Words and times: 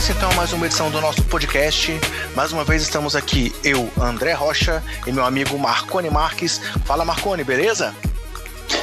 início 0.00 0.14
então 0.16 0.30
a 0.30 0.34
mais 0.34 0.50
uma 0.54 0.64
edição 0.64 0.90
do 0.90 0.98
nosso 0.98 1.22
podcast. 1.24 1.92
Mais 2.34 2.52
uma 2.52 2.64
vez 2.64 2.80
estamos 2.80 3.14
aqui, 3.14 3.54
eu, 3.62 3.90
André 4.00 4.32
Rocha, 4.32 4.82
e 5.06 5.12
meu 5.12 5.26
amigo 5.26 5.58
Marcone 5.58 6.08
Marques. 6.08 6.58
Fala 6.86 7.04
Marcone, 7.04 7.44
beleza? 7.44 7.94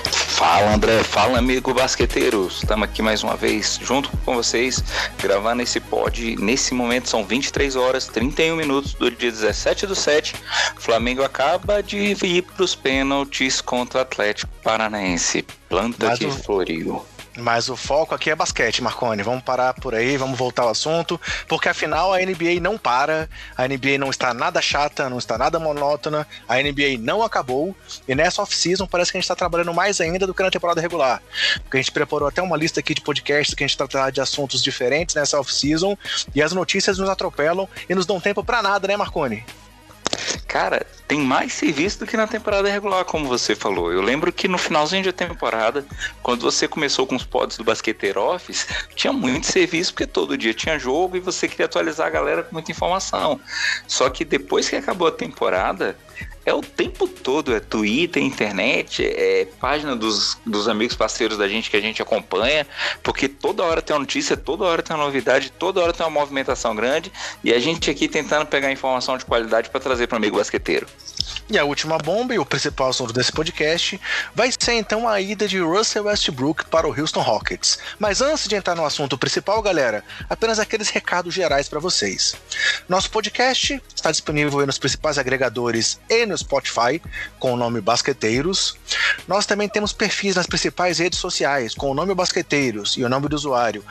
Fala 0.06 0.72
André, 0.72 1.04
fala 1.04 1.40
amigo 1.40 1.74
basqueteiros. 1.74 2.58
Estamos 2.62 2.88
aqui 2.88 3.02
mais 3.02 3.24
uma 3.24 3.36
vez 3.36 3.80
junto 3.82 4.16
com 4.18 4.36
vocês, 4.36 4.84
gravando 5.18 5.64
esse 5.64 5.80
pod. 5.80 6.36
Nesse 6.36 6.76
momento 6.76 7.10
são 7.10 7.26
23 7.26 7.76
horas 7.76 8.06
31 8.06 8.56
minutos 8.56 8.94
do 8.94 9.10
dia 9.10 9.32
17 9.32 9.88
do 9.88 9.96
7. 9.96 10.36
Flamengo 10.78 11.24
acaba 11.24 11.82
de 11.82 11.98
ir 11.98 12.44
para 12.44 12.64
os 12.64 12.76
pênaltis 12.76 13.60
contra 13.60 13.98
o 13.98 14.02
Atlético 14.04 14.52
Paranaense. 14.62 15.44
Planta 15.68 16.10
Mas 16.10 16.20
que 16.20 16.28
o... 16.28 16.32
floriu. 16.32 17.04
Mas 17.38 17.70
o 17.70 17.76
foco 17.76 18.16
aqui 18.16 18.32
é 18.32 18.36
basquete, 18.36 18.82
Marconi. 18.82 19.22
Vamos 19.22 19.44
parar 19.44 19.74
por 19.76 19.94
aí, 19.94 20.18
vamos 20.18 20.38
voltar 20.38 20.64
ao 20.64 20.70
assunto, 20.70 21.22
porque 21.48 21.70
afinal 21.70 22.12
a 22.12 22.18
NBA 22.18 22.60
não 22.60 22.78
para, 22.78 23.30
a 23.56 23.68
NBA 23.68 24.00
não 24.00 24.10
está 24.10 24.34
nada 24.34 24.60
chata, 24.60 25.08
não 25.08 25.20
está 25.20 25.38
nada 25.38 25.60
monótona, 25.60 26.28
a 26.48 26.56
NBA 26.56 26.98
não 27.00 27.22
acabou, 27.22 27.76
e 28.08 28.16
nessa 28.16 28.42
off-season 28.42 28.88
parece 28.88 29.12
que 29.12 29.18
a 29.18 29.20
gente 29.20 29.26
está 29.26 29.36
trabalhando 29.36 29.74
mais 29.74 30.02
ainda 30.02 30.26
do 30.26 30.34
que 30.34 30.42
na 30.42 30.50
temporada 30.50 30.82
regular. 30.82 31.22
Porque 31.62 31.78
a 31.78 31.82
gente 31.82 31.92
preparou 31.92 32.28
até 32.28 32.42
uma 32.42 32.58
lista 32.58 32.80
aqui 32.80 32.96
de 32.96 33.02
podcasts 33.02 33.54
que 33.54 33.64
a 33.64 33.68
gente 33.68 33.78
tratar 33.78 34.12
de 34.12 34.20
assuntos 34.20 34.64
diferentes 34.64 35.14
nessa 35.14 35.40
off-season, 35.40 35.96
e 36.34 36.42
as 36.42 36.54
notícias 36.54 36.98
nos 36.98 37.08
atropelam 37.08 37.70
e 37.88 37.94
nos 37.94 38.08
dão 38.08 38.20
tempo 38.20 38.44
para 38.44 38.64
nada, 38.64 38.88
né, 38.88 38.98
Marconi? 38.98 39.46
Cara, 40.48 40.86
tem 41.08 41.20
mais 41.20 41.54
serviço 41.54 42.00
do 42.00 42.06
que 42.06 42.18
na 42.18 42.28
temporada 42.28 42.70
regular, 42.70 43.06
como 43.06 43.28
você 43.28 43.56
falou. 43.56 43.92
Eu 43.92 44.02
lembro 44.02 44.32
que 44.32 44.48
no 44.48 44.58
finalzinho 44.58 45.04
da 45.04 45.14
temporada, 45.14 45.86
quando 46.22 46.42
você 46.42 46.68
começou 46.68 47.06
com 47.08 47.16
os 47.16 47.24
pods 47.24 47.58
do 47.58 47.64
Basqueteiro 47.64 48.22
Office, 48.22 48.68
tinha 48.96 49.14
muito 49.14 49.48
serviço, 49.48 49.94
porque 49.94 50.08
todo 50.08 50.38
dia 50.38 50.54
tinha 50.54 50.78
jogo 50.78 51.16
e 51.16 51.20
você 51.20 51.48
queria 51.48 51.66
atualizar 51.66 52.08
a 52.08 52.10
galera 52.10 52.44
com 52.44 52.54
muita 52.54 52.72
informação. 52.72 53.40
Só 53.88 54.10
que 54.10 54.26
depois 54.26 54.70
que 54.70 54.76
acabou 54.76 55.08
a 55.08 55.12
temporada, 55.12 55.98
é 56.46 56.54
o 56.54 56.62
tempo 56.62 57.08
todo, 57.08 57.54
é 57.54 57.60
Twitter, 57.60 58.24
internet, 58.24 59.04
é 59.06 59.46
página 59.60 59.98
dos, 59.98 60.38
dos 60.46 60.70
amigos 60.70 60.96
parceiros 60.96 61.38
da 61.38 61.46
gente 61.46 61.70
que 61.70 61.76
a 61.76 61.82
gente 61.82 62.02
acompanha, 62.02 62.66
porque 63.04 63.28
toda 63.28 63.64
hora 63.64 63.82
tem 63.82 63.94
uma 63.94 64.00
notícia, 64.00 64.38
toda 64.38 64.64
hora 64.64 64.82
tem 64.82 64.96
uma 64.96 65.04
novidade, 65.04 65.52
toda 65.52 65.82
hora 65.82 65.92
tem 65.92 66.06
uma 66.06 66.20
movimentação 66.22 66.74
grande, 66.74 67.12
e 67.44 67.54
a 67.54 67.60
gente 67.60 67.92
aqui 67.92 68.08
tentando 68.08 68.46
pegar 68.46 68.72
informação 68.72 69.18
de 69.18 69.26
qualidade 69.26 69.70
para 69.70 69.80
trazer 69.82 70.08
para 70.08 70.16
o 70.16 70.18
amigo 70.18 70.38
basqueteiro. 70.38 70.88
E 71.50 71.58
a 71.58 71.64
última 71.64 71.98
bomba 71.98 72.34
e 72.34 72.40
o 72.40 72.46
principal 72.46 72.90
assunto 72.90 73.14
desse 73.14 73.32
podcast 73.32 74.00
vai 74.36 74.52
ser 74.52 74.74
então 74.74 75.08
a 75.08 75.20
ida 75.22 75.48
de 75.48 75.60
Russell 75.60 76.06
Westbrook 76.06 76.66
para 76.66 76.88
o 76.88 77.00
Houston 77.00 77.22
Rockets. 77.22 77.80
Mas 78.00 78.22
antes 78.22 78.48
de 78.48 78.56
entrar 78.56 78.76
no 78.76 78.86
assunto 78.86 79.18
principal, 79.18 79.62
galera, 79.62 80.04
apenas 80.30 80.60
aqueles 80.60 80.90
recados 80.90 81.34
gerais 81.34 81.70
para 81.70 81.80
vocês. 81.80 82.36
Nosso 82.88 83.10
podcast 83.10 83.82
está 83.96 84.12
disponível 84.12 84.66
nos 84.66 84.78
principais 84.78 85.18
agregadores 85.18 86.00
e 86.10 86.26
no 86.26 86.38
Spotify 86.38 87.02
com 87.40 87.54
o 87.54 87.58
nome 87.58 87.82
Basqueteiros. 87.82 88.76
Nós 89.28 89.46
também 89.46 89.68
temos 89.68 89.94
perfis 89.94 90.36
nas 90.36 90.48
principais 90.48 91.00
redes 91.00 91.20
sociais 91.20 91.74
com 91.74 91.92
o 91.92 91.94
nome 91.94 92.14
Basqueteiros 92.14 92.96
e 92.98 93.04
o 93.04 93.10
nome 93.10 93.28
do 93.28 93.36
usuário 93.36 93.84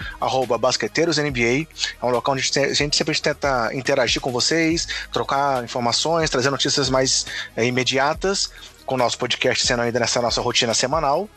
BasqueteirosNBA. 0.59 1.67
É 2.01 2.05
um 2.05 2.11
local 2.11 2.35
onde 2.35 2.51
a 2.59 2.73
gente 2.73 2.97
sempre 2.97 3.19
tenta 3.21 3.71
interagir 3.75 4.21
com 4.21 4.33
vocês, 4.33 4.87
trocar 5.13 5.65
informações, 5.65 6.31
trazer 6.31 6.51
notícias 6.51 6.89
mais 6.89 7.26
imediatas 7.57 8.51
com 8.87 8.95
o 8.95 8.99
nosso 8.99 9.19
podcast 9.19 9.67
sendo 9.67 9.83
ainda 9.83 9.99
nessa 9.99 10.23
nossa 10.23 10.41
rotina 10.41 10.73
semanal. 10.73 11.29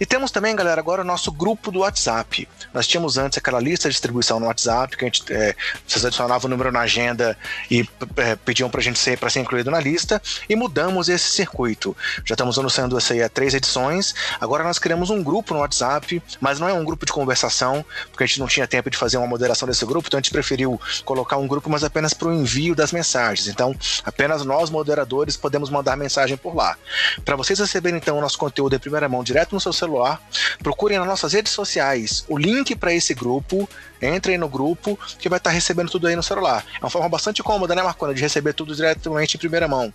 E 0.00 0.06
temos 0.06 0.30
também, 0.30 0.56
galera, 0.56 0.80
agora 0.80 1.02
o 1.02 1.04
nosso 1.04 1.30
grupo 1.30 1.70
do 1.70 1.80
WhatsApp. 1.80 2.48
Nós 2.72 2.86
tínhamos 2.86 3.18
antes 3.18 3.38
aquela 3.38 3.60
lista 3.60 3.88
de 3.88 3.92
distribuição 3.92 4.40
no 4.40 4.46
WhatsApp, 4.46 4.96
que 4.96 5.04
a 5.04 5.06
gente, 5.06 5.32
é, 5.32 5.54
vocês 5.86 6.04
adicionavam 6.04 6.46
o 6.46 6.50
número 6.50 6.72
na 6.72 6.80
agenda 6.80 7.36
e 7.70 7.88
é, 8.16 8.34
pediam 8.36 8.70
pra 8.70 8.80
gente 8.80 8.98
ser, 8.98 9.18
para 9.18 9.28
ser 9.30 9.40
incluído 9.40 9.70
na 9.70 9.78
lista, 9.78 10.20
e 10.48 10.56
mudamos 10.56 11.08
esse 11.08 11.30
circuito. 11.30 11.96
Já 12.24 12.34
estamos 12.34 12.58
anunciando 12.58 12.96
essa 12.96 13.12
aí 13.12 13.22
há 13.22 13.28
três 13.28 13.54
edições. 13.54 14.14
Agora 14.40 14.64
nós 14.64 14.78
criamos 14.78 15.10
um 15.10 15.22
grupo 15.22 15.52
no 15.52 15.60
WhatsApp, 15.60 16.22
mas 16.40 16.58
não 16.58 16.68
é 16.68 16.72
um 16.72 16.84
grupo 16.84 17.04
de 17.04 17.12
conversação, 17.12 17.84
porque 18.10 18.24
a 18.24 18.26
gente 18.26 18.40
não 18.40 18.46
tinha 18.46 18.66
tempo 18.66 18.88
de 18.88 18.96
fazer 18.96 19.18
uma 19.18 19.26
moderação 19.26 19.68
desse 19.68 19.84
grupo, 19.84 20.08
então 20.08 20.18
a 20.18 20.22
gente 20.22 20.32
preferiu 20.32 20.80
colocar 21.04 21.36
um 21.36 21.46
grupo, 21.46 21.68
mas 21.68 21.84
apenas 21.84 22.14
para 22.14 22.28
o 22.28 22.32
envio 22.32 22.74
das 22.74 22.92
mensagens. 22.92 23.46
Então, 23.46 23.76
apenas 24.04 24.44
nós, 24.44 24.70
moderadores, 24.70 25.36
podemos 25.36 25.68
mandar 25.68 25.96
mensagem 25.96 26.36
por 26.36 26.54
lá. 26.54 26.76
Para 27.24 27.36
vocês 27.36 27.58
receberem 27.58 27.98
então 27.98 28.18
o 28.18 28.20
nosso 28.20 28.38
conteúdo 28.38 28.76
em 28.76 28.78
primeira 28.78 29.08
mão 29.08 29.22
direto 29.22 29.52
no 29.52 29.60
seu 29.60 29.72
celular, 29.72 30.20
procurem 30.62 30.98
nas 30.98 31.06
nossas 31.06 31.32
redes 31.32 31.52
sociais 31.52 32.24
o 32.28 32.36
link 32.36 32.74
para 32.76 32.92
esse 32.92 33.14
grupo, 33.14 33.68
entrem 34.00 34.38
no 34.38 34.48
grupo 34.48 34.98
que 35.18 35.28
vai 35.28 35.38
estar 35.38 35.50
tá 35.50 35.54
recebendo 35.54 35.90
tudo 35.90 36.06
aí 36.06 36.16
no 36.16 36.22
celular. 36.22 36.64
É 36.74 36.84
uma 36.84 36.90
forma 36.90 37.08
bastante 37.08 37.42
cômoda, 37.42 37.74
né, 37.74 37.82
Marcona, 37.82 38.14
de 38.14 38.20
receber 38.20 38.52
tudo 38.52 38.74
diretamente 38.74 39.36
em 39.36 39.40
primeira 39.40 39.68
mão. 39.68 39.92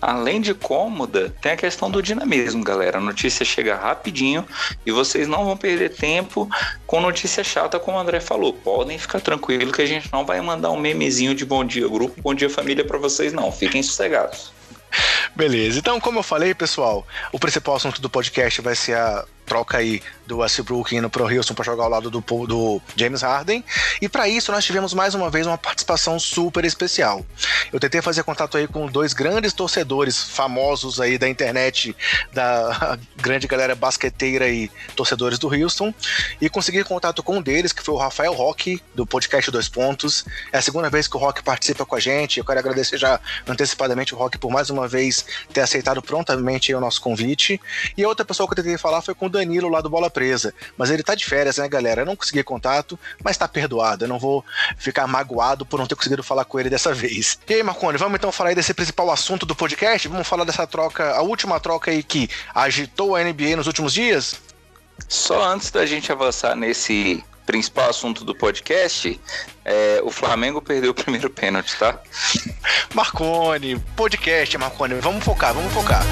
Além 0.00 0.40
de 0.40 0.52
cômoda, 0.52 1.32
tem 1.40 1.52
a 1.52 1.56
questão 1.56 1.90
do 1.90 2.02
dinamismo, 2.02 2.64
galera. 2.64 2.98
A 2.98 3.00
notícia 3.00 3.44
chega 3.44 3.76
rapidinho 3.76 4.44
e 4.84 4.90
vocês 4.90 5.28
não 5.28 5.44
vão 5.44 5.56
perder 5.56 5.90
tempo 5.90 6.48
com 6.86 7.00
notícia 7.00 7.44
chata, 7.44 7.78
como 7.78 7.96
o 7.96 8.00
André 8.00 8.18
falou. 8.18 8.52
Podem 8.52 8.98
ficar 8.98 9.20
tranquilo 9.20 9.72
que 9.72 9.82
a 9.82 9.86
gente 9.86 10.10
não 10.12 10.26
vai 10.26 10.40
mandar 10.40 10.70
um 10.70 10.80
memezinho 10.80 11.34
de 11.34 11.44
bom 11.44 11.64
dia 11.64 11.86
grupo, 11.86 12.20
bom 12.20 12.34
dia 12.34 12.50
família 12.50 12.84
para 12.84 12.98
vocês, 12.98 13.32
não. 13.32 13.52
Fiquem 13.52 13.82
sossegados. 13.82 14.52
Beleza. 15.34 15.78
Então, 15.78 16.00
como 16.00 16.18
eu 16.18 16.22
falei, 16.22 16.54
pessoal, 16.54 17.06
o 17.32 17.38
principal 17.38 17.76
assunto 17.76 18.00
do 18.00 18.10
podcast 18.10 18.60
vai 18.60 18.74
ser 18.74 18.96
a 18.96 19.24
troca 19.44 19.78
aí 19.78 20.02
do 20.26 20.38
Westbrook 20.38 20.94
indo 20.94 21.10
pro 21.10 21.26
Houston 21.26 21.54
para 21.54 21.64
jogar 21.64 21.84
ao 21.84 21.90
lado 21.90 22.10
do, 22.10 22.20
do 22.20 22.80
James 22.96 23.22
Harden. 23.22 23.64
E 24.00 24.08
para 24.08 24.28
isso 24.28 24.52
nós 24.52 24.64
tivemos 24.64 24.94
mais 24.94 25.14
uma 25.14 25.30
vez 25.30 25.46
uma 25.46 25.58
participação 25.58 26.18
super 26.18 26.64
especial. 26.64 27.24
Eu 27.72 27.80
tentei 27.80 28.00
fazer 28.00 28.22
contato 28.22 28.56
aí 28.56 28.66
com 28.66 28.86
dois 28.86 29.12
grandes 29.12 29.52
torcedores 29.52 30.22
famosos 30.22 31.00
aí 31.00 31.18
da 31.18 31.28
internet, 31.28 31.94
da 32.32 32.98
grande 33.16 33.46
galera 33.46 33.74
basqueteira 33.74 34.48
e 34.48 34.70
torcedores 34.96 35.38
do 35.38 35.52
Houston, 35.52 35.92
e 36.40 36.48
consegui 36.48 36.84
contato 36.84 37.22
com 37.22 37.38
um 37.38 37.42
deles, 37.42 37.72
que 37.72 37.82
foi 37.82 37.94
o 37.94 37.98
Rafael 37.98 38.32
Roque, 38.32 38.82
do 38.94 39.06
podcast 39.06 39.50
Dois 39.50 39.68
Pontos. 39.68 40.24
É 40.52 40.58
a 40.58 40.62
segunda 40.62 40.88
vez 40.88 41.08
que 41.08 41.16
o 41.16 41.20
Roque 41.20 41.42
participa 41.42 41.84
com 41.84 41.96
a 41.96 42.00
gente. 42.00 42.38
Eu 42.38 42.44
quero 42.44 42.58
agradecer 42.58 42.98
já 42.98 43.20
antecipadamente 43.46 44.14
o 44.14 44.18
Roque 44.18 44.38
por 44.38 44.50
mais 44.50 44.70
uma 44.70 44.88
vez 44.88 45.24
ter 45.52 45.60
aceitado 45.60 46.00
prontamente 46.02 46.74
o 46.74 46.80
nosso 46.80 47.00
convite. 47.00 47.60
E 47.96 48.04
a 48.04 48.08
outra 48.08 48.24
pessoa 48.24 48.46
que 48.46 48.52
eu 48.52 48.62
tentei 48.62 48.78
falar 48.78 49.02
foi 49.02 49.14
com 49.14 49.28
Danilo 49.32 49.68
lá 49.68 49.80
do 49.80 49.90
Bola 49.90 50.08
Presa. 50.08 50.54
Mas 50.76 50.90
ele 50.90 51.02
tá 51.02 51.14
de 51.14 51.24
férias, 51.24 51.56
né, 51.56 51.68
galera? 51.68 52.02
Eu 52.02 52.06
não 52.06 52.14
consegui 52.14 52.42
contato, 52.44 52.98
mas 53.24 53.36
tá 53.36 53.48
perdoado. 53.48 54.04
Eu 54.04 54.08
não 54.08 54.18
vou 54.18 54.44
ficar 54.76 55.06
magoado 55.06 55.66
por 55.66 55.78
não 55.78 55.86
ter 55.86 55.96
conseguido 55.96 56.22
falar 56.22 56.44
com 56.44 56.60
ele 56.60 56.70
dessa 56.70 56.94
vez. 56.94 57.38
E 57.48 57.54
aí, 57.54 57.62
Marconi, 57.62 57.98
vamos 57.98 58.16
então 58.16 58.30
falar 58.30 58.50
aí 58.50 58.54
desse 58.54 58.74
principal 58.74 59.10
assunto 59.10 59.44
do 59.44 59.56
podcast? 59.56 60.06
Vamos 60.06 60.28
falar 60.28 60.44
dessa 60.44 60.66
troca, 60.66 61.12
a 61.14 61.22
última 61.22 61.58
troca 61.58 61.90
aí 61.90 62.02
que 62.02 62.28
agitou 62.54 63.16
a 63.16 63.24
NBA 63.24 63.56
nos 63.56 63.66
últimos 63.66 63.92
dias? 63.92 64.40
Só 65.08 65.42
antes 65.42 65.70
da 65.70 65.84
gente 65.84 66.12
avançar 66.12 66.54
nesse 66.54 67.24
principal 67.46 67.90
assunto 67.90 68.24
do 68.24 68.34
podcast, 68.34 69.20
é, 69.64 70.00
o 70.04 70.10
Flamengo 70.10 70.62
perdeu 70.62 70.92
o 70.92 70.94
primeiro 70.94 71.28
pênalti, 71.28 71.76
tá? 71.76 71.98
Marcone, 72.94 73.78
podcast, 73.96 74.56
Marcone, 74.58 74.94
vamos 74.94 75.24
focar, 75.24 75.52
vamos 75.52 75.72
focar. 75.72 76.02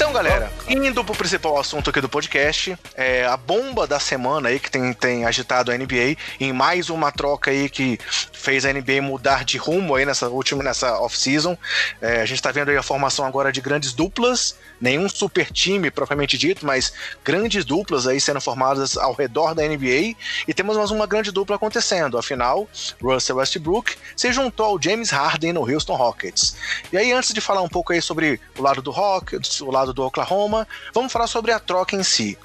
Então, 0.00 0.09
galera, 0.22 0.52
indo 0.68 1.02
pro 1.02 1.14
principal 1.14 1.58
assunto 1.58 1.88
aqui 1.88 1.98
do 1.98 2.08
podcast, 2.08 2.76
é 2.94 3.24
a 3.24 3.38
bomba 3.38 3.86
da 3.86 3.98
semana 3.98 4.50
aí 4.50 4.60
que 4.60 4.70
tem, 4.70 4.92
tem 4.92 5.24
agitado 5.24 5.72
a 5.72 5.78
NBA, 5.78 6.14
em 6.38 6.52
mais 6.52 6.90
uma 6.90 7.10
troca 7.10 7.50
aí 7.50 7.70
que 7.70 7.98
fez 8.30 8.66
a 8.66 8.72
NBA 8.72 9.00
mudar 9.00 9.46
de 9.46 9.56
rumo 9.56 9.94
aí 9.94 10.04
nessa 10.04 10.28
última, 10.28 10.62
nessa 10.62 11.00
off-season. 11.00 11.56
É, 12.02 12.20
a 12.20 12.26
gente 12.26 12.42
tá 12.42 12.52
vendo 12.52 12.68
aí 12.68 12.76
a 12.76 12.82
formação 12.82 13.24
agora 13.24 13.50
de 13.50 13.62
grandes 13.62 13.94
duplas, 13.94 14.58
nenhum 14.78 15.08
super 15.08 15.50
time 15.50 15.90
propriamente 15.90 16.36
dito, 16.36 16.66
mas 16.66 16.92
grandes 17.24 17.64
duplas 17.64 18.06
aí 18.06 18.20
sendo 18.20 18.42
formadas 18.42 18.98
ao 18.98 19.14
redor 19.14 19.54
da 19.54 19.66
NBA, 19.66 20.16
e 20.46 20.52
temos 20.54 20.76
mais 20.76 20.90
uma 20.90 21.06
grande 21.06 21.32
dupla 21.32 21.56
acontecendo. 21.56 22.18
Afinal, 22.18 22.68
Russell 23.02 23.36
Westbrook 23.36 23.96
se 24.14 24.30
juntou 24.34 24.66
ao 24.66 24.82
James 24.82 25.08
Harden 25.08 25.54
no 25.54 25.62
Houston 25.62 25.94
Rockets. 25.94 26.56
E 26.92 26.98
aí, 26.98 27.10
antes 27.10 27.32
de 27.32 27.40
falar 27.40 27.62
um 27.62 27.70
pouco 27.70 27.94
aí 27.94 28.02
sobre 28.02 28.38
o 28.58 28.62
lado 28.62 28.82
do 28.82 28.90
Rockets, 28.90 29.62
o 29.62 29.70
lado 29.70 29.94
do 29.94 30.09
Oklahoma, 30.10 30.66
vamos 30.92 31.12
falar 31.12 31.28
sobre 31.28 31.52
a 31.52 31.58
troca 31.60 31.96
em 31.96 32.02
si. 32.02 32.36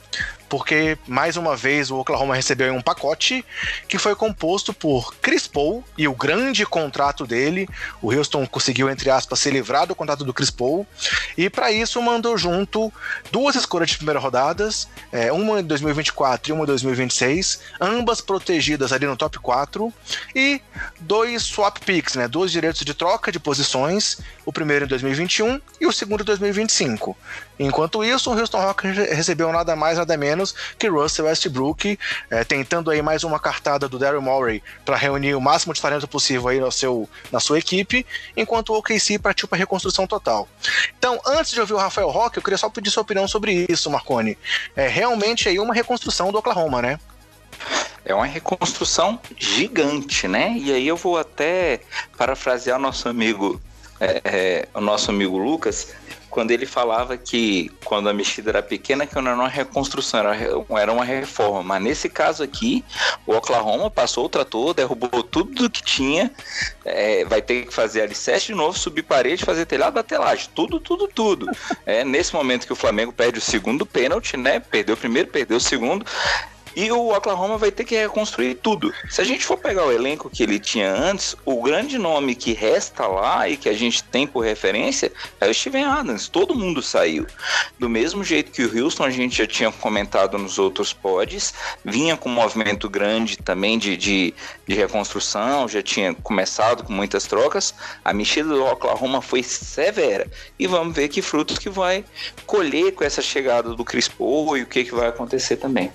Porque 0.50 0.98
mais 1.08 1.38
uma 1.38 1.56
vez 1.56 1.92
o 1.92 1.98
Oklahoma 1.98 2.36
recebeu 2.36 2.74
um 2.74 2.82
pacote 2.82 3.46
que 3.88 3.98
foi 3.98 4.16
composto 4.16 4.74
por 4.74 5.16
Chris 5.16 5.48
Paul 5.48 5.84
e 5.98 6.08
o 6.08 6.14
grande 6.14 6.66
contrato 6.66 7.26
dele. 7.26 7.68
O 8.02 8.12
Houston 8.12 8.46
conseguiu, 8.46 8.90
entre 8.90 9.10
aspas, 9.10 9.40
se 9.40 9.50
livrar 9.50 9.88
do 9.88 9.96
contrato 9.96 10.24
do 10.24 10.34
Chris 10.34 10.52
Paul, 10.52 10.86
e 11.38 11.50
para 11.50 11.72
isso 11.72 12.02
mandou 12.02 12.38
junto 12.38 12.92
duas 13.32 13.56
escolhas 13.56 13.90
de 13.90 13.98
primeira 13.98 14.20
rodadas, 14.20 14.88
é, 15.12 15.32
uma 15.32 15.60
em 15.60 15.64
2024 15.64 16.50
e 16.50 16.54
uma 16.54 16.64
em 16.64 16.68
2026, 16.68 17.60
ambas 17.80 18.22
protegidas 18.22 18.92
ali 18.92 19.06
no 19.06 19.18
top 19.18 19.40
4, 19.40 19.94
e 20.36 20.62
dois 21.00 21.44
swap 21.44 21.78
picks, 21.80 22.16
né, 22.16 22.28
dois 22.28 22.52
direitos 22.52 22.82
de 22.82 22.94
troca 22.94 23.32
de 23.32 23.40
posições, 23.40 24.20
o 24.46 24.54
primeiro 24.54 24.86
em 24.86 24.88
2021 24.88 25.60
e 25.80 25.88
o 25.88 25.92
segundo 25.92 26.22
em 26.22 26.26
2025. 26.26 27.18
Enquanto 27.58 28.04
isso, 28.04 28.32
o 28.32 28.38
Houston 28.38 28.60
Rockets 28.60 28.98
recebeu 29.16 29.52
nada 29.52 29.76
mais, 29.76 29.98
nada 29.98 30.18
menos 30.18 30.35
que 30.78 30.88
Russell 30.88 31.26
Westbrook, 31.26 31.98
é, 32.30 32.44
tentando 32.44 32.92
aí 32.92 33.02
mais 33.02 33.24
uma 33.24 33.40
cartada 33.40 33.88
do 33.88 34.00
Daryl 34.00 34.22
Morey 34.22 34.62
para 34.84 34.96
reunir 34.96 35.36
o 35.36 35.42
máximo 35.42 35.74
de 35.74 35.82
talento 35.82 36.08
possível 36.08 36.48
aí 36.48 36.60
no 36.60 36.72
seu, 36.72 37.10
na 37.32 37.40
sua 37.40 37.60
equipe, 37.60 38.06
enquanto 38.36 38.70
o 38.70 38.78
OKC 38.78 39.20
partiu 39.20 39.48
para 39.48 39.58
reconstrução 39.58 40.08
total. 40.08 40.48
Então, 40.98 41.20
antes 41.26 41.52
de 41.52 41.60
ouvir 41.60 41.74
o 41.74 41.78
Rafael 41.78 42.10
Roque, 42.10 42.38
eu 42.38 42.44
queria 42.44 42.58
só 42.58 42.70
pedir 42.70 42.90
sua 42.90 43.04
opinião 43.04 43.28
sobre 43.28 43.66
isso, 43.70 43.90
Marconi. 43.90 44.38
É 44.76 44.88
realmente 44.88 45.48
aí 45.48 45.60
uma 45.60 45.74
reconstrução 45.74 46.32
do 46.32 46.38
Oklahoma, 46.38 46.82
né? 46.82 47.00
É 48.04 48.14
uma 48.14 48.26
reconstrução 48.26 49.20
gigante, 49.38 50.28
né? 50.28 50.56
E 50.58 50.72
aí 50.72 50.88
eu 50.88 50.96
vou 50.96 51.18
até 51.18 51.82
parafrasear 52.18 52.80
nosso 52.80 53.10
amigo, 53.10 53.60
é, 54.00 54.22
é, 54.24 54.68
o 54.74 54.82
nosso 54.82 55.10
amigo 55.10 55.38
Lucas, 55.38 55.90
quando 56.36 56.52
ele 56.52 56.66
falava 56.66 57.16
que 57.16 57.72
quando 57.86 58.10
a 58.10 58.14
mexida 58.14 58.52
era 58.52 58.62
pequena, 58.62 59.08
que 59.08 59.16
não 59.16 59.32
era 59.32 59.40
uma 59.40 59.48
reconstrução, 59.48 60.20
era 60.78 60.92
uma 60.92 61.06
reforma. 61.06 61.64
Mas 61.64 61.82
nesse 61.82 62.10
caso 62.10 62.44
aqui, 62.44 62.84
o 63.26 63.34
Oklahoma 63.34 63.90
passou 63.90 64.26
o 64.26 64.30
trator, 64.30 64.74
derrubou 64.74 65.24
tudo 65.24 65.70
que 65.70 65.82
tinha, 65.82 66.30
é, 66.84 67.24
vai 67.24 67.42
ter 67.42 67.68
que 67.68 67.74
fazer 67.74 68.02
alicerce 68.02 68.48
de 68.48 68.54
novo, 68.54 68.78
subir 68.78 69.04
parede, 69.04 69.46
fazer 69.46 69.66
telhado, 69.66 69.94
bater 69.94 70.20
laje, 70.20 70.50
tudo, 70.54 70.78
tudo, 70.78 71.08
tudo. 71.08 71.48
É 71.86 72.04
nesse 72.04 72.34
momento 72.34 72.68
que 72.68 72.74
o 72.74 72.76
Flamengo 72.76 73.14
perde 73.14 73.40
o 73.40 73.42
segundo 73.42 73.86
pênalti, 73.86 74.36
né? 74.36 74.60
Perdeu 74.60 74.96
o 74.96 74.98
primeiro, 74.98 75.30
perdeu 75.30 75.56
o 75.56 75.62
segundo. 75.62 76.06
E 76.76 76.92
o 76.92 77.16
Oklahoma 77.16 77.58
vai 77.58 77.72
ter 77.72 77.86
que 77.86 77.96
reconstruir 77.96 78.56
tudo. 78.56 78.94
Se 79.10 79.22
a 79.22 79.24
gente 79.24 79.46
for 79.46 79.58
pegar 79.58 79.86
o 79.86 79.92
elenco 79.92 80.30
que 80.30 80.44
ele 80.44 80.60
tinha 80.60 80.92
antes, 80.92 81.36
o 81.46 81.62
grande 81.62 81.98
nome 81.98 82.36
que 82.36 82.52
resta 82.52 83.08
lá 83.08 83.48
e 83.48 83.56
que 83.56 83.70
a 83.70 83.74
gente 83.74 84.04
tem 84.04 84.28
por 84.28 84.42
referência 84.42 85.12
é 85.40 85.48
o 85.48 85.54
Steven 85.54 85.86
Adams. 85.86 86.28
Todo 86.28 86.54
mundo 86.54 86.82
saiu. 86.82 87.26
Do 87.80 87.88
mesmo 87.88 88.24
jeito 88.24 88.52
que 88.52 88.64
o 88.64 88.84
Houston, 88.84 89.06
a 89.06 89.10
gente 89.10 89.38
já 89.38 89.48
tinha 89.48 89.72
comentado 89.72 90.38
nos 90.38 90.60
outros 90.60 90.92
pods, 90.92 91.54
vinha 91.84 92.18
com 92.18 92.30
um 92.30 92.34
movimento 92.34 92.90
grande 92.90 93.38
também 93.38 93.80
de, 93.80 93.96
de, 93.96 94.34
de 94.68 94.76
reconstrução, 94.76 95.68
já 95.68 95.82
tinha 95.82 96.14
começado 96.14 96.84
com 96.84 96.92
muitas 96.92 97.26
trocas. 97.26 97.74
A 98.04 98.14
mexida 98.14 98.50
do 98.50 98.66
Oklahoma 98.66 99.22
foi 99.22 99.42
severa. 99.44 100.28
E 100.60 100.68
vamos 100.68 100.94
ver 100.94 101.08
que 101.08 101.22
frutos 101.22 101.58
que 101.58 101.70
vai 101.70 102.04
colher 102.46 102.94
com 102.94 103.04
essa 103.04 103.22
chegada 103.22 103.74
do 103.74 103.86
Chris 103.86 104.08
Paul 104.08 104.58
e 104.58 104.64
o 104.64 104.66
que, 104.66 104.84
que 104.84 104.94
vai 104.94 105.08
acontecer 105.08 105.56
também. 105.58 105.92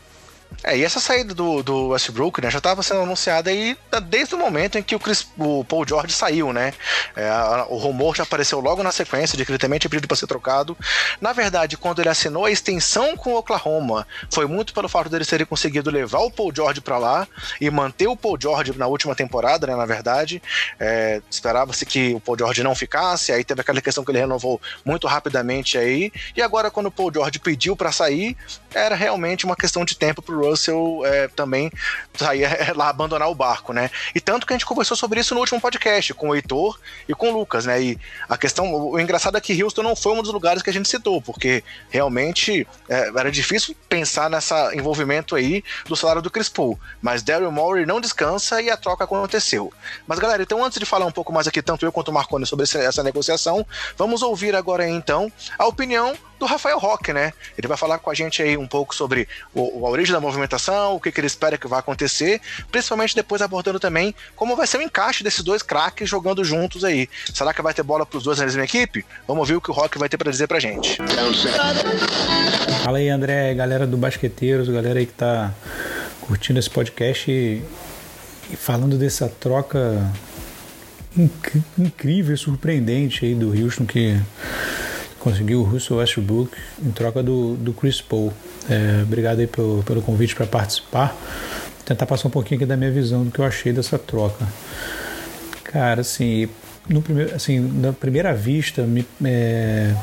É, 0.62 0.76
e 0.76 0.84
essa 0.84 1.00
saída 1.00 1.32
do, 1.34 1.62
do 1.62 1.88
Westbrook, 1.88 2.40
né, 2.40 2.50
já 2.50 2.58
estava 2.58 2.82
sendo 2.82 3.00
anunciada 3.00 3.50
aí 3.50 3.76
desde 4.04 4.34
o 4.34 4.38
momento 4.38 4.76
em 4.76 4.82
que 4.82 4.94
o, 4.94 5.00
Chris, 5.00 5.26
o 5.38 5.64
Paul 5.64 5.86
George 5.86 6.12
saiu, 6.12 6.52
né? 6.52 6.74
É, 7.16 7.30
o 7.68 7.76
rumor 7.76 8.14
já 8.14 8.24
apareceu 8.24 8.60
logo 8.60 8.82
na 8.82 8.92
sequência 8.92 9.38
de 9.38 9.44
que 9.44 9.50
ele 9.50 9.58
também 9.58 9.78
tinha 9.78 9.88
pedido 9.88 10.06
para 10.06 10.16
ser 10.16 10.26
trocado. 10.26 10.76
Na 11.20 11.32
verdade, 11.32 11.76
quando 11.76 12.00
ele 12.00 12.08
assinou 12.08 12.44
a 12.44 12.50
extensão 12.50 13.16
com 13.16 13.32
o 13.32 13.38
Oklahoma, 13.38 14.06
foi 14.30 14.46
muito 14.46 14.74
pelo 14.74 14.88
fato 14.88 15.08
dele 15.08 15.24
terem 15.24 15.46
conseguido 15.46 15.90
levar 15.90 16.20
o 16.20 16.30
Paul 16.30 16.52
George 16.54 16.80
para 16.80 16.98
lá 16.98 17.26
e 17.60 17.70
manter 17.70 18.08
o 18.08 18.16
Paul 18.16 18.38
George 18.40 18.76
na 18.76 18.86
última 18.86 19.14
temporada, 19.14 19.66
né? 19.66 19.74
Na 19.74 19.86
verdade, 19.86 20.42
é, 20.78 21.22
esperava-se 21.30 21.86
que 21.86 22.14
o 22.14 22.20
Paul 22.20 22.36
George 22.36 22.62
não 22.62 22.74
ficasse, 22.74 23.32
aí 23.32 23.44
teve 23.44 23.62
aquela 23.62 23.80
questão 23.80 24.04
que 24.04 24.10
ele 24.10 24.18
renovou 24.18 24.60
muito 24.84 25.06
rapidamente 25.06 25.78
aí. 25.78 26.12
E 26.36 26.42
agora, 26.42 26.70
quando 26.70 26.86
o 26.86 26.90
Paul 26.90 27.10
George 27.12 27.38
pediu 27.38 27.74
para 27.74 27.90
sair, 27.90 28.36
era 28.74 28.94
realmente 28.94 29.46
uma 29.46 29.56
questão 29.56 29.84
de 29.84 29.96
tempo 29.96 30.20
pro 30.20 30.39
Russell 30.40 31.02
é, 31.04 31.28
também 31.28 31.70
sair 32.14 32.44
é, 32.44 32.72
lá 32.74 32.88
abandonar 32.88 33.28
o 33.28 33.34
barco, 33.34 33.72
né? 33.72 33.90
E 34.14 34.20
tanto 34.20 34.46
que 34.46 34.52
a 34.52 34.56
gente 34.56 34.66
conversou 34.66 34.96
sobre 34.96 35.20
isso 35.20 35.34
no 35.34 35.40
último 35.40 35.60
podcast 35.60 36.14
com 36.14 36.30
o 36.30 36.34
Heitor 36.34 36.78
e 37.08 37.14
com 37.14 37.30
o 37.30 37.38
Lucas, 37.38 37.66
né? 37.66 37.80
E 37.82 37.98
a 38.28 38.36
questão, 38.36 38.72
o 38.72 38.98
engraçado 38.98 39.36
é 39.36 39.40
que 39.40 39.62
Houston 39.62 39.82
não 39.82 39.96
foi 39.96 40.12
um 40.12 40.22
dos 40.22 40.32
lugares 40.32 40.62
que 40.62 40.70
a 40.70 40.72
gente 40.72 40.88
citou, 40.88 41.20
porque 41.20 41.62
realmente 41.90 42.66
é, 42.88 43.08
era 43.08 43.30
difícil 43.30 43.74
pensar 43.88 44.28
nessa 44.28 44.74
envolvimento 44.74 45.34
aí 45.36 45.62
do 45.86 45.96
salário 45.96 46.22
do 46.22 46.30
Chris 46.30 46.48
Paul. 46.48 46.78
Mas 47.00 47.22
Daryl 47.22 47.50
Morey 47.50 47.86
não 47.86 48.00
descansa 48.00 48.60
e 48.60 48.70
a 48.70 48.76
troca 48.76 49.04
aconteceu. 49.04 49.72
Mas 50.06 50.18
galera, 50.18 50.42
então 50.42 50.64
antes 50.64 50.78
de 50.78 50.86
falar 50.86 51.06
um 51.06 51.12
pouco 51.12 51.32
mais 51.32 51.46
aqui, 51.46 51.62
tanto 51.62 51.84
eu 51.84 51.92
quanto 51.92 52.08
o 52.08 52.14
Marconi 52.14 52.46
sobre 52.46 52.64
essa 52.64 53.02
negociação, 53.02 53.66
vamos 53.96 54.22
ouvir 54.22 54.54
agora 54.54 54.88
então 54.88 55.30
a 55.58 55.66
opinião 55.66 56.16
do 56.40 56.46
Rafael 56.46 56.78
Roque, 56.78 57.12
né? 57.12 57.34
Ele 57.56 57.68
vai 57.68 57.76
falar 57.76 57.98
com 57.98 58.10
a 58.10 58.14
gente 58.14 58.42
aí 58.42 58.56
um 58.56 58.66
pouco 58.66 58.94
sobre 58.94 59.28
o, 59.54 59.86
a 59.86 59.90
origem 59.90 60.12
da 60.12 60.20
movimentação, 60.30 60.94
o 60.94 61.00
que, 61.00 61.10
que 61.10 61.20
ele 61.20 61.26
espera 61.26 61.58
que 61.58 61.66
vai 61.66 61.80
acontecer, 61.80 62.40
principalmente 62.70 63.14
depois 63.14 63.42
abordando 63.42 63.80
também 63.80 64.14
como 64.36 64.56
vai 64.56 64.66
ser 64.66 64.78
o 64.78 64.82
encaixe 64.82 65.22
desses 65.22 65.42
dois 65.42 65.62
craques 65.62 66.08
jogando 66.08 66.44
juntos 66.44 66.84
aí. 66.84 67.08
Será 67.34 67.52
que 67.52 67.60
vai 67.60 67.74
ter 67.74 67.82
bola 67.82 68.06
para 68.06 68.16
os 68.16 68.24
dois 68.24 68.38
na 68.38 68.44
mesma 68.44 68.64
equipe? 68.64 69.04
Vamos 69.26 69.48
ver 69.48 69.56
o 69.56 69.60
que 69.60 69.70
o 69.70 69.74
Roque 69.74 69.98
vai 69.98 70.08
ter 70.08 70.16
para 70.16 70.30
dizer 70.30 70.46
pra 70.46 70.60
gente. 70.60 70.98
Fala 72.84 72.98
aí, 72.98 73.08
André, 73.08 73.54
galera 73.54 73.86
do 73.86 73.96
Basqueteiros, 73.96 74.68
galera 74.68 74.98
aí 74.98 75.06
que 75.06 75.12
tá 75.12 75.52
curtindo 76.20 76.58
esse 76.58 76.70
podcast 76.70 77.30
e, 77.30 77.62
e 78.50 78.56
falando 78.56 78.96
dessa 78.96 79.28
troca 79.28 80.10
inc 81.16 81.62
incrível 81.76 82.34
e 82.34 82.38
surpreendente 82.38 83.24
aí 83.24 83.34
do 83.34 83.50
Houston 83.50 83.84
que 83.84 84.16
conseguiu 85.18 85.60
o 85.60 85.64
Russell 85.64 85.96
Westbrook 85.98 86.56
em 86.82 86.90
troca 86.92 87.22
do, 87.22 87.56
do 87.56 87.72
Chris 87.72 88.00
Paul. 88.00 88.32
É, 88.68 89.02
obrigado 89.02 89.40
aí 89.40 89.46
pelo, 89.46 89.82
pelo 89.82 90.02
convite 90.02 90.34
para 90.34 90.46
participar. 90.46 91.08
Vou 91.08 91.84
tentar 91.84 92.06
passar 92.06 92.28
um 92.28 92.30
pouquinho 92.30 92.58
aqui 92.58 92.66
da 92.66 92.76
minha 92.76 92.90
visão 92.90 93.24
do 93.24 93.30
que 93.30 93.38
eu 93.38 93.44
achei 93.44 93.72
dessa 93.72 93.98
troca. 93.98 94.46
Cara, 95.64 96.00
assim, 96.00 96.48
no 96.88 97.00
primeiro, 97.00 97.34
assim, 97.34 97.60
na 97.60 97.92
primeira 97.92 98.34
vista, 98.34 98.82
me, 98.82 99.06
é, 99.24 99.94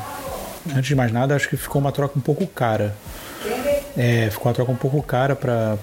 antes 0.70 0.86
de 0.86 0.94
mais 0.94 1.12
nada, 1.12 1.36
acho 1.36 1.48
que 1.48 1.56
ficou 1.56 1.80
uma 1.80 1.92
troca 1.92 2.18
um 2.18 2.22
pouco 2.22 2.46
cara. 2.46 2.94
É, 3.96 4.28
ficou 4.30 4.48
uma 4.48 4.54
troca 4.54 4.72
um 4.72 4.76
pouco 4.76 5.02
cara 5.02 5.36
para 5.36 5.76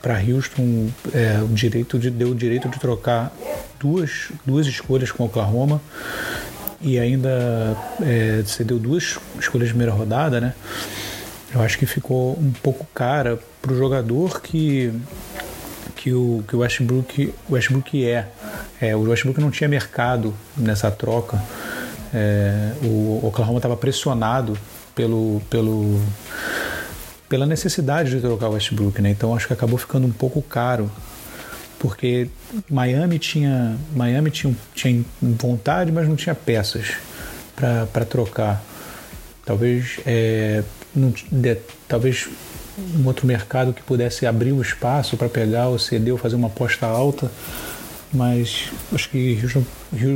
para 0.00 0.20
Houston 0.22 0.88
é, 1.12 1.40
o 1.42 1.48
direito 1.48 1.98
de 1.98 2.08
deu 2.08 2.30
o 2.30 2.34
direito 2.34 2.68
de 2.68 2.78
trocar 2.78 3.32
duas 3.80 4.28
duas 4.46 4.66
escolhas 4.66 5.10
com 5.10 5.24
Oklahoma 5.24 5.80
e 6.80 6.98
ainda 6.98 7.76
é, 8.00 8.42
cedeu 8.46 8.78
duas 8.78 9.18
escolhas 9.38 9.68
de 9.68 9.74
primeira 9.74 9.92
rodada, 9.92 10.40
né? 10.40 10.54
Eu 11.54 11.62
acho 11.62 11.78
que 11.78 11.86
ficou 11.86 12.38
um 12.38 12.52
pouco 12.62 12.86
cara 12.94 13.38
para 13.62 13.72
o 13.72 13.76
jogador 13.76 14.40
que 14.40 14.92
que 15.96 16.12
o 16.12 16.44
que 16.46 16.54
o 16.54 16.60
Westbrook, 16.60 17.34
Westbrook 17.50 18.06
é. 18.06 18.28
é. 18.80 18.94
O 18.94 19.00
Westbrook 19.02 19.40
não 19.40 19.50
tinha 19.50 19.68
mercado 19.68 20.34
nessa 20.56 20.90
troca. 20.90 21.42
É, 22.14 22.72
o 22.82 23.20
Oklahoma 23.26 23.58
estava 23.58 23.76
pressionado 23.76 24.56
pelo, 24.94 25.42
pelo 25.50 26.00
pela 27.28 27.44
necessidade 27.44 28.10
de 28.10 28.20
trocar 28.20 28.48
o 28.48 28.52
Westbrook, 28.52 29.02
né? 29.02 29.10
Então 29.10 29.34
acho 29.34 29.46
que 29.46 29.52
acabou 29.52 29.78
ficando 29.78 30.06
um 30.06 30.12
pouco 30.12 30.40
caro 30.40 30.90
porque 31.78 32.28
Miami 32.68 33.18
tinha 33.18 33.76
Miami 33.94 34.30
tinha, 34.30 34.54
tinha 34.74 35.04
vontade, 35.20 35.92
mas 35.92 36.08
não 36.08 36.16
tinha 36.16 36.34
peças 36.34 36.96
para 37.54 38.04
trocar. 38.04 38.62
Talvez 39.44 40.00
é, 40.06 40.62
não, 40.94 41.12
de, 41.30 41.56
talvez 41.86 42.28
um 42.98 43.06
outro 43.06 43.26
mercado 43.26 43.72
que 43.72 43.82
pudesse 43.82 44.26
abrir 44.26 44.52
o 44.52 44.62
espaço 44.62 45.16
para 45.16 45.28
pegar 45.28 45.68
ou 45.68 45.78
ceder 45.78 46.12
ou 46.12 46.18
fazer 46.18 46.36
uma 46.36 46.46
aposta 46.46 46.86
alta, 46.86 47.30
mas 48.12 48.70
acho 48.92 49.10
que 49.10 49.38
Houston, 49.42 49.64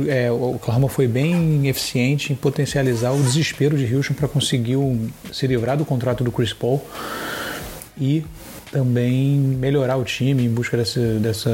é, 0.07 0.31
o 0.31 0.55
Oklahoma 0.55 0.89
foi 0.89 1.07
bem 1.07 1.67
eficiente 1.67 2.33
em 2.33 2.35
potencializar 2.35 3.11
o 3.11 3.21
desespero 3.21 3.77
de 3.77 3.93
Houston 3.93 4.13
para 4.13 4.27
conseguir 4.27 4.77
um, 4.77 5.09
se 5.31 5.45
livrar 5.45 5.77
do 5.77 5.85
contrato 5.85 6.23
do 6.23 6.31
Chris 6.31 6.53
Paul 6.53 6.83
e 7.97 8.25
também 8.71 9.37
melhorar 9.37 9.97
o 9.97 10.03
time 10.03 10.45
em 10.45 10.49
busca 10.49 10.75
desse, 10.75 10.99
dessa, 11.19 11.51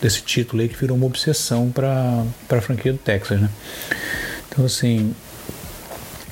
desse 0.00 0.22
título 0.22 0.62
aí 0.62 0.68
que 0.68 0.76
virou 0.76 0.96
uma 0.96 1.06
obsessão 1.06 1.70
para 1.70 2.24
a 2.48 2.60
franquia 2.60 2.92
do 2.92 2.98
Texas. 2.98 3.40
Né? 3.40 3.50
Então, 4.48 4.64
assim, 4.64 5.12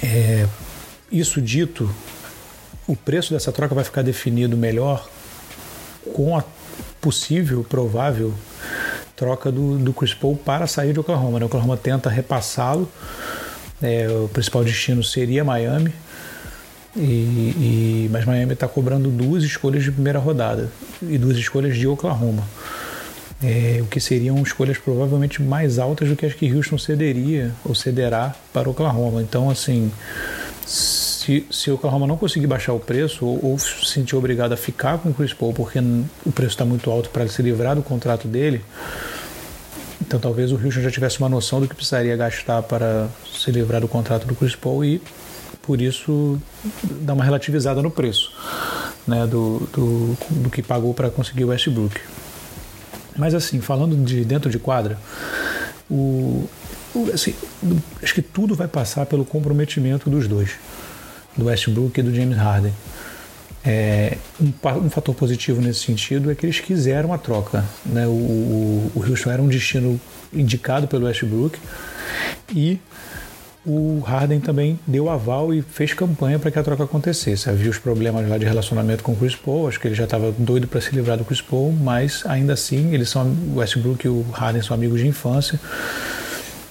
é, 0.00 0.47
isso 1.18 1.40
dito, 1.40 1.88
o 2.87 2.97
preço 2.97 3.33
dessa 3.33 3.52
troca 3.52 3.75
vai 3.75 3.85
ficar 3.85 4.02
definido 4.02 4.56
melhor 4.56 5.09
com 6.12 6.37
a 6.37 6.44
possível, 7.00 7.64
provável 7.64 8.35
troca 9.14 9.52
do, 9.52 9.78
do 9.78 9.92
Chris 9.92 10.12
Paul 10.12 10.37
para 10.37 10.66
sair 10.66 10.92
de 10.92 11.00
Oklahoma. 11.00 11.38
Né? 11.38 11.44
O 11.44 11.47
Oklahoma 11.47 11.76
tenta 11.76 12.11
repassá-lo, 12.11 12.90
é, 13.83 14.09
o 14.09 14.28
principal 14.28 14.64
destino 14.64 15.02
seria 15.02 15.44
Miami 15.44 15.92
E, 16.97 17.00
e, 17.00 18.09
mas 18.11 18.25
Miami 18.25 18.52
está 18.52 18.68
cobrando 18.68 19.11
duas 19.11 19.42
escolhas 19.42 19.83
de 19.83 19.90
primeira 19.90 20.18
rodada 20.18 20.71
e 21.02 21.18
duas 21.18 21.37
escolhas 21.37 21.76
de 21.76 21.87
Oklahoma. 21.87 22.44
É, 23.42 23.80
o 23.83 23.87
que 23.87 24.00
seriam 24.00 24.40
escolhas 24.42 24.78
provavelmente 24.78 25.42
mais 25.42 25.78
altas 25.78 26.09
do 26.09 26.16
que 26.16 26.25
as 26.25 26.35
que 26.35 26.50
Houston 26.50 26.78
cederia 26.78 27.52
ou 27.64 27.75
cederá 27.75 28.35
para 28.52 28.71
Oklahoma. 28.71 29.21
Então, 29.21 29.50
assim, 29.50 29.92
se, 31.24 31.46
se 31.50 31.70
o 31.70 31.74
Oklahoma 31.74 32.06
não 32.06 32.16
conseguir 32.16 32.46
baixar 32.46 32.72
o 32.74 32.80
preço 32.80 33.24
ou, 33.24 33.52
ou 33.52 33.58
se 33.58 33.86
sentir 33.86 34.14
obrigado 34.14 34.52
a 34.52 34.56
ficar 34.56 34.98
com 34.98 35.08
o 35.08 35.14
Chris 35.14 35.32
Paul 35.32 35.54
porque 35.54 35.78
o 36.24 36.32
preço 36.32 36.52
está 36.52 36.64
muito 36.64 36.90
alto 36.90 37.08
para 37.10 37.26
se 37.28 37.40
livrar 37.40 37.74
do 37.74 37.82
contrato 37.82 38.28
dele, 38.28 38.62
então 40.00 40.20
talvez 40.20 40.52
o 40.52 40.56
Houston 40.56 40.82
já 40.82 40.90
tivesse 40.90 41.18
uma 41.18 41.28
noção 41.28 41.60
do 41.60 41.68
que 41.68 41.74
precisaria 41.74 42.14
gastar 42.16 42.62
para 42.62 43.08
se 43.32 43.50
livrar 43.50 43.80
do 43.80 43.88
contrato 43.88 44.26
do 44.26 44.34
Chris 44.34 44.54
Paul 44.54 44.84
e 44.84 45.00
por 45.62 45.80
isso 45.80 46.38
dá 46.82 47.14
uma 47.14 47.24
relativizada 47.24 47.80
no 47.80 47.90
preço 47.90 48.30
né, 49.06 49.26
do, 49.26 49.66
do, 49.72 50.16
do 50.30 50.50
que 50.50 50.62
pagou 50.62 50.92
para 50.92 51.08
conseguir 51.08 51.44
o 51.44 51.48
Westbrook. 51.48 51.98
Mas 53.16 53.34
assim, 53.34 53.60
falando 53.60 53.96
de 53.96 54.24
dentro 54.24 54.50
de 54.50 54.58
quadra, 54.58 54.98
o, 55.90 56.46
assim, 57.12 57.34
acho 58.02 58.14
que 58.14 58.22
tudo 58.22 58.54
vai 58.54 58.68
passar 58.68 59.06
pelo 59.06 59.24
comprometimento 59.24 60.10
dos 60.10 60.28
dois, 60.28 60.52
do 61.36 61.46
Westbrook 61.46 61.98
e 61.98 62.02
do 62.02 62.14
James 62.14 62.36
Harden. 62.36 62.72
É, 63.66 64.18
um, 64.38 64.52
um, 64.84 64.90
fator 64.90 65.14
positivo 65.14 65.62
nesse 65.62 65.80
sentido 65.80 66.30
é 66.30 66.34
que 66.34 66.44
eles 66.44 66.60
quiseram 66.60 67.12
a 67.14 67.18
troca. 67.18 67.64
Né? 67.86 68.06
O, 68.06 68.10
o, 68.10 68.92
o 68.94 69.00
Houston 69.00 69.30
era 69.30 69.40
um 69.40 69.48
destino 69.48 69.98
indicado 70.32 70.86
pelo 70.86 71.06
Westbrook 71.06 71.58
e 72.54 72.78
o 73.66 74.00
Harden 74.00 74.40
também 74.40 74.78
deu 74.86 75.08
aval 75.08 75.54
e 75.54 75.62
fez 75.62 75.94
campanha 75.94 76.38
para 76.38 76.50
que 76.50 76.58
a 76.58 76.62
troca 76.62 76.84
acontecesse. 76.84 77.48
Havia 77.48 77.70
os 77.70 77.78
problemas 77.78 78.28
lá 78.28 78.36
de 78.36 78.44
relacionamento 78.44 79.02
com 79.02 79.12
o 79.12 79.16
Chris 79.16 79.34
Paul, 79.34 79.66
acho 79.66 79.80
que 79.80 79.88
ele 79.88 79.94
já 79.94 80.04
estava 80.04 80.30
doido 80.36 80.68
para 80.68 80.82
se 80.82 80.94
livrar 80.94 81.16
do 81.16 81.24
Chris 81.24 81.40
Paul, 81.40 81.72
mas 81.72 82.22
ainda 82.26 82.52
assim 82.52 82.92
eles 82.92 83.08
são 83.08 83.26
o 83.26 83.56
Westbrook 83.56 84.04
e 84.04 84.10
o 84.10 84.22
Harden 84.32 84.60
são 84.60 84.74
amigos 84.74 85.00
de 85.00 85.06
infância 85.06 85.58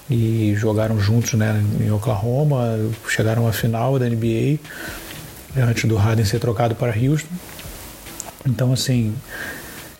e 0.08 0.54
jogaram 0.56 0.98
juntos 1.00 1.32
né, 1.34 1.62
em 1.80 1.90
Oklahoma, 1.90 2.78
chegaram 3.08 3.46
à 3.46 3.52
final 3.52 3.98
da 3.98 4.08
NBA 4.08 4.58
antes 5.56 5.84
do 5.84 5.96
Harden 5.96 6.24
ser 6.24 6.38
trocado 6.38 6.74
para 6.74 6.92
Houston. 6.92 7.34
Então 8.46 8.72
assim, 8.72 9.14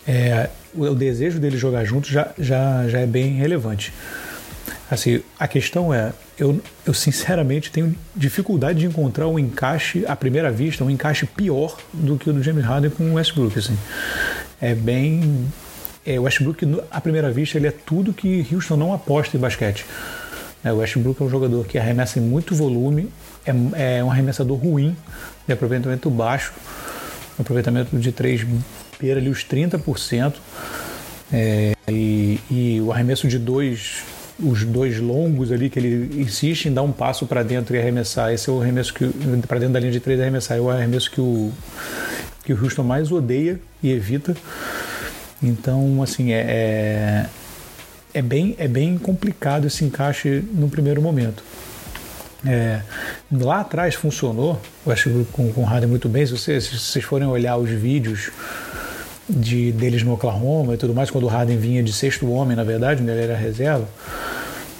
é, 0.07 0.49
o, 0.73 0.93
desejo 0.93 1.39
dele 1.39 1.57
jogar 1.57 1.83
juntos 1.83 2.09
já, 2.09 2.29
já, 2.37 2.87
já 2.87 2.99
é 2.99 3.07
bem 3.07 3.33
relevante. 3.33 3.93
Assim, 4.89 5.21
a 5.39 5.47
questão 5.47 5.91
é, 5.91 6.13
eu, 6.37 6.61
eu 6.85 6.93
sinceramente 6.93 7.71
tenho 7.71 7.95
dificuldade 8.15 8.79
de 8.79 8.85
encontrar 8.85 9.27
um 9.27 9.39
encaixe, 9.39 10.05
à 10.07 10.15
primeira 10.15 10.51
vista, 10.51 10.83
um 10.83 10.89
encaixe 10.89 11.25
pior 11.25 11.77
do 11.91 12.17
que 12.17 12.29
o 12.29 12.33
do 12.33 12.43
James 12.43 12.63
Harden 12.63 12.91
com 12.91 13.11
o 13.11 13.13
Westbrook. 13.15 13.57
Assim. 13.57 13.77
É 14.61 14.75
bem. 14.75 15.47
É, 16.05 16.19
Westbrook, 16.19 16.81
à 16.91 17.01
primeira 17.01 17.31
vista, 17.31 17.57
ele 17.57 17.67
é 17.67 17.71
tudo 17.71 18.13
que 18.13 18.45
Houston 18.51 18.77
não 18.77 18.93
aposta 18.93 19.35
em 19.35 19.39
basquete. 19.39 19.85
É, 20.63 20.71
o 20.71 20.77
Westbrook 20.77 21.21
é 21.21 21.25
um 21.25 21.29
jogador 21.29 21.65
que 21.65 21.77
arremessa 21.77 22.19
em 22.19 22.21
muito 22.21 22.55
volume, 22.55 23.09
é, 23.45 23.97
é 23.97 24.03
um 24.03 24.11
arremessador 24.11 24.57
ruim, 24.57 24.95
de 25.47 25.53
aproveitamento 25.53 26.09
baixo, 26.09 26.53
aproveitamento 27.39 27.97
de 27.97 28.11
3 28.11 28.45
beira 28.99 29.19
ali 29.19 29.29
os 29.29 29.43
30%. 29.43 30.35
É, 31.33 31.73
e, 31.89 32.39
e 32.51 32.81
o 32.81 32.91
arremesso 32.91 33.27
de 33.27 33.39
dois 33.39 34.03
os 34.37 34.65
dois 34.65 34.99
longos 34.99 35.49
ali 35.51 35.69
que 35.69 35.79
ele 35.79 36.21
insiste 36.21 36.65
em 36.65 36.73
dar 36.73 36.81
um 36.81 36.91
passo 36.91 37.25
para 37.25 37.41
dentro 37.41 37.75
e 37.75 37.79
arremessar. 37.79 38.33
Esse 38.33 38.49
é 38.49 38.53
o 38.53 38.61
arremesso 38.61 38.93
que 38.93 39.09
para 39.47 39.59
dentro 39.59 39.73
da 39.73 39.79
linha 39.79 39.91
de 39.91 39.99
três 39.99 40.19
arremessar. 40.19 40.57
É 40.57 40.61
o 40.61 40.69
arremesso 40.69 41.09
que 41.09 41.21
o 41.21 41.51
que 42.43 42.53
o 42.53 42.63
Houston 42.63 42.83
mais 42.83 43.11
odeia 43.11 43.59
e 43.81 43.91
evita. 43.91 44.35
Então, 45.47 46.01
assim, 46.01 46.31
é, 46.31 46.41
é, 46.47 47.25
é 48.13 48.21
bem, 48.21 48.55
é 48.57 48.67
bem 48.67 48.97
complicado 48.97 49.67
esse 49.67 49.83
encaixe 49.83 50.43
no 50.53 50.69
primeiro 50.69 51.01
momento. 51.01 51.43
É, 52.45 52.81
lá 53.31 53.61
atrás 53.61 53.95
funcionou, 53.95 54.61
eu 54.85 54.91
acho 54.91 55.09
que 55.09 55.25
com, 55.31 55.51
com 55.51 55.61
o 55.61 55.65
Harden 55.65 55.89
muito 55.89 56.07
bem. 56.07 56.25
Se 56.25 56.31
vocês, 56.31 56.65
se 56.65 56.77
vocês 56.77 57.03
forem 57.03 57.27
olhar 57.27 57.57
os 57.57 57.69
vídeos 57.69 58.29
de, 59.27 59.71
deles 59.71 60.03
no 60.03 60.13
Oklahoma 60.13 60.75
e 60.75 60.77
tudo 60.77 60.93
mais, 60.93 61.09
quando 61.09 61.23
o 61.23 61.27
Harden 61.27 61.57
vinha 61.57 61.81
de 61.81 61.91
sexto 61.91 62.29
homem, 62.31 62.55
na 62.55 62.63
verdade, 62.63 63.01
onde 63.01 63.11
ele 63.11 63.21
era 63.21 63.35
reserva, 63.35 63.87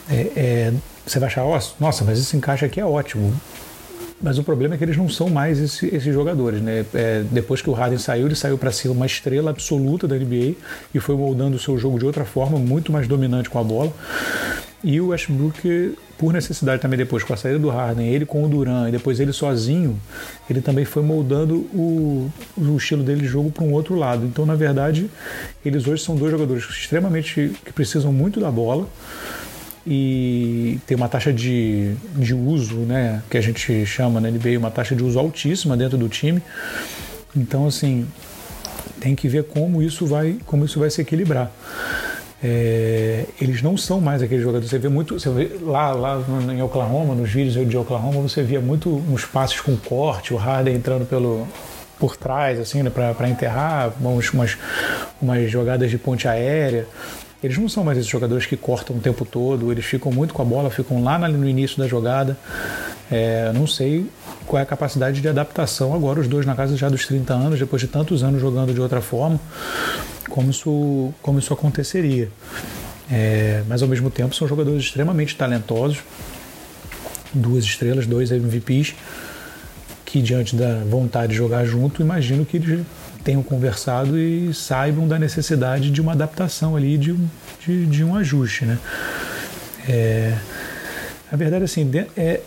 é, 0.09 0.31
é, 0.35 0.73
você 1.05 1.19
vai 1.19 1.27
achar, 1.27 1.43
nossa, 1.79 2.03
mas 2.03 2.19
esse 2.19 2.37
encaixe 2.37 2.65
aqui 2.65 2.79
é 2.79 2.85
ótimo. 2.85 3.33
Mas 4.21 4.37
o 4.37 4.43
problema 4.43 4.75
é 4.75 4.77
que 4.77 4.83
eles 4.83 4.95
não 4.95 5.09
são 5.09 5.29
mais 5.29 5.59
esse, 5.59 5.87
esses 5.87 6.13
jogadores, 6.13 6.61
né? 6.61 6.85
É, 6.93 7.23
depois 7.29 7.61
que 7.61 7.69
o 7.69 7.73
Harden 7.73 7.99
saiu, 7.99 8.27
ele 8.27 8.35
saiu 8.35 8.57
para 8.57 8.71
ser 8.71 8.87
uma 8.87 9.05
estrela 9.05 9.49
absoluta 9.49 10.07
da 10.07 10.15
NBA 10.15 10.55
e 10.93 10.99
foi 10.99 11.15
moldando 11.15 11.57
o 11.57 11.59
seu 11.59 11.77
jogo 11.77 11.99
de 11.99 12.05
outra 12.05 12.23
forma, 12.23 12.57
muito 12.57 12.91
mais 12.91 13.07
dominante 13.07 13.49
com 13.49 13.59
a 13.59 13.63
bola. 13.63 13.93
E 14.81 15.01
o 15.01 15.07
Westbrook, 15.07 15.97
por 16.17 16.31
necessidade 16.31 16.81
também 16.81 16.97
depois 16.97 17.23
com 17.23 17.33
a 17.33 17.37
saída 17.37 17.59
do 17.59 17.69
Harden, 17.69 18.07
ele 18.07 18.25
com 18.25 18.43
o 18.45 18.47
Duran 18.47 18.87
e 18.87 18.91
depois 18.91 19.19
ele 19.19 19.33
sozinho, 19.33 19.99
ele 20.49 20.61
também 20.61 20.85
foi 20.85 21.03
moldando 21.03 21.55
o, 21.73 22.31
o 22.55 22.77
estilo 22.77 23.03
dele 23.03 23.21
de 23.21 23.27
jogo 23.27 23.51
para 23.51 23.63
um 23.63 23.73
outro 23.73 23.95
lado. 23.95 24.25
Então, 24.25 24.45
na 24.45 24.55
verdade, 24.55 25.09
eles 25.65 25.87
hoje 25.87 26.03
são 26.03 26.15
dois 26.15 26.31
jogadores 26.31 26.63
extremamente 26.69 27.51
que 27.65 27.73
precisam 27.73 28.13
muito 28.13 28.39
da 28.39 28.51
bola 28.51 28.87
e 29.85 30.79
tem 30.87 30.97
uma 30.97 31.07
taxa 31.07 31.31
de, 31.31 31.93
de 32.15 32.33
uso, 32.33 32.77
né, 32.77 33.21
que 33.29 33.37
a 33.37 33.41
gente 33.41 33.85
chama 33.85 34.19
na 34.19 34.29
NBA, 34.29 34.57
uma 34.57 34.71
taxa 34.71 34.95
de 34.95 35.03
uso 35.03 35.19
altíssima 35.19 35.77
dentro 35.77 35.97
do 35.97 36.09
time. 36.09 36.41
Então, 37.35 37.67
assim, 37.67 38.07
tem 38.99 39.15
que 39.15 39.27
ver 39.27 39.43
como 39.43 39.81
isso 39.81 40.05
vai, 40.05 40.37
como 40.45 40.65
isso 40.65 40.79
vai 40.79 40.89
se 40.89 41.01
equilibrar 41.01 41.51
é, 42.47 43.25
eles 43.41 43.63
não 43.63 43.75
são 43.75 43.99
mais 43.99 44.21
aqueles 44.21 44.43
jogadores. 44.43 44.69
Você 44.69 44.77
vê 44.77 44.87
muito, 44.87 45.19
você 45.19 45.29
vê 45.31 45.51
lá, 45.61 45.91
lá 45.93 46.21
em 46.53 46.61
Oklahoma, 46.61 47.15
nos 47.15 47.31
vídeos 47.31 47.67
de 47.67 47.75
Oklahoma, 47.75 48.21
você 48.21 48.43
via 48.43 48.61
muito 48.61 48.89
uns 49.09 49.25
passes 49.25 49.59
com 49.59 49.75
corte, 49.75 50.31
o 50.31 50.37
Harden 50.37 50.75
entrando 50.75 51.07
pelo 51.07 51.47
por 51.97 52.17
trás, 52.17 52.59
assim, 52.59 52.83
né, 52.83 52.89
para 52.89 53.29
enterrar, 53.29 53.93
umas, 53.99 54.29
umas, 54.29 54.57
umas 55.21 55.49
jogadas 55.49 55.89
de 55.89 55.97
ponte 55.97 56.27
aérea. 56.27 56.85
Eles 57.45 57.59
não 57.59 57.69
são 57.69 57.83
mais 57.83 57.97
esses 57.97 58.09
jogadores 58.09 58.47
que 58.47 58.57
cortam 58.57 58.95
o 58.95 58.99
tempo 58.99 59.23
todo, 59.23 59.71
eles 59.71 59.85
ficam 59.85 60.11
muito 60.11 60.33
com 60.33 60.41
a 60.41 60.45
bola, 60.45 60.71
ficam 60.71 61.03
lá 61.03 61.19
no 61.19 61.47
início 61.47 61.77
da 61.77 61.87
jogada. 61.87 62.35
É, 63.11 63.51
não 63.53 63.67
sei 63.67 64.09
qual 64.47 64.59
é 64.59 64.63
a 64.63 64.65
capacidade 64.65 65.21
de 65.21 65.27
adaptação 65.27 65.93
agora, 65.93 66.19
os 66.19 66.27
dois 66.27 66.43
na 66.43 66.55
casa 66.55 66.75
já 66.75 66.89
dos 66.89 67.05
30 67.05 67.33
anos, 67.35 67.59
depois 67.59 67.79
de 67.79 67.87
tantos 67.87 68.23
anos 68.23 68.41
jogando 68.41 68.73
de 68.73 68.81
outra 68.81 68.99
forma 68.99 69.39
como 70.27 70.49
isso, 70.49 71.13
como 71.21 71.37
isso 71.37 71.53
aconteceria. 71.53 72.31
É, 73.11 73.61
mas 73.67 73.83
ao 73.83 73.87
mesmo 73.87 74.09
tempo 74.09 74.33
são 74.33 74.47
jogadores 74.47 74.85
extremamente 74.85 75.35
talentosos, 75.35 75.99
duas 77.31 77.63
estrelas, 77.63 78.07
dois 78.07 78.31
MVPs, 78.31 78.95
que 80.03 80.19
diante 80.19 80.55
da 80.55 80.83
vontade 80.89 81.33
de 81.33 81.37
jogar 81.37 81.63
junto, 81.65 82.01
imagino 82.01 82.43
que 82.43 82.57
eles 82.57 82.85
tenham 83.25 83.41
conversado 83.41 84.17
e 84.19 84.53
saibam 84.53 85.07
da 85.07 85.17
necessidade 85.17 85.89
de 85.89 85.99
uma 85.99 86.11
adaptação 86.11 86.75
ali, 86.75 86.95
de, 86.95 87.17
de, 87.59 87.85
de 87.87 88.03
um 88.03 88.15
ajuste. 88.15 88.65
Né? 88.65 88.77
É, 89.89 90.37
a 91.31 91.35
verdade 91.35 91.63
é 91.63 91.65
assim, 91.65 91.91
é, 92.15 92.39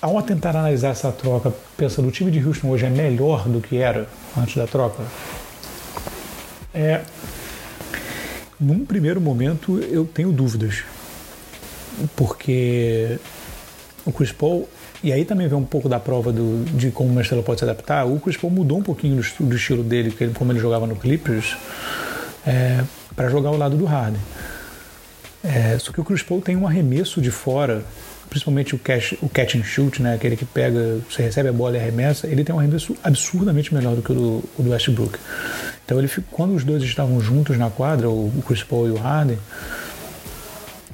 ao 0.00 0.20
tentar 0.22 0.56
analisar 0.56 0.88
essa 0.88 1.12
troca, 1.12 1.52
pensando 1.76 2.08
o 2.08 2.10
time 2.10 2.30
de 2.30 2.44
Houston 2.44 2.68
hoje 2.68 2.86
é 2.86 2.90
melhor 2.90 3.46
do 3.46 3.60
que 3.60 3.76
era 3.76 4.08
antes 4.36 4.56
da 4.56 4.66
troca, 4.66 5.04
é, 6.74 7.02
num 8.58 8.86
primeiro 8.86 9.20
momento 9.20 9.78
eu 9.80 10.06
tenho 10.06 10.32
dúvidas, 10.32 10.82
porque 12.16 13.18
o 14.06 14.12
Chris 14.12 14.32
Paul, 14.32 14.66
e 15.02 15.12
aí 15.12 15.24
também 15.24 15.48
vem 15.48 15.58
um 15.58 15.64
pouco 15.64 15.88
da 15.88 16.00
prova 16.00 16.32
do, 16.32 16.64
de 16.76 16.90
como 16.90 17.10
o 17.10 17.14
Marcelo 17.14 17.42
pode 17.42 17.60
se 17.60 17.64
adaptar, 17.64 18.06
o 18.06 18.18
Chris 18.20 18.36
Paul 18.36 18.52
mudou 18.52 18.78
um 18.78 18.82
pouquinho 18.82 19.20
do, 19.20 19.44
do 19.44 19.56
estilo 19.56 19.82
dele, 19.82 20.14
como 20.34 20.52
ele 20.52 20.58
jogava 20.58 20.86
no 20.86 20.96
Clippers, 20.96 21.56
é, 22.46 22.82
para 23.14 23.28
jogar 23.28 23.50
ao 23.50 23.56
lado 23.56 23.76
do 23.76 23.84
Harden. 23.84 24.20
É, 25.44 25.78
só 25.78 25.92
que 25.92 26.00
o 26.00 26.04
Chris 26.04 26.22
Paul 26.22 26.40
tem 26.40 26.56
um 26.56 26.66
arremesso 26.66 27.20
de 27.20 27.30
fora 27.30 27.84
principalmente 28.28 28.74
o 28.74 28.78
catch, 28.78 29.12
o 29.22 29.28
catch 29.28 29.54
and 29.54 29.64
shoot, 29.64 30.02
né, 30.02 30.14
aquele 30.14 30.36
que 30.36 30.44
pega, 30.44 30.98
você 31.08 31.22
recebe 31.22 31.48
a 31.48 31.52
bola 31.52 31.76
e 31.76 31.80
arremessa, 31.80 32.26
ele 32.26 32.44
tem 32.44 32.54
um 32.54 32.58
arremesso 32.58 32.96
absurdamente 33.02 33.72
melhor 33.74 33.94
do 33.94 34.02
que 34.02 34.12
o 34.12 34.14
do, 34.14 34.44
o 34.58 34.62
do 34.62 34.70
Westbrook. 34.70 35.18
Então 35.84 35.98
ele 35.98 36.10
quando 36.30 36.54
os 36.54 36.64
dois 36.64 36.82
estavam 36.82 37.20
juntos 37.20 37.56
na 37.56 37.70
quadra, 37.70 38.08
o, 38.08 38.32
Chris 38.46 38.62
Paul 38.62 38.88
e 38.88 38.90
o 38.90 38.96
Harden, 38.96 39.38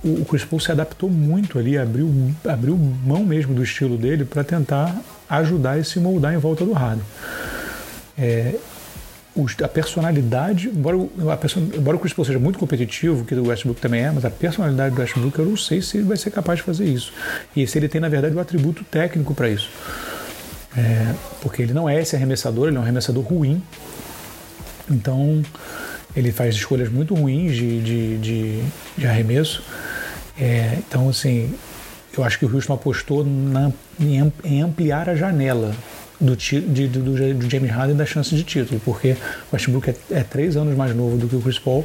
o, 0.05 0.25
Chris 0.25 0.45
Paul 0.45 0.61
se 0.61 0.73
adaptou 0.73 1.09
muito 1.09 1.59
ali, 1.59 1.79
abriu, 1.79 2.11
abriu 2.49 2.77
mão 2.77 3.25
mesmo 3.25 3.55
do 3.55 3.63
estilo 3.63 3.97
dele 3.97 4.25
para 4.25 4.43
tentar 4.43 5.01
ajudar 5.29 5.79
e 5.79 5.85
se 5.85 5.99
moldar 6.01 6.35
em 6.35 6.39
volta 6.39 6.65
do 6.65 6.73
Harden. 6.73 7.05
É, 8.19 8.55
a 9.63 9.69
personalidade, 9.69 10.69
embora, 10.69 10.99
a 11.33 11.37
person, 11.37 11.61
embora 11.75 11.97
o 11.97 12.01
Chris 12.01 12.13
Paul 12.13 12.25
seja 12.25 12.39
muito 12.39 12.59
competitivo, 12.59 13.25
que 13.25 13.35
o 13.35 13.49
Westbrook 13.49 13.81
também 13.81 14.03
é, 14.03 14.11
mas 14.11 14.25
a 14.25 14.31
personalidade 14.31 14.95
do 14.95 15.01
Westbrook 15.01 15.39
eu 15.39 15.47
não 15.47 15.57
sei 15.57 15.81
se 15.81 15.97
ele 15.97 16.07
vai 16.07 16.17
ser 16.17 16.31
capaz 16.31 16.59
de 16.59 16.65
fazer 16.65 16.85
isso. 16.85 17.13
E 17.57 17.67
se 17.67 17.79
ele 17.79 17.89
tem, 17.89 18.01
na 18.01 18.09
verdade, 18.09 18.35
o 18.35 18.41
atributo 18.41 18.85
técnico 18.85 19.35
para 19.35 19.49
isso. 19.49 19.71
É, 20.77 21.15
porque 21.41 21.63
ele 21.63 21.73
não 21.73 21.89
é 21.89 22.01
esse 22.01 22.15
arremessador, 22.17 22.69
ele 22.69 22.77
é 22.77 22.81
um 22.81 22.83
arremessador 22.83 23.23
ruim. 23.23 23.63
Então 24.91 25.43
ele 26.15 26.31
faz 26.31 26.55
escolhas 26.55 26.91
muito 26.91 27.15
ruins 27.15 27.55
de, 27.55 27.81
de, 27.81 28.19
de, 28.19 28.63
de 28.99 29.07
arremesso. 29.07 29.63
É, 30.39 30.79
então, 30.79 31.09
assim, 31.09 31.55
eu 32.17 32.25
acho 32.25 32.39
que 32.39 32.45
o 32.45 32.55
Houston 32.55 32.75
apostou 32.75 33.25
na, 33.25 33.73
em, 34.01 34.63
ampliar 34.63 35.09
a 35.09 35.15
janela 35.15 35.75
do, 36.21 36.37
de, 36.37 36.61
do, 36.61 37.01
do, 37.35 37.51
James 37.51 37.71
Harden 37.71 37.97
da 37.97 38.07
chance 38.07 38.35
de 38.35 38.45
título, 38.45 38.81
porque 38.85 39.17
o 39.51 39.55
Westbrook 39.55 39.91
é, 39.91 39.97
é 40.11 40.23
três 40.23 40.57
anos 40.57 40.77
mais 40.77 40.95
novo 40.95 41.17
do 41.17 41.29
que 41.29 41.37
o 41.37 41.41
Chris 41.41 41.59
Paul. 41.59 41.85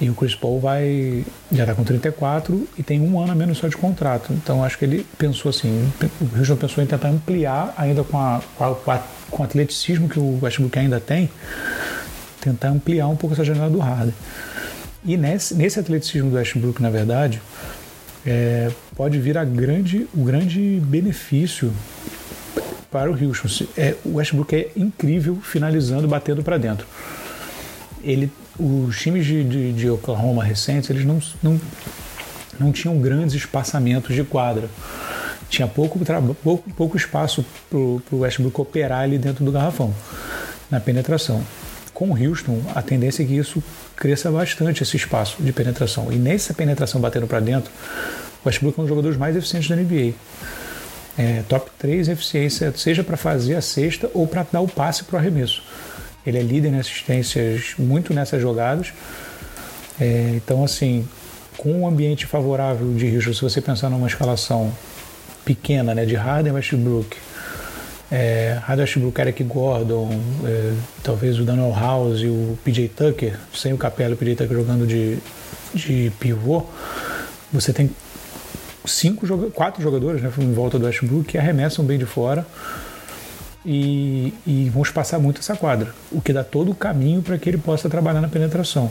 E 0.00 0.08
o 0.08 0.14
Chris 0.14 0.34
Paul 0.34 0.60
vai 0.60 1.24
já 1.50 1.64
está 1.64 1.74
com 1.74 1.82
34 1.82 2.68
e 2.78 2.82
tem 2.84 3.00
um 3.00 3.20
ano 3.20 3.32
a 3.32 3.34
menos 3.34 3.58
só 3.58 3.66
de 3.66 3.76
contrato. 3.76 4.32
Então 4.32 4.62
acho 4.62 4.78
que 4.78 4.84
ele 4.84 5.04
pensou 5.16 5.48
assim, 5.48 5.92
o 6.20 6.38
Houston 6.38 6.56
pensou 6.56 6.84
em 6.84 6.86
tentar 6.86 7.08
ampliar 7.08 7.74
ainda 7.76 8.04
com, 8.04 8.16
a, 8.16 8.40
com, 8.56 8.90
a, 8.92 9.02
com 9.28 9.42
o 9.42 9.44
atleticismo 9.44 10.08
que 10.08 10.20
o 10.20 10.38
Westbrook 10.40 10.78
ainda 10.78 11.00
tem, 11.00 11.28
tentar 12.40 12.68
ampliar 12.68 13.08
um 13.08 13.16
pouco 13.16 13.34
essa 13.34 13.44
janela 13.44 13.68
do 13.68 13.78
Harden. 13.78 14.14
E 15.08 15.16
nesse, 15.16 15.54
nesse 15.54 15.80
atleticismo 15.80 16.28
do 16.28 16.36
Westbrook, 16.36 16.82
na 16.82 16.90
verdade, 16.90 17.40
é, 18.26 18.70
pode 18.94 19.18
vir 19.18 19.38
a 19.38 19.44
grande, 19.44 20.06
o 20.14 20.22
grande 20.22 20.82
benefício 20.84 21.72
para 22.90 23.10
o 23.10 23.14
Houston. 23.14 23.64
É, 23.74 23.94
o 24.04 24.16
Westbrook 24.16 24.54
é 24.54 24.70
incrível 24.76 25.36
finalizando, 25.42 26.06
batendo 26.06 26.42
para 26.42 26.58
dentro. 26.58 26.86
Ele 28.04 28.30
os 28.58 29.00
times 29.00 29.24
de, 29.24 29.44
de, 29.44 29.72
de 29.72 29.88
Oklahoma 29.88 30.44
recentes, 30.44 30.90
eles 30.90 31.06
não, 31.06 31.22
não, 31.42 31.58
não 32.60 32.70
tinham 32.70 32.98
grandes 32.98 33.34
espaçamentos 33.34 34.14
de 34.14 34.24
quadra. 34.24 34.68
Tinha 35.48 35.66
pouco, 35.66 35.98
pouco, 36.42 36.70
pouco 36.74 36.96
espaço 36.98 37.42
para 37.70 37.78
o 37.78 38.02
Westbrook 38.12 38.60
operar 38.60 39.04
ali 39.04 39.16
dentro 39.16 39.42
do 39.42 39.50
garrafão, 39.50 39.94
na 40.70 40.78
penetração. 40.78 41.42
Com 41.94 42.10
o 42.10 42.12
Houston, 42.12 42.60
a 42.74 42.82
tendência 42.82 43.22
é 43.22 43.26
que 43.26 43.34
isso 43.34 43.62
cresça 43.98 44.30
bastante, 44.30 44.82
esse 44.82 44.96
espaço 44.96 45.42
de 45.42 45.52
penetração. 45.52 46.12
E 46.12 46.16
nessa 46.16 46.54
penetração 46.54 47.00
batendo 47.00 47.26
para 47.26 47.40
dentro, 47.40 47.70
o 48.44 48.48
Westbrook 48.48 48.78
é 48.78 48.80
um 48.80 48.84
dos 48.84 48.88
jogadores 48.88 49.18
mais 49.18 49.36
eficientes 49.36 49.68
da 49.68 49.76
NBA. 49.76 50.14
É, 51.18 51.42
top 51.48 51.68
3 51.78 52.08
eficiência, 52.08 52.72
seja 52.76 53.02
para 53.02 53.16
fazer 53.16 53.56
a 53.56 53.60
cesta 53.60 54.08
ou 54.14 54.26
para 54.26 54.46
dar 54.50 54.60
o 54.60 54.68
passe 54.68 55.02
para 55.02 55.16
o 55.16 55.18
arremesso. 55.18 55.62
Ele 56.24 56.38
é 56.38 56.42
líder 56.42 56.68
em 56.68 56.78
assistências 56.78 57.74
muito 57.76 58.14
nessas 58.14 58.40
jogadas. 58.40 58.92
É, 60.00 60.34
então, 60.36 60.62
assim, 60.62 61.08
com 61.56 61.80
um 61.80 61.88
ambiente 61.88 62.24
favorável 62.24 62.94
de 62.94 63.16
Houston, 63.16 63.32
se 63.32 63.42
você 63.42 63.60
pensar 63.60 63.90
numa 63.90 64.06
escalação 64.06 64.72
pequena, 65.44 65.92
né, 65.92 66.04
de 66.04 66.14
Harden, 66.14 66.52
Westbrook, 66.52 67.16
é, 68.10 68.58
Harden, 68.62 68.84
Westbrook, 68.84 69.20
Eric 69.20 69.44
Gordon, 69.44 70.10
é, 70.44 70.72
talvez 71.02 71.38
o 71.38 71.44
Daniel 71.44 71.72
House 71.72 72.20
e 72.20 72.26
o 72.26 72.58
PJ 72.64 72.88
Tucker, 72.88 73.38
sem 73.54 73.72
o 73.72 73.78
Capela 73.78 74.10
e 74.10 74.14
o 74.14 74.16
PJ 74.16 74.36
Tucker 74.36 74.56
jogando 74.56 74.86
de, 74.86 75.18
de 75.74 76.10
pivô, 76.18 76.64
você 77.52 77.72
tem 77.72 77.90
cinco, 78.84 79.26
quatro 79.50 79.82
jogadores 79.82 80.22
né, 80.22 80.32
em 80.38 80.52
volta 80.52 80.78
do 80.78 80.86
Westbrook 80.86 81.24
que 81.24 81.38
arremessam 81.38 81.84
bem 81.84 81.98
de 81.98 82.06
fora 82.06 82.46
e, 83.64 84.32
e 84.46 84.70
vamos 84.70 84.90
passar 84.90 85.18
muito 85.18 85.40
essa 85.40 85.54
quadra, 85.54 85.94
o 86.10 86.20
que 86.20 86.32
dá 86.32 86.42
todo 86.42 86.70
o 86.70 86.74
caminho 86.74 87.20
para 87.22 87.36
que 87.36 87.50
ele 87.50 87.58
possa 87.58 87.88
trabalhar 87.88 88.20
na 88.20 88.28
penetração. 88.28 88.90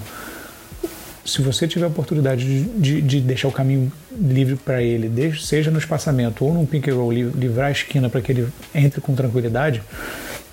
Se 1.27 1.41
você 1.41 1.67
tiver 1.67 1.83
a 1.85 1.89
oportunidade 1.89 2.45
de, 2.45 2.63
de, 2.79 3.01
de 3.01 3.21
deixar 3.21 3.49
o 3.49 3.51
caminho 3.51 3.91
livre 4.17 4.55
para 4.55 4.81
ele, 4.81 5.37
seja 5.37 5.69
no 5.69 5.77
espaçamento 5.77 6.45
ou 6.45 6.53
num 6.53 6.65
pick 6.65 6.87
and 6.87 6.95
roll, 6.95 7.11
livrar 7.11 7.67
a 7.67 7.71
esquina 7.71 8.09
para 8.09 8.21
que 8.21 8.31
ele 8.31 8.47
entre 8.73 9.01
com 9.01 9.13
tranquilidade 9.13 9.83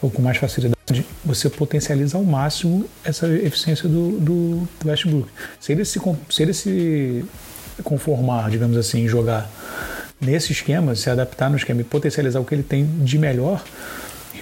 ou 0.03 0.11
com 0.11 0.21
mais 0.21 0.37
facilidade, 0.37 1.07
você 1.25 1.49
potencializa 1.49 2.19
ao 2.19 2.25
máximo 2.25 2.87
essa 3.05 3.29
eficiência 3.29 3.89
do, 3.89 4.19
do, 4.19 4.69
Westbrook. 4.85 5.29
Se 5.61 5.71
ele, 5.71 5.85
se, 5.85 6.01
se 6.29 6.43
ele 6.43 6.53
se 6.53 7.25
conformar, 7.85 8.51
digamos 8.51 8.77
assim, 8.77 9.07
jogar 9.07 9.49
nesse 10.21 10.51
esquema, 10.51 10.97
se 10.97 11.09
adaptar 11.09 11.49
no 11.49 11.57
esquema 11.57 11.83
e 11.83 11.85
potencializar 11.85 12.41
o 12.41 12.45
que 12.45 12.55
ele 12.55 12.65
tem 12.65 12.85
de 12.85 13.17
melhor, 13.17 13.63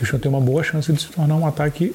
Houston 0.00 0.18
tem 0.18 0.30
uma 0.30 0.40
boa 0.40 0.62
chance 0.62 0.90
de 0.90 1.00
se 1.00 1.08
tornar 1.08 1.36
um 1.36 1.46
ataque 1.46 1.94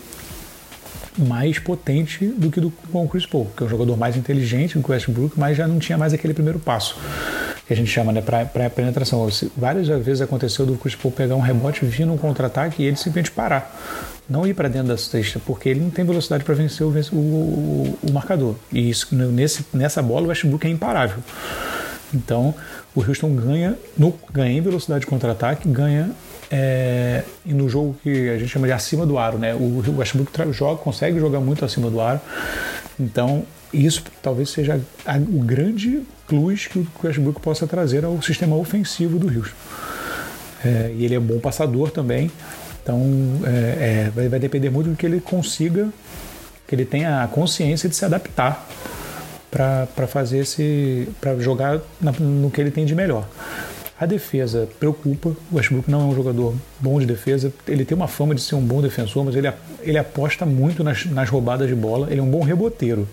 mais 1.17 1.59
potente 1.59 2.25
do 2.27 2.51
que 2.51 2.59
do, 2.59 2.71
com 2.91 3.03
o 3.03 3.07
Chris 3.07 3.25
Paul, 3.25 3.47
que 3.55 3.63
é 3.63 3.65
um 3.65 3.69
jogador 3.69 3.97
mais 3.97 4.15
inteligente 4.15 4.77
do 4.77 4.83
que 4.83 4.89
o 4.89 4.93
Westbrook, 4.93 5.39
mas 5.39 5.57
já 5.57 5.67
não 5.67 5.79
tinha 5.79 5.97
mais 5.97 6.13
aquele 6.13 6.33
primeiro 6.33 6.59
passo 6.59 6.97
que 7.67 7.73
a 7.73 7.75
gente 7.75 7.91
chama 7.91 8.13
né, 8.13 8.21
para 8.21 8.69
penetração. 8.69 9.27
Várias 9.55 9.87
vezes 9.87 10.21
aconteceu 10.21 10.65
do 10.65 10.77
Chris 10.77 10.95
Paul 10.95 11.11
pegar 11.11 11.35
um 11.35 11.41
rebote, 11.41 11.85
vir 11.85 12.05
num 12.05 12.17
contra-ataque 12.17 12.81
e 12.81 12.85
ele 12.85 12.95
simplesmente 12.95 13.29
parar, 13.29 13.75
não 14.29 14.47
ir 14.47 14.53
para 14.53 14.69
dentro 14.69 14.87
da 14.87 14.97
cesta, 14.97 15.39
porque 15.45 15.67
ele 15.67 15.81
não 15.81 15.89
tem 15.89 16.05
velocidade 16.05 16.45
para 16.45 16.55
vencer 16.55 16.87
o, 16.87 16.89
o, 17.11 17.99
o, 18.03 18.11
marcador. 18.13 18.55
E 18.71 18.89
isso, 18.89 19.13
nesse, 19.13 19.65
nessa 19.73 20.01
bola 20.01 20.27
o 20.27 20.29
Westbrook 20.29 20.65
é 20.65 20.69
imparável. 20.69 21.21
Então 22.13 22.55
o 22.95 23.01
Houston 23.01 23.35
ganha, 23.35 23.77
no, 23.97 24.17
ganha 24.31 24.57
em 24.57 24.61
velocidade 24.61 25.01
de 25.01 25.07
contra-ataque, 25.07 25.67
ganha 25.67 26.11
é, 26.49 27.23
e 27.45 27.53
no 27.53 27.67
jogo 27.67 27.95
que 28.01 28.29
a 28.29 28.37
gente 28.37 28.49
chama 28.49 28.67
de 28.67 28.73
acima 28.73 29.05
do 29.05 29.17
aro, 29.17 29.37
né? 29.37 29.53
O 29.53 29.83
Westbrook 29.97 30.31
joga, 30.53 30.81
consegue 30.81 31.19
jogar 31.19 31.39
muito 31.39 31.65
acima 31.65 31.89
do 31.89 31.99
aro. 31.99 32.21
Então, 32.99 33.43
isso 33.73 34.03
talvez 34.21 34.49
seja 34.49 34.79
a, 35.05 35.17
o 35.17 35.39
grande 35.39 36.03
plus 36.27 36.67
que 36.67 36.79
o 36.79 36.87
Westbrook 37.03 37.41
possa 37.41 37.67
trazer 37.67 38.05
ao 38.05 38.21
sistema 38.21 38.55
ofensivo 38.55 39.19
do 39.19 39.27
Houston. 39.27 39.55
É, 40.63 40.93
e 40.95 41.05
ele 41.05 41.15
é 41.15 41.19
um 41.19 41.23
bom 41.23 41.39
passador 41.39 41.91
também. 41.91 42.31
Então, 42.81 43.01
é, 43.45 44.05
é, 44.05 44.11
vai, 44.15 44.29
vai 44.29 44.39
depender 44.39 44.69
muito 44.69 44.89
do 44.89 44.95
que 44.95 45.05
ele 45.05 45.19
consiga, 45.19 45.89
que 46.65 46.73
ele 46.73 46.85
tenha 46.85 47.23
a 47.23 47.27
consciência 47.27 47.89
de 47.89 47.95
se 47.95 48.05
adaptar 48.05 48.65
para 49.51 50.07
fazer 50.07 50.39
esse, 50.39 51.07
para 51.19 51.37
jogar 51.37 51.79
na, 51.99 52.11
no 52.11 52.49
que 52.49 52.61
ele 52.61 52.71
tem 52.71 52.85
de 52.85 52.95
melhor. 52.95 53.27
A 53.99 54.05
defesa 54.05 54.67
preocupa. 54.79 55.29
O 55.51 55.55
Westbrook 55.55 55.89
não 55.89 56.01
é 56.01 56.03
um 56.05 56.15
jogador 56.15 56.53
bom 56.79 56.99
de 56.99 57.05
defesa. 57.05 57.51
Ele 57.67 57.83
tem 57.83 57.95
uma 57.95 58.07
fama 58.07 58.35
de 58.35 58.41
ser 58.41 58.55
um 58.55 58.61
bom 58.61 58.81
defensor, 58.81 59.25
mas 59.25 59.35
ele, 59.35 59.51
ele 59.81 59.97
aposta 59.97 60.45
muito 60.45 60.83
nas, 60.83 61.05
nas 61.05 61.29
roubadas 61.29 61.67
de 61.67 61.73
bola. 61.73 62.07
Ele 62.11 62.19
é 62.19 62.23
um 62.23 62.29
bom 62.29 62.43
reboteiro. 62.43 63.07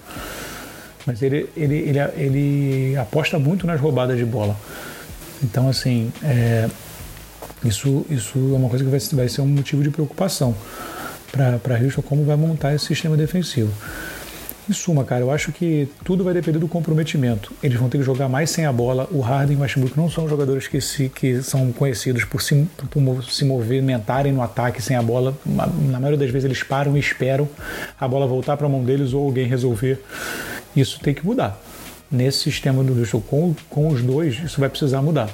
Mas 1.06 1.22
ele, 1.22 1.48
ele, 1.56 1.76
ele, 1.76 1.98
ele 2.16 2.96
aposta 2.96 3.38
muito 3.38 3.66
nas 3.66 3.80
roubadas 3.80 4.18
de 4.18 4.24
bola. 4.24 4.56
Então, 5.42 5.68
assim, 5.68 6.12
é, 6.22 6.68
isso, 7.64 8.04
isso 8.10 8.38
é 8.38 8.56
uma 8.56 8.68
coisa 8.68 8.84
que 8.84 8.90
vai, 8.90 9.00
vai 9.00 9.28
ser 9.28 9.40
um 9.40 9.46
motivo 9.46 9.82
de 9.82 9.90
preocupação 9.90 10.54
para 11.32 11.78
Houston, 11.82 12.02
como 12.02 12.24
vai 12.24 12.36
montar 12.36 12.74
esse 12.74 12.86
sistema 12.86 13.16
defensivo. 13.16 13.72
Em 14.66 14.72
suma, 14.72 15.05
cara, 15.05 15.20
eu 15.20 15.31
acho 15.31 15.53
que 15.53 15.87
tudo 16.05 16.24
vai 16.24 16.33
depender 16.33 16.59
do 16.59 16.66
comprometimento. 16.66 17.53
Eles 17.62 17.79
vão 17.79 17.90
ter 17.90 17.98
que 17.98 18.05
jogar 18.05 18.31
mais 18.31 18.48
sem 18.48 18.64
a 18.64 18.72
bola. 18.72 19.07
O 19.11 19.20
Harden 19.20 19.57
e 19.57 19.61
o 19.61 19.62
Westbrook 19.62 19.94
não 19.94 20.09
são 20.09 20.27
jogadores 20.27 20.66
que, 20.66 20.81
se, 20.81 21.11
que 21.11 21.42
são 21.42 21.70
conhecidos 21.70 22.24
por 22.24 22.40
se, 22.40 22.66
por 22.90 23.24
se 23.24 23.44
movimentarem 23.44 24.33
no 24.33 24.40
ataque 24.40 24.81
sem 24.81 24.96
a 24.96 25.03
bola. 25.03 25.37
Na 25.44 26.00
maioria 26.00 26.16
das 26.16 26.31
vezes 26.31 26.46
eles 26.46 26.62
param 26.62 26.96
e 26.96 27.00
esperam 27.00 27.46
a 28.00 28.09
bola 28.09 28.27
voltar 28.27 28.57
para 28.57 28.66
a 28.66 28.70
mão 28.70 28.83
deles 28.83 29.12
ou 29.12 29.27
alguém 29.27 29.46
resolver. 29.46 30.03
Isso 30.74 30.98
tem 31.00 31.12
que 31.12 31.24
mudar. 31.24 31.61
Nesse 32.11 32.38
sistema 32.38 32.83
do 32.83 32.98
Houston, 32.98 33.20
com, 33.20 33.55
com 33.68 33.88
os 33.88 34.00
dois, 34.00 34.42
isso 34.42 34.61
vai 34.61 34.70
precisar 34.70 35.03
mudar. 35.03 35.29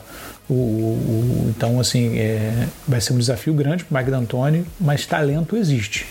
O, 0.48 0.54
o, 0.54 1.46
então, 1.50 1.78
assim, 1.78 2.18
é, 2.18 2.66
vai 2.88 3.00
ser 3.00 3.12
um 3.12 3.18
desafio 3.18 3.54
grande 3.54 3.84
para 3.84 3.94
o 3.94 3.98
Mike 3.98 4.10
D'Antoni, 4.10 4.64
mas 4.80 5.06
talento 5.06 5.56
existe. 5.56 6.06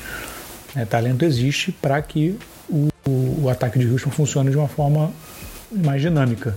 É, 0.73 0.85
talento 0.85 1.25
existe 1.25 1.71
para 1.73 2.01
que 2.01 2.37
o, 3.09 3.45
o, 3.45 3.49
ataque 3.49 3.79
de 3.79 3.87
Houston 3.91 4.09
funcione 4.09 4.51
de 4.51 4.57
uma 4.57 4.67
forma 4.67 5.11
mais 5.71 6.01
dinâmica. 6.01 6.55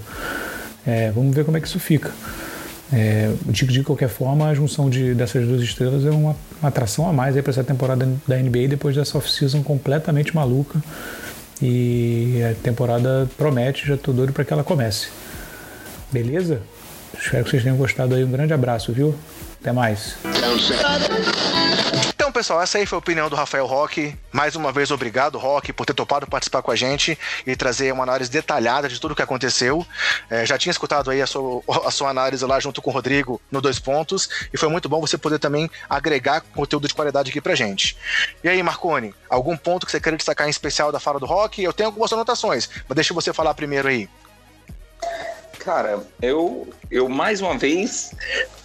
É, 0.86 1.10
vamos 1.10 1.34
ver 1.34 1.44
como 1.44 1.56
é 1.56 1.60
que 1.60 1.66
isso 1.66 1.80
fica. 1.80 2.10
É, 2.92 3.32
de, 3.46 3.66
de 3.66 3.82
qualquer 3.82 4.08
forma, 4.08 4.48
a 4.48 4.54
junção 4.54 4.90
de, 4.90 5.14
dessas 5.14 5.46
duas 5.46 5.62
estrelas 5.62 6.04
é 6.04 6.10
uma, 6.10 6.36
uma 6.60 6.68
atração 6.68 7.08
a 7.08 7.12
mais 7.12 7.34
para 7.40 7.50
essa 7.50 7.64
temporada 7.64 8.06
da 8.28 8.36
NBA 8.36 8.68
depois 8.68 8.94
dessa 8.94 9.16
off-season 9.16 9.62
completamente 9.62 10.34
maluca. 10.34 10.80
E 11.60 12.42
a 12.42 12.54
temporada 12.62 13.28
promete, 13.38 13.86
já 13.86 13.94
estou 13.94 14.12
doido 14.12 14.32
para 14.32 14.44
que 14.44 14.52
ela 14.52 14.64
comece. 14.64 15.08
Beleza? 16.10 16.60
Espero 17.18 17.44
que 17.44 17.50
vocês 17.50 17.62
tenham 17.62 17.76
gostado 17.76 18.14
aí. 18.14 18.24
Um 18.24 18.30
grande 18.30 18.52
abraço, 18.52 18.92
viu? 18.92 19.14
Até 19.60 19.72
mais. 19.72 20.16
Então, 22.32 22.40
pessoal, 22.40 22.62
essa 22.62 22.78
aí 22.78 22.86
foi 22.86 22.96
a 22.96 22.98
opinião 22.98 23.28
do 23.28 23.36
Rafael 23.36 23.66
Roque. 23.66 24.16
Mais 24.32 24.56
uma 24.56 24.72
vez, 24.72 24.90
obrigado, 24.90 25.36
Roque, 25.36 25.70
por 25.70 25.84
ter 25.84 25.92
topado 25.92 26.26
participar 26.26 26.62
com 26.62 26.70
a 26.70 26.74
gente 26.74 27.18
e 27.46 27.54
trazer 27.54 27.92
uma 27.92 28.04
análise 28.04 28.30
detalhada 28.30 28.88
de 28.88 28.98
tudo 28.98 29.12
o 29.12 29.14
que 29.14 29.20
aconteceu. 29.20 29.86
É, 30.30 30.46
já 30.46 30.56
tinha 30.56 30.70
escutado 30.70 31.10
aí 31.10 31.20
a 31.20 31.26
sua, 31.26 31.62
a 31.84 31.90
sua 31.90 32.08
análise 32.08 32.42
lá 32.46 32.58
junto 32.58 32.80
com 32.80 32.88
o 32.88 32.92
Rodrigo 32.92 33.38
no 33.50 33.60
Dois 33.60 33.78
Pontos 33.78 34.30
e 34.50 34.56
foi 34.56 34.70
muito 34.70 34.88
bom 34.88 34.98
você 34.98 35.18
poder 35.18 35.38
também 35.38 35.70
agregar 35.90 36.40
conteúdo 36.40 36.88
de 36.88 36.94
qualidade 36.94 37.28
aqui 37.28 37.38
pra 37.38 37.54
gente. 37.54 37.98
E 38.42 38.48
aí, 38.48 38.62
Marconi, 38.62 39.14
algum 39.28 39.54
ponto 39.54 39.84
que 39.84 39.92
você 39.92 40.00
queira 40.00 40.16
destacar 40.16 40.46
em 40.46 40.50
especial 40.50 40.90
da 40.90 40.98
fala 40.98 41.20
do 41.20 41.26
Roque? 41.26 41.62
Eu 41.62 41.74
tenho 41.74 41.90
algumas 41.90 42.14
anotações, 42.14 42.66
mas 42.88 42.96
deixa 42.96 43.12
você 43.12 43.30
falar 43.34 43.52
primeiro 43.52 43.88
aí. 43.88 44.08
Cara, 45.58 46.02
eu, 46.22 46.72
eu 46.90 47.10
mais 47.10 47.42
uma 47.42 47.58
vez 47.58 48.14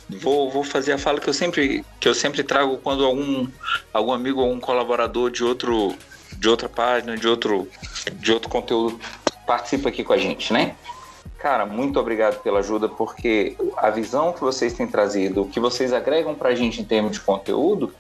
vou, 0.10 0.50
vou 0.50 0.64
fazer 0.64 0.94
a 0.94 0.98
fala 0.98 1.20
que 1.20 1.30
eu 1.30 1.34
sempre 1.34 1.86
que 2.00 2.08
eu 2.08 2.14
sempre 2.14 2.44
trago 2.44 2.78
quando 2.78 3.06
algum 3.06 3.48
algum 3.94 4.14
amigo 4.14 4.42
algum 4.42 4.60
colaborador 4.60 5.30
de 5.30 5.44
outro 5.44 5.96
de 6.38 6.48
outra 6.48 6.70
página, 6.70 7.18
de 7.18 7.28
outro 7.28 7.68
de 8.14 8.32
outro 8.32 8.50
conteúdo 8.50 9.00
participa 9.46 9.90
aqui 9.90 10.04
com 10.04 10.14
a 10.14 10.18
gente, 10.18 10.52
né? 10.52 10.76
Cara, 11.40 11.66
muito 11.66 12.00
obrigado 12.00 12.42
pela 12.42 12.60
ajuda, 12.60 12.90
porque 12.90 13.56
a 13.78 13.90
visão 13.90 14.34
que 14.34 14.42
vocês 14.42 14.74
têm 14.74 14.88
trazido, 14.88 15.44
o 15.44 15.48
que 15.48 15.60
vocês 15.60 15.94
agregam 15.94 16.34
para 16.34 16.50
a 16.50 16.56
gente 16.56 16.82
em 16.82 16.84
termos 16.84 17.14
de 17.14 17.20
conteúdo, 17.20 17.94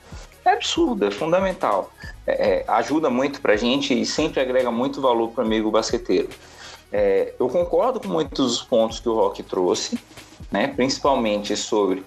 é 0.43 0.51
absurdo, 0.53 1.05
é 1.05 1.11
fundamental. 1.11 1.91
É, 2.25 2.49
é, 2.49 2.65
ajuda 2.67 3.09
muito 3.09 3.39
para 3.39 3.53
a 3.53 3.57
gente 3.57 3.99
e 3.99 4.05
sempre 4.05 4.41
agrega 4.41 4.71
muito 4.71 4.99
valor 4.99 5.29
para 5.29 5.43
o 5.43 5.47
amigo 5.47 5.69
basqueteiro. 5.69 6.29
É, 6.91 7.33
eu 7.39 7.47
concordo 7.47 7.99
com 7.99 8.07
muitos 8.07 8.57
dos 8.57 8.63
pontos 8.63 8.99
que 8.99 9.07
o 9.07 9.13
Rock 9.13 9.43
trouxe, 9.43 9.99
né, 10.51 10.67
principalmente 10.67 11.55
sobre 11.55 12.03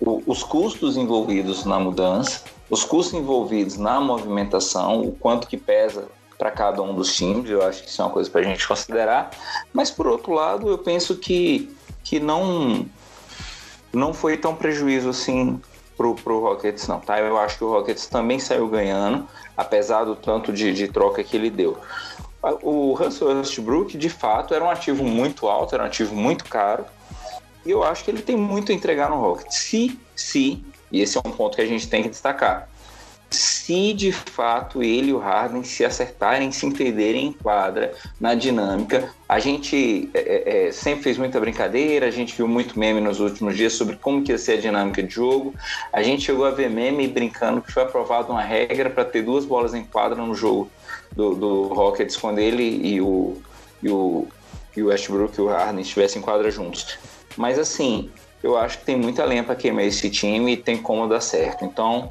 o, 0.00 0.22
os 0.26 0.42
custos 0.42 0.96
envolvidos 0.96 1.64
na 1.64 1.78
mudança, 1.78 2.42
os 2.68 2.84
custos 2.84 3.14
envolvidos 3.14 3.76
na 3.76 4.00
movimentação, 4.00 5.02
o 5.02 5.12
quanto 5.12 5.46
que 5.46 5.56
pesa 5.56 6.08
para 6.38 6.50
cada 6.50 6.82
um 6.82 6.94
dos 6.94 7.14
times, 7.14 7.48
eu 7.48 7.62
acho 7.64 7.82
que 7.82 7.88
isso 7.88 8.02
é 8.02 8.04
uma 8.04 8.10
coisa 8.10 8.28
para 8.28 8.40
a 8.40 8.44
gente 8.44 8.66
considerar. 8.66 9.30
Mas 9.72 9.90
por 9.90 10.06
outro 10.06 10.32
lado, 10.32 10.68
eu 10.68 10.78
penso 10.78 11.16
que, 11.16 11.72
que 12.02 12.18
não 12.18 12.86
não 13.92 14.14
foi 14.14 14.38
tão 14.38 14.54
prejuízo 14.54 15.10
assim 15.10 15.60
pro, 15.96 16.14
pro 16.14 16.40
Rockets 16.40 16.88
não, 16.88 16.98
tá? 16.98 17.20
Eu 17.20 17.36
acho 17.38 17.58
que 17.58 17.64
o 17.64 17.70
Rockets 17.70 18.06
também 18.06 18.38
saiu 18.38 18.66
ganhando, 18.68 19.28
apesar 19.56 20.04
do 20.04 20.16
tanto 20.16 20.52
de, 20.52 20.72
de 20.72 20.88
troca 20.88 21.22
que 21.22 21.36
ele 21.36 21.50
deu. 21.50 21.78
O 22.62 22.94
Russell 22.94 23.28
Westbrook, 23.28 23.96
de 23.96 24.08
fato, 24.08 24.52
era 24.52 24.64
um 24.64 24.70
ativo 24.70 25.04
muito 25.04 25.46
alto, 25.46 25.74
era 25.74 25.84
um 25.84 25.86
ativo 25.86 26.16
muito 26.16 26.44
caro, 26.46 26.84
e 27.64 27.70
eu 27.70 27.82
acho 27.82 28.04
que 28.04 28.10
ele 28.10 28.22
tem 28.22 28.36
muito 28.36 28.72
a 28.72 28.74
entregar 28.74 29.10
no 29.10 29.20
Rockets. 29.20 29.56
Se, 29.56 29.98
se, 30.14 30.64
e 30.90 31.00
esse 31.00 31.16
é 31.16 31.20
um 31.24 31.30
ponto 31.30 31.56
que 31.56 31.62
a 31.62 31.66
gente 31.66 31.88
tem 31.88 32.02
que 32.02 32.08
destacar, 32.08 32.68
se 33.32 33.92
de 33.94 34.12
fato 34.12 34.82
ele 34.82 35.08
e 35.08 35.12
o 35.12 35.18
Harden 35.18 35.64
se 35.64 35.84
acertarem, 35.84 36.52
se 36.52 36.66
entenderem 36.66 37.28
em 37.28 37.32
quadra, 37.32 37.94
na 38.20 38.34
dinâmica. 38.34 39.10
A 39.28 39.38
gente 39.38 40.10
é, 40.12 40.20
é, 40.20 40.66
é, 40.66 40.72
sempre 40.72 41.04
fez 41.04 41.18
muita 41.18 41.40
brincadeira, 41.40 42.06
a 42.06 42.10
gente 42.10 42.36
viu 42.36 42.46
muito 42.46 42.78
meme 42.78 43.00
nos 43.00 43.20
últimos 43.20 43.56
dias 43.56 43.72
sobre 43.72 43.96
como 43.96 44.22
que 44.22 44.32
ia 44.32 44.38
ser 44.38 44.58
a 44.58 44.60
dinâmica 44.60 45.02
de 45.02 45.14
jogo. 45.14 45.54
A 45.92 46.02
gente 46.02 46.24
chegou 46.24 46.44
a 46.44 46.50
ver 46.50 46.68
meme 46.68 47.08
brincando 47.08 47.62
que 47.62 47.72
foi 47.72 47.82
aprovada 47.82 48.30
uma 48.30 48.42
regra 48.42 48.90
para 48.90 49.04
ter 49.04 49.22
duas 49.22 49.44
bolas 49.44 49.74
em 49.74 49.84
quadra 49.84 50.20
no 50.20 50.34
jogo 50.34 50.70
do, 51.12 51.34
do 51.34 51.62
Rockets 51.68 52.16
quando 52.16 52.38
ele 52.38 52.64
e 52.64 53.00
o, 53.00 53.40
e 53.82 53.88
o, 53.88 54.26
e 54.76 54.82
o 54.82 54.86
Westbrook 54.86 55.38
e 55.38 55.42
o 55.42 55.48
Harden 55.48 55.80
estivessem 55.80 56.20
em 56.20 56.24
quadra 56.24 56.50
juntos. 56.50 56.98
Mas 57.36 57.58
assim, 57.58 58.10
eu 58.42 58.56
acho 58.56 58.78
que 58.78 58.84
tem 58.84 58.96
muita 58.96 59.24
lenha 59.24 59.44
para 59.44 59.54
queimar 59.54 59.84
esse 59.84 60.10
time 60.10 60.52
e 60.52 60.56
tem 60.56 60.76
como 60.76 61.08
dar 61.08 61.20
certo. 61.20 61.64
Então, 61.64 62.10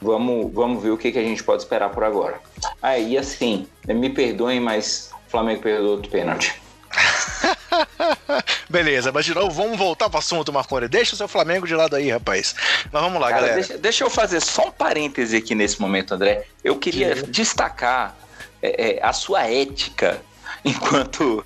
vamos, 0.00 0.52
vamos 0.52 0.82
ver 0.82 0.90
o 0.90 0.98
que, 0.98 1.12
que 1.12 1.18
a 1.18 1.22
gente 1.22 1.42
pode 1.44 1.62
esperar 1.62 1.90
por 1.90 2.04
agora. 2.04 2.40
Aí, 2.80 3.16
ah, 3.16 3.20
assim, 3.20 3.66
me 3.86 4.10
perdoem, 4.10 4.60
mas 4.60 5.10
o 5.26 5.30
Flamengo 5.30 5.62
perdeu 5.62 5.90
outro 5.90 6.10
pênalti. 6.10 6.60
Beleza, 8.68 9.12
mas 9.12 9.24
de 9.24 9.34
novo, 9.34 9.50
vamos 9.50 9.78
voltar 9.78 10.08
para 10.08 10.16
o 10.16 10.18
assunto, 10.18 10.52
Marconi. 10.52 10.88
Deixa 10.88 11.14
o 11.14 11.16
seu 11.16 11.28
Flamengo 11.28 11.66
de 11.66 11.74
lado 11.74 11.96
aí, 11.96 12.10
rapaz. 12.10 12.54
Mas 12.90 13.02
vamos 13.02 13.20
lá, 13.20 13.28
Cara, 13.28 13.40
galera. 13.40 13.54
Deixa, 13.56 13.78
deixa, 13.78 14.04
eu 14.04 14.10
fazer 14.10 14.40
só 14.40 14.68
um 14.68 14.70
parêntese 14.70 15.36
aqui 15.36 15.54
nesse 15.54 15.80
momento, 15.80 16.14
André. 16.14 16.46
Eu 16.64 16.78
queria 16.78 17.16
Sim. 17.16 17.30
destacar 17.30 18.16
é, 18.62 18.96
é, 18.96 19.02
a 19.02 19.12
sua 19.12 19.46
ética 19.46 20.22
enquanto 20.64 21.44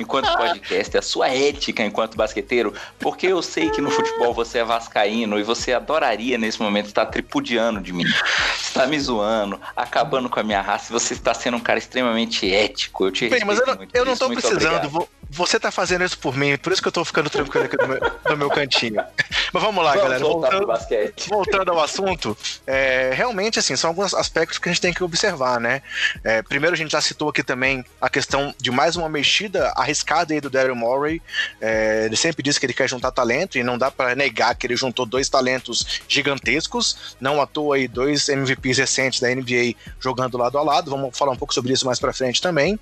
enquanto 0.00 0.34
podcast, 0.36 0.98
a 0.98 1.02
sua 1.02 1.28
ética 1.28 1.84
enquanto 1.84 2.16
basqueteiro, 2.16 2.74
porque 2.98 3.26
eu 3.26 3.42
sei 3.42 3.70
que 3.70 3.80
no 3.80 3.90
futebol 3.90 4.32
você 4.32 4.58
é 4.58 4.64
vascaíno 4.64 5.38
e 5.38 5.42
você 5.42 5.72
adoraria 5.72 6.38
nesse 6.38 6.60
momento 6.60 6.86
estar 6.86 7.06
tripudiando 7.06 7.80
de 7.80 7.92
mim, 7.92 8.04
está 8.60 8.86
me 8.86 8.98
zoando, 8.98 9.60
acabando 9.76 10.28
com 10.28 10.40
a 10.40 10.42
minha 10.42 10.60
raça, 10.60 10.90
e 10.90 10.92
você 10.92 11.14
está 11.14 11.32
sendo 11.34 11.56
um 11.56 11.60
cara 11.60 11.78
extremamente 11.78 12.52
ético. 12.52 13.06
Eu 13.06 13.12
te 13.12 13.28
Bem, 13.28 13.44
mas 13.44 13.58
eu 13.58 13.66
não, 13.66 13.78
eu 13.92 14.04
não 14.04 14.16
tô 14.16 14.28
precisando, 14.28 14.88
vou, 14.88 15.08
você 15.28 15.58
tá 15.58 15.70
fazendo 15.70 16.04
isso 16.04 16.18
por 16.18 16.36
mim, 16.36 16.56
por 16.56 16.72
isso 16.72 16.80
que 16.80 16.88
eu 16.88 16.92
tô 16.92 17.04
ficando 17.04 17.28
tranquilo 17.28 17.66
aqui 17.66 17.76
no 17.76 17.88
meu, 17.88 18.00
no 18.30 18.36
meu 18.36 18.50
cantinho. 18.50 19.02
Mas 19.52 19.62
vamos 19.62 19.84
lá, 19.84 19.90
vamos 19.92 20.04
galera. 20.04 20.24
Voltando, 20.24 20.66
voltando, 21.28 21.70
ao 21.70 21.80
assunto, 21.80 22.36
é, 22.66 23.12
realmente, 23.14 23.58
assim, 23.58 23.74
são 23.74 23.90
alguns 23.90 24.14
aspectos 24.14 24.58
que 24.58 24.68
a 24.68 24.72
gente 24.72 24.80
tem 24.80 24.92
que 24.92 25.02
observar, 25.02 25.60
né? 25.60 25.82
É, 26.22 26.42
primeiro, 26.42 26.74
a 26.74 26.76
gente 26.76 26.92
já 26.92 27.00
citou 27.00 27.28
aqui 27.28 27.42
também 27.42 27.84
a 28.00 28.08
questão 28.08 28.54
de 28.58 28.70
mais 28.70 28.96
uma 28.96 29.08
mexida 29.08 29.72
arriscada 29.76 30.32
aí 30.32 30.40
do 30.40 30.50
Daryl 30.50 30.76
Morey. 30.76 31.20
É, 31.60 32.04
ele 32.06 32.16
sempre 32.16 32.42
diz 32.42 32.58
que 32.58 32.66
ele 32.66 32.74
quer 32.74 32.88
juntar 32.88 33.10
talento 33.10 33.58
e 33.58 33.64
não 33.64 33.76
dá 33.76 33.90
para 33.90 34.14
negar 34.14 34.54
que 34.54 34.66
ele 34.66 34.76
juntou 34.76 35.06
dois 35.06 35.28
talentos 35.28 36.00
gigantescos. 36.08 37.16
Não 37.20 37.40
à 37.40 37.46
toa 37.46 37.76
aí, 37.76 37.88
dois 37.88 38.28
MVPs 38.28 38.78
recentes 38.78 39.20
da 39.20 39.28
NBA 39.28 39.74
jogando 39.98 40.38
lado 40.38 40.58
a 40.58 40.62
lado. 40.62 40.90
Vamos 40.90 41.16
falar 41.16 41.32
um 41.32 41.36
pouco 41.36 41.54
sobre 41.54 41.72
isso 41.72 41.86
mais 41.86 41.98
pra 41.98 42.12
frente 42.12 42.40
também. 42.40 42.78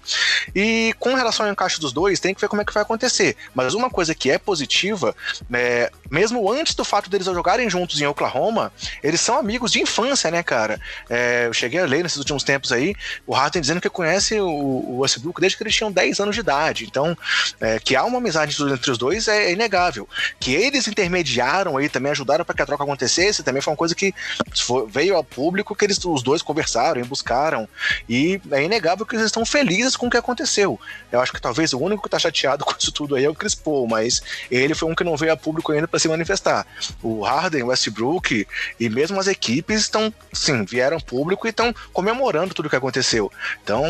E 0.55 0.95
com 0.99 1.15
relação 1.15 1.47
ao 1.47 1.53
encaixe 1.53 1.81
dos 1.81 1.93
dois, 1.93 2.21
tem 2.21 2.34
que 2.35 2.41
ver 2.41 2.49
como 2.49 2.63
é 2.63 2.65
que 2.65 2.73
vai 2.73 2.83
acontecer. 2.83 3.37
Mas 3.55 3.75
uma 3.75 3.91
coisa 3.91 4.15
que 4.15 4.31
é 4.31 4.39
positiva, 4.39 5.15
é, 5.53 5.91
mesmo 6.11 6.51
antes 6.51 6.75
do 6.75 6.85
fato 6.85 7.11
deles 7.11 7.27
jogarem 7.27 7.69
juntos 7.69 8.01
em 8.01 8.07
Oklahoma, 8.07 8.73
eles 9.03 9.21
são 9.21 9.39
amigos 9.39 9.73
de 9.73 9.81
infância, 9.81 10.31
né, 10.31 10.43
cara? 10.43 10.81
É, 11.09 11.47
eu 11.47 11.53
cheguei 11.53 11.81
a 11.81 11.87
ler 11.87 12.03
nesses 12.03 12.19
últimos 12.19 12.43
tempos 12.43 12.73
aí, 12.73 12.95
o 13.27 13.35
Harden 13.35 13.61
dizendo 13.61 13.81
que 13.81 13.91
conhece 13.91 14.41
o, 14.41 14.49
o 14.49 14.99
Westbrook 14.99 15.41
desde 15.41 15.57
que 15.57 15.63
eles 15.63 15.75
tinham 15.75 15.91
10 15.91 16.21
anos 16.21 16.35
de 16.35 16.41
idade. 16.41 16.85
Então, 16.85 17.17
é, 17.61 17.79
que 17.79 17.97
há 17.97 18.05
uma 18.05 18.19
amizade 18.19 18.57
entre 18.63 18.91
os 18.91 18.99
dois 18.99 19.29
é, 19.29 19.53
inegável. 19.53 20.09
Que 20.39 20.55
eles 20.55 20.87
intermediaram 20.87 21.77
aí, 21.77 21.89
também 21.89 22.13
ajudaram 22.13 22.45
para 22.45 22.55
que 22.55 22.63
a 22.63 22.67
troca 22.67 22.85
acontecesse, 22.85 23.43
também 23.43 23.63
foi 23.63 23.73
uma 23.73 23.77
coisa 23.77 23.95
que 23.95 24.15
foi, 24.55 24.87
veio 24.87 25.17
ao 25.17 25.25
público, 25.25 25.75
que 25.75 25.85
eles 25.85 26.03
os 26.05 26.23
dois 26.23 26.43
conversaram 26.43 27.01
e 27.01 27.05
buscaram. 27.05 27.69
E 28.09 28.41
é 28.51 28.63
inegável 28.63 29.07
que 29.07 29.17
eles 29.17 29.27
estão 29.27 29.45
felizes 29.45 29.97
com 29.97 30.07
o 30.07 30.11
que 30.11 30.17
aconteceu. 30.17 30.79
Eu 31.11 31.21
acho 31.21 31.33
que 31.33 31.41
talvez 31.41 31.73
o 31.73 31.79
único 31.79 32.03
que 32.03 32.09
tá 32.09 32.19
chateado 32.25 32.65
com 32.65 32.75
isso 32.79 32.93
tudo 32.93 33.15
aí 33.15 33.25
é 33.25 33.31
o 33.31 33.35
Chris 33.35 33.55
Paul, 33.55 33.87
mas 33.87 34.23
ele 34.51 34.75
foi 34.75 34.91
um 34.91 34.95
que 34.95 35.05
não 35.05 35.17
veio 35.17 35.33
a 35.33 35.37
público 35.37 35.73
ainda 35.73 35.87
para 35.87 35.99
se 35.99 36.09
manifestar. 36.09 36.67
O 37.03 37.23
Harden, 37.23 37.65
Westbrook 37.65 38.47
e 38.79 38.89
mesmo 38.89 39.19
as 39.21 39.27
equipes 39.27 39.81
estão, 39.81 40.13
sim, 40.33 40.65
vieram 40.65 40.99
público 41.01 41.47
e 41.47 41.51
estão 41.51 41.75
comemorando 41.93 42.55
tudo 42.55 42.67
o 42.67 42.71
que 42.71 42.77
aconteceu. 42.77 43.31
Então, 43.63 43.85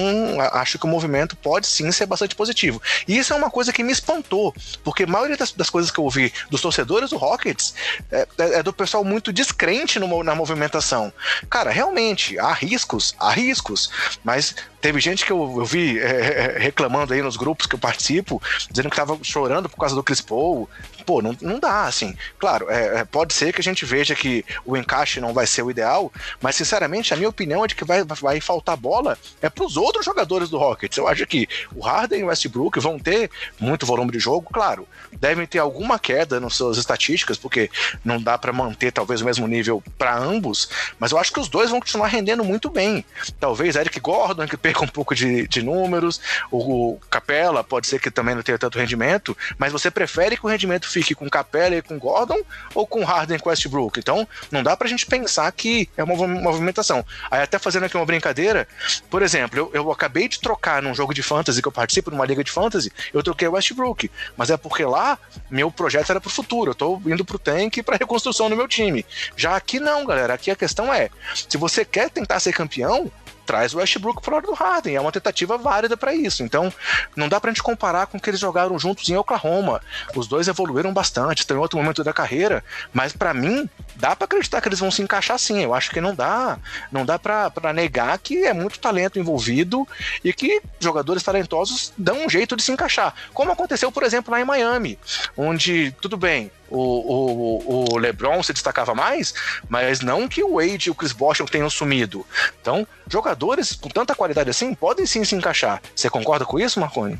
acho 0.52 0.78
que 0.78 0.84
o 0.84 0.88
movimento 0.88 1.36
pode 1.36 1.66
sim 1.66 1.90
ser 1.92 2.06
bastante 2.06 2.34
positivo. 2.34 2.80
E 3.06 3.16
isso 3.16 3.32
é 3.32 3.36
uma 3.36 3.50
coisa 3.50 3.72
que 3.72 3.82
me 3.82 3.92
espantou, 3.92 4.54
porque 4.82 5.04
a 5.04 5.06
maioria 5.06 5.36
das, 5.36 5.52
das 5.52 5.70
coisas 5.70 5.90
que 5.90 5.98
eu 5.98 6.04
ouvi 6.04 6.32
dos 6.50 6.60
torcedores 6.60 7.10
do 7.10 7.16
Rockets 7.16 7.74
é, 8.10 8.26
é, 8.38 8.58
é 8.58 8.62
do 8.62 8.72
pessoal 8.72 9.04
muito 9.04 9.32
descrente 9.32 9.98
no, 9.98 10.22
na 10.22 10.34
movimentação. 10.34 11.12
Cara, 11.48 11.70
realmente, 11.70 12.38
há 12.38 12.52
riscos, 12.52 13.14
há 13.18 13.30
riscos, 13.30 13.90
mas 14.22 14.54
teve 14.84 15.00
gente 15.00 15.24
que 15.24 15.32
eu, 15.32 15.38
eu 15.56 15.64
vi 15.64 15.98
é, 15.98 16.58
reclamando 16.58 17.14
aí 17.14 17.22
nos 17.22 17.38
grupos 17.38 17.64
que 17.64 17.74
eu 17.74 17.78
participo, 17.78 18.42
dizendo 18.70 18.90
que 18.90 18.96
tava 18.96 19.18
chorando 19.22 19.66
por 19.66 19.78
causa 19.78 19.94
do 19.94 20.02
Chris 20.02 20.20
Paul, 20.20 20.68
pô, 21.04 21.22
não, 21.22 21.36
não 21.40 21.58
dá, 21.58 21.86
assim. 21.86 22.16
Claro, 22.38 22.70
é, 22.70 23.00
é, 23.00 23.04
pode 23.04 23.34
ser 23.34 23.52
que 23.52 23.60
a 23.60 23.64
gente 23.64 23.84
veja 23.84 24.14
que 24.14 24.44
o 24.64 24.76
encaixe 24.76 25.20
não 25.20 25.32
vai 25.32 25.46
ser 25.46 25.62
o 25.62 25.70
ideal, 25.70 26.12
mas 26.40 26.56
sinceramente, 26.56 27.12
a 27.12 27.16
minha 27.16 27.28
opinião 27.28 27.64
é 27.64 27.68
de 27.68 27.74
que 27.74 27.84
vai, 27.84 28.02
vai 28.04 28.40
faltar 28.40 28.76
bola 28.76 29.18
é 29.40 29.48
para 29.48 29.64
os 29.64 29.76
outros 29.76 30.04
jogadores 30.04 30.48
do 30.48 30.58
Rockets. 30.58 30.98
Eu 30.98 31.08
acho 31.08 31.26
que 31.26 31.48
o 31.74 31.80
Harden 31.80 32.20
e 32.20 32.24
o 32.24 32.26
Westbrook 32.26 32.78
vão 32.80 32.98
ter 32.98 33.30
muito 33.58 33.86
volume 33.86 34.12
de 34.12 34.18
jogo, 34.18 34.48
claro, 34.52 34.86
devem 35.12 35.46
ter 35.46 35.58
alguma 35.58 35.98
queda 35.98 36.40
nas 36.40 36.54
suas 36.54 36.76
estatísticas, 36.76 37.38
porque 37.38 37.70
não 38.04 38.20
dá 38.20 38.36
para 38.36 38.52
manter 38.52 38.92
talvez 38.92 39.20
o 39.20 39.24
mesmo 39.24 39.46
nível 39.46 39.82
para 39.98 40.16
ambos, 40.16 40.68
mas 40.98 41.12
eu 41.12 41.18
acho 41.18 41.32
que 41.32 41.40
os 41.40 41.48
dois 41.48 41.70
vão 41.70 41.80
continuar 41.80 42.08
rendendo 42.08 42.44
muito 42.44 42.70
bem. 42.70 43.04
Talvez 43.38 43.76
Eric 43.76 44.00
Gordon, 44.00 44.46
que 44.46 44.56
perca 44.58 44.84
um 44.84 44.88
pouco 44.88 45.14
de, 45.14 45.46
de 45.48 45.62
números, 45.62 46.20
o, 46.50 46.92
o 46.92 47.00
Capela 47.10 47.62
pode 47.62 47.86
ser 47.86 48.00
que 48.00 48.10
também 48.10 48.34
não 48.34 48.42
tenha 48.42 48.58
tanto 48.58 48.78
rendimento, 48.78 49.36
mas 49.58 49.72
você 49.72 49.90
prefere 49.90 50.36
que 50.36 50.46
o 50.46 50.48
rendimento 50.48 50.88
fique 50.94 51.14
com 51.14 51.28
Capela 51.28 51.74
e 51.74 51.82
com 51.82 51.98
Gordon 51.98 52.38
ou 52.74 52.86
com 52.86 53.04
Harden 53.04 53.38
com 53.38 53.48
Westbrook. 53.48 53.98
Então, 53.98 54.26
não 54.50 54.62
dá 54.62 54.76
pra 54.76 54.86
gente 54.86 55.06
pensar 55.06 55.50
que 55.50 55.88
é 55.96 56.04
uma 56.04 56.14
movimentação. 56.26 57.04
Aí, 57.30 57.42
até 57.42 57.58
fazendo 57.58 57.84
aqui 57.84 57.96
uma 57.96 58.06
brincadeira, 58.06 58.68
por 59.10 59.22
exemplo, 59.22 59.58
eu, 59.58 59.70
eu 59.72 59.92
acabei 59.92 60.28
de 60.28 60.38
trocar 60.38 60.80
num 60.80 60.94
jogo 60.94 61.12
de 61.12 61.22
fantasy 61.22 61.60
que 61.60 61.68
eu 61.68 61.72
participo, 61.72 62.10
numa 62.10 62.24
liga 62.24 62.44
de 62.44 62.50
fantasy, 62.50 62.92
eu 63.12 63.22
troquei 63.22 63.48
o 63.48 63.52
Westbrook. 63.52 64.10
Mas 64.36 64.50
é 64.50 64.56
porque 64.56 64.84
lá, 64.84 65.18
meu 65.50 65.70
projeto 65.70 66.10
era 66.10 66.20
pro 66.20 66.30
futuro. 66.30 66.70
Eu 66.70 66.74
tô 66.74 67.02
indo 67.06 67.24
pro 67.24 67.38
tank 67.38 67.82
pra 67.82 67.96
reconstrução 67.96 68.48
do 68.48 68.56
meu 68.56 68.68
time. 68.68 69.04
Já 69.36 69.56
aqui 69.56 69.80
não, 69.80 70.04
galera. 70.04 70.34
Aqui 70.34 70.50
a 70.50 70.56
questão 70.56 70.92
é: 70.92 71.10
se 71.48 71.56
você 71.56 71.84
quer 71.84 72.10
tentar 72.10 72.38
ser 72.40 72.52
campeão, 72.52 73.10
traz 73.44 73.74
o 73.74 73.78
Westbrook 73.78 74.22
pro 74.22 74.34
lado 74.34 74.46
do 74.46 74.54
Harden. 74.54 74.96
É 74.96 75.00
uma 75.00 75.12
tentativa 75.12 75.56
válida 75.56 75.96
para 75.96 76.14
isso. 76.14 76.42
Então, 76.42 76.72
não 77.16 77.28
dá 77.28 77.40
pra 77.40 77.50
gente 77.50 77.62
comparar 77.62 78.06
com 78.06 78.18
o 78.18 78.20
que 78.20 78.30
eles 78.30 78.40
jogaram 78.40 78.78
juntos 78.78 79.08
em 79.08 79.16
Oklahoma. 79.16 79.80
Os 80.14 80.26
dois 80.26 80.48
evoluíram 80.48 80.92
bastante, 80.92 81.40
estão 81.40 81.56
em 81.56 81.60
outro 81.60 81.78
momento 81.78 82.02
da 82.02 82.12
carreira, 82.12 82.64
mas 82.92 83.12
para 83.12 83.32
mim, 83.34 83.68
dá 83.96 84.14
para 84.14 84.24
acreditar 84.24 84.60
que 84.60 84.68
eles 84.68 84.80
vão 84.80 84.90
se 84.90 85.02
encaixar 85.02 85.38
sim. 85.38 85.62
Eu 85.62 85.74
acho 85.74 85.90
que 85.90 86.00
não 86.00 86.14
dá, 86.14 86.58
não 86.90 87.04
dá 87.04 87.18
para 87.18 87.72
negar 87.72 88.18
que 88.18 88.44
é 88.44 88.52
muito 88.52 88.78
talento 88.78 89.18
envolvido 89.18 89.86
e 90.22 90.32
que 90.32 90.60
jogadores 90.80 91.22
talentosos 91.22 91.92
dão 91.96 92.24
um 92.24 92.28
jeito 92.28 92.56
de 92.56 92.62
se 92.62 92.72
encaixar. 92.72 93.14
Como 93.32 93.52
aconteceu, 93.52 93.90
por 93.92 94.02
exemplo, 94.02 94.32
lá 94.32 94.40
em 94.40 94.44
Miami, 94.44 94.98
onde, 95.36 95.94
tudo 96.00 96.16
bem, 96.16 96.50
o, 96.68 96.78
o, 96.78 97.94
o 97.94 97.98
LeBron 97.98 98.42
se 98.42 98.52
destacava 98.52 98.94
mais, 98.94 99.34
mas 99.68 100.00
não 100.00 100.28
que 100.28 100.42
o 100.42 100.56
Wade 100.56 100.88
e 100.88 100.90
o 100.90 100.94
Chris 100.94 101.12
Bosh 101.12 101.38
tenham 101.50 101.70
sumido. 101.70 102.26
Então, 102.60 102.86
jogadores 103.08 103.74
com 103.74 103.88
tanta 103.88 104.14
qualidade 104.14 104.50
assim 104.50 104.74
podem 104.74 105.06
sim 105.06 105.24
se 105.24 105.34
encaixar. 105.34 105.82
Você 105.94 106.08
concorda 106.10 106.44
com 106.44 106.58
isso, 106.58 106.80
Marconi? 106.80 107.18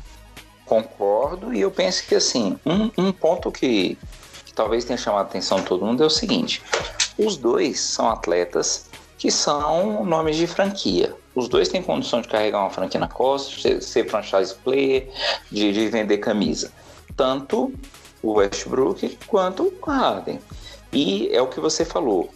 Concordo, 0.65 1.53
e 1.53 1.61
eu 1.61 1.69
penso 1.69 2.05
que 2.07 2.15
assim, 2.15 2.57
um, 2.65 2.89
um 2.97 3.11
ponto 3.11 3.51
que, 3.51 3.97
que 4.45 4.53
talvez 4.53 4.83
tenha 4.83 4.97
chamado 4.97 5.25
a 5.25 5.29
atenção 5.29 5.59
de 5.59 5.65
todo 5.65 5.85
mundo 5.85 6.01
é 6.03 6.05
o 6.05 6.09
seguinte: 6.09 6.61
os 7.17 7.37
dois 7.37 7.79
são 7.79 8.09
atletas 8.09 8.87
que 9.17 9.31
são 9.31 10.03
nomes 10.03 10.35
de 10.35 10.47
franquia. 10.47 11.15
Os 11.33 11.47
dois 11.47 11.67
têm 11.67 11.81
condição 11.81 12.21
de 12.21 12.27
carregar 12.27 12.59
uma 12.59 12.69
franquia 12.69 12.99
na 12.99 13.07
costa, 13.07 13.81
ser, 13.81 14.09
franchise 14.09 14.55
player, 14.55 15.09
de, 15.51 15.73
de 15.73 15.87
vender 15.87 16.17
camisa. 16.17 16.71
Tanto 17.15 17.73
o 18.23 18.33
Westbrook 18.33 19.17
quanto 19.27 19.63
o 19.63 19.85
Harden. 19.85 20.39
E 20.91 21.29
é 21.31 21.41
o 21.41 21.47
que 21.47 21.59
você 21.59 21.83
falou. 21.83 22.29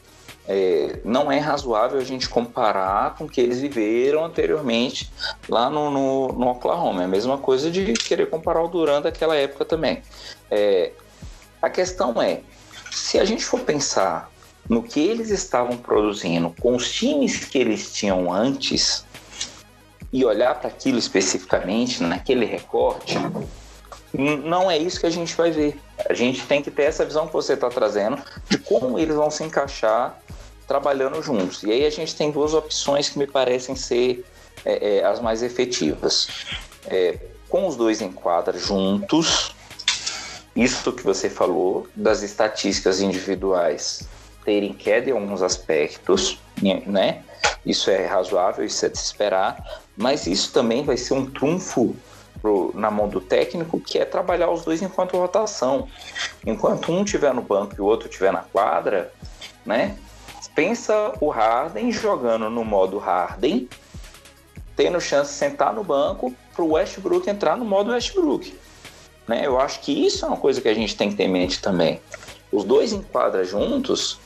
É, 0.51 0.97
não 1.05 1.31
é 1.31 1.37
razoável 1.37 1.99
a 1.99 2.03
gente 2.03 2.27
comparar 2.27 3.15
com 3.15 3.25
o 3.25 3.29
que 3.29 3.39
eles 3.39 3.59
viveram 3.59 4.25
anteriormente 4.25 5.11
lá 5.47 5.69
no, 5.69 5.91
no, 5.91 6.29
no, 6.29 6.47
Oklahoma. 6.47 7.03
É 7.03 7.05
a 7.05 7.07
mesma 7.07 7.37
coisa 7.37 7.69
de 7.69 7.93
querer 7.93 8.31
comparar 8.31 8.63
o 8.63 8.67
Durant 8.67 9.03
daquela 9.03 9.35
época 9.35 9.63
também. 9.63 10.01
É, 10.49 10.91
a 11.61 11.69
questão 11.69 12.19
é, 12.19 12.41
se 12.89 13.19
a 13.19 13.25
gente 13.25 13.45
for 13.45 13.59
pensar 13.59 14.31
no 14.67 14.81
que 14.81 14.99
eles 14.99 15.29
estavam 15.29 15.77
produzindo 15.77 16.51
com 16.59 16.75
os 16.75 16.91
times 16.91 17.45
que 17.45 17.59
eles 17.59 17.93
tinham 17.93 18.33
antes 18.33 19.05
e 20.11 20.25
olhar 20.25 20.55
para 20.55 20.69
aquilo 20.69 20.97
especificamente, 20.97 22.01
naquele 22.01 22.45
recorte, 22.45 23.19
não 24.11 24.69
é 24.69 24.79
isso 24.79 24.99
que 24.99 25.05
a 25.05 25.11
gente 25.11 25.35
vai 25.35 25.51
ver. 25.51 25.79
A 26.09 26.13
gente 26.15 26.43
tem 26.47 26.63
que 26.63 26.71
ter 26.71 26.83
essa 26.83 27.05
visão 27.05 27.27
que 27.27 27.33
você 27.33 27.53
está 27.53 27.69
trazendo 27.69 28.17
de 28.49 28.57
como 28.57 28.97
eles 28.97 29.15
vão 29.15 29.29
se 29.29 29.43
encaixar 29.43 30.19
trabalhando 30.69 31.21
juntos. 31.23 31.63
E 31.63 31.71
aí 31.71 31.83
a 31.83 31.89
gente 31.89 32.15
tem 32.15 32.29
duas 32.29 32.53
opções 32.53 33.09
que 33.09 33.17
me 33.17 33.25
parecem 33.25 33.75
ser 33.75 34.23
é, 34.63 34.99
é, 34.99 35.03
as 35.03 35.19
mais 35.19 35.41
efetivas. 35.41 36.27
É, 36.85 37.17
com 37.49 37.67
os 37.67 37.75
dois 37.75 37.99
em 37.99 38.11
quadra 38.11 38.57
juntos, 38.57 39.55
isso 40.55 40.93
que 40.93 41.03
você 41.03 41.27
falou, 41.27 41.87
das 41.95 42.21
estatísticas 42.21 43.01
individuais 43.01 44.07
terem 44.45 44.71
queda 44.71 45.09
em 45.09 45.13
alguns 45.13 45.41
aspectos, 45.41 46.39
né? 46.85 47.23
Isso 47.65 47.89
é 47.89 48.05
razoável, 48.05 48.63
isso 48.63 48.85
é 48.85 48.89
de 48.89 48.97
se 48.97 49.05
esperar, 49.05 49.81
mas 49.97 50.27
isso 50.27 50.53
também 50.53 50.83
vai 50.83 50.97
ser 50.97 51.15
um 51.15 51.25
trunfo 51.25 51.95
pro, 52.41 52.71
na 52.75 52.91
mão 52.91 53.09
do 53.09 53.19
técnico, 53.19 53.79
que 53.79 53.97
é 53.97 54.05
trabalhar 54.05 54.49
os 54.49 54.63
dois 54.63 54.81
enquanto 54.81 55.17
rotação. 55.17 55.87
Enquanto 56.45 56.91
um 56.91 57.03
tiver 57.03 57.33
no 57.33 57.41
banco 57.41 57.75
e 57.77 57.81
o 57.81 57.85
outro 57.85 58.07
tiver 58.07 58.31
na 58.31 58.43
quadra, 58.43 59.11
né? 59.65 59.97
Pensa 60.55 61.13
o 61.21 61.29
Harden 61.29 61.91
jogando 61.91 62.49
no 62.49 62.65
modo 62.65 62.97
Harden, 62.97 63.67
tendo 64.75 64.99
chance 64.99 65.31
de 65.31 65.37
sentar 65.37 65.73
no 65.73 65.83
banco 65.83 66.33
para 66.53 66.63
o 66.63 66.71
Westbrook 66.73 67.29
entrar 67.29 67.57
no 67.57 67.65
modo 67.65 67.91
Westbrook. 67.91 68.57
Né? 69.27 69.45
Eu 69.45 69.59
acho 69.59 69.81
que 69.81 69.91
isso 69.91 70.25
é 70.25 70.27
uma 70.27 70.37
coisa 70.37 70.59
que 70.59 70.67
a 70.67 70.73
gente 70.73 70.95
tem 70.95 71.09
que 71.09 71.15
ter 71.15 71.23
em 71.23 71.31
mente 71.31 71.61
também. 71.61 72.01
Os 72.51 72.63
dois 72.63 72.91
em 72.91 73.01
quadra 73.01 73.43
juntos 73.43 74.19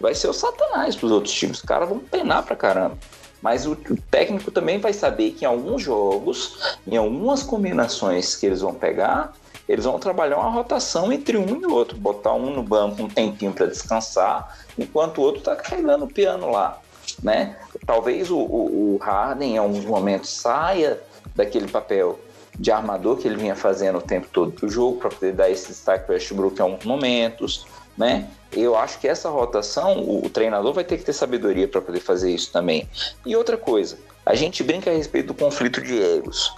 vai 0.00 0.14
ser 0.14 0.28
o 0.28 0.32
satanás 0.32 0.96
para 0.96 1.06
os 1.06 1.12
outros 1.12 1.34
times. 1.34 1.58
Os 1.58 1.64
caras 1.64 1.88
vão 1.88 1.98
penar 1.98 2.42
para 2.42 2.56
caramba. 2.56 2.98
Mas 3.42 3.66
o, 3.66 3.72
o, 3.72 3.96
técnico 4.10 4.50
também 4.50 4.78
vai 4.78 4.92
saber 4.92 5.32
que 5.32 5.44
em 5.44 5.48
alguns 5.48 5.82
jogos, 5.82 6.78
em 6.86 6.96
algumas 6.96 7.42
combinações 7.42 8.34
que 8.34 8.46
eles 8.46 8.60
vão 8.60 8.74
pegar, 8.74 9.34
eles 9.68 9.84
vão 9.84 9.98
trabalhar 9.98 10.36
uma 10.38 10.50
rotação 10.50 11.12
entre 11.12 11.36
um 11.36 11.60
e 11.60 11.66
outro, 11.66 11.96
botar 11.96 12.34
um 12.34 12.50
no 12.50 12.62
banco 12.62 13.02
um 13.02 13.08
tempinho 13.08 13.52
para 13.52 13.66
descansar, 13.66 14.56
enquanto 14.78 15.18
o 15.18 15.22
outro 15.22 15.40
está 15.40 15.56
carregando 15.56 16.04
o 16.04 16.08
piano 16.08 16.50
lá, 16.50 16.80
né? 17.22 17.56
Talvez 17.84 18.30
o, 18.30 18.38
o, 18.38 18.94
o 18.94 18.98
Harden 18.98 19.54
em 19.54 19.58
alguns 19.58 19.84
momentos 19.84 20.30
saia 20.30 21.00
daquele 21.34 21.68
papel 21.68 22.18
de 22.58 22.70
armador 22.70 23.16
que 23.16 23.28
ele 23.28 23.36
vinha 23.36 23.54
fazendo 23.54 23.98
o 23.98 24.02
tempo 24.02 24.28
todo 24.32 24.52
do 24.52 24.68
jogo 24.68 24.98
para 24.98 25.10
poder 25.10 25.32
dar 25.32 25.50
esse 25.50 25.68
destaque 25.68 26.06
para 26.06 26.14
Westbrook 26.14 26.58
em 26.58 26.62
alguns 26.62 26.84
momentos, 26.84 27.66
né? 27.96 28.28
Eu 28.52 28.76
acho 28.76 28.98
que 28.98 29.08
essa 29.08 29.28
rotação, 29.28 29.98
o, 29.98 30.24
o 30.24 30.30
treinador 30.30 30.72
vai 30.72 30.84
ter 30.84 30.96
que 30.96 31.04
ter 31.04 31.12
sabedoria 31.12 31.68
para 31.68 31.82
poder 31.82 32.00
fazer 32.00 32.32
isso 32.32 32.50
também. 32.52 32.88
E 33.24 33.36
outra 33.36 33.56
coisa, 33.56 33.98
a 34.24 34.34
gente 34.34 34.62
brinca 34.62 34.90
a 34.90 34.94
respeito 34.94 35.28
do 35.28 35.34
conflito 35.34 35.82
de 35.82 36.00
egos. 36.00 36.52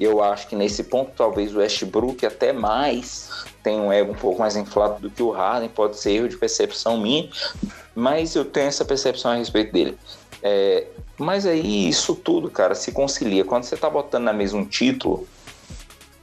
Eu 0.00 0.22
acho 0.22 0.48
que 0.48 0.56
nesse 0.56 0.84
ponto, 0.84 1.12
talvez 1.14 1.54
o 1.54 1.58
Westbrook 1.58 2.24
até 2.24 2.54
mais 2.54 3.44
tem 3.62 3.78
um 3.78 3.92
ego 3.92 4.12
um 4.12 4.16
pouco 4.16 4.40
mais 4.40 4.56
inflado 4.56 4.98
do 4.98 5.10
que 5.10 5.22
o 5.22 5.30
Harden, 5.30 5.68
pode 5.68 5.98
ser 5.98 6.12
erro 6.12 6.28
de 6.28 6.38
percepção 6.38 6.98
minha, 6.98 7.28
mas 7.94 8.34
eu 8.34 8.44
tenho 8.44 8.68
essa 8.68 8.84
percepção 8.84 9.32
a 9.32 9.34
respeito 9.34 9.72
dele. 9.72 9.98
É, 10.42 10.86
mas 11.18 11.44
aí 11.44 11.86
isso 11.86 12.14
tudo, 12.14 12.50
cara, 12.50 12.74
se 12.74 12.92
concilia. 12.92 13.44
Quando 13.44 13.64
você 13.64 13.76
tá 13.76 13.90
botando 13.90 14.24
na 14.24 14.32
mesa 14.32 14.56
um 14.56 14.64
título 14.64 15.28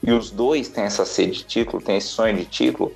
e 0.02 0.12
os 0.12 0.32
dois 0.32 0.70
têm 0.70 0.86
essa 0.86 1.06
sede 1.06 1.34
de 1.34 1.44
título, 1.44 1.80
têm 1.80 1.98
esse 1.98 2.08
sonho 2.08 2.36
de 2.36 2.46
título, 2.46 2.92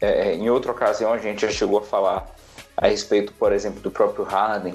é, 0.00 0.34
em 0.34 0.50
outra 0.50 0.72
ocasião, 0.72 1.12
a 1.12 1.18
gente 1.18 1.42
já 1.42 1.50
chegou 1.50 1.78
a 1.78 1.82
falar 1.82 2.34
a 2.76 2.88
respeito, 2.88 3.32
por 3.32 3.52
exemplo, 3.52 3.80
do 3.80 3.92
próprio 3.92 4.24
Harden, 4.24 4.74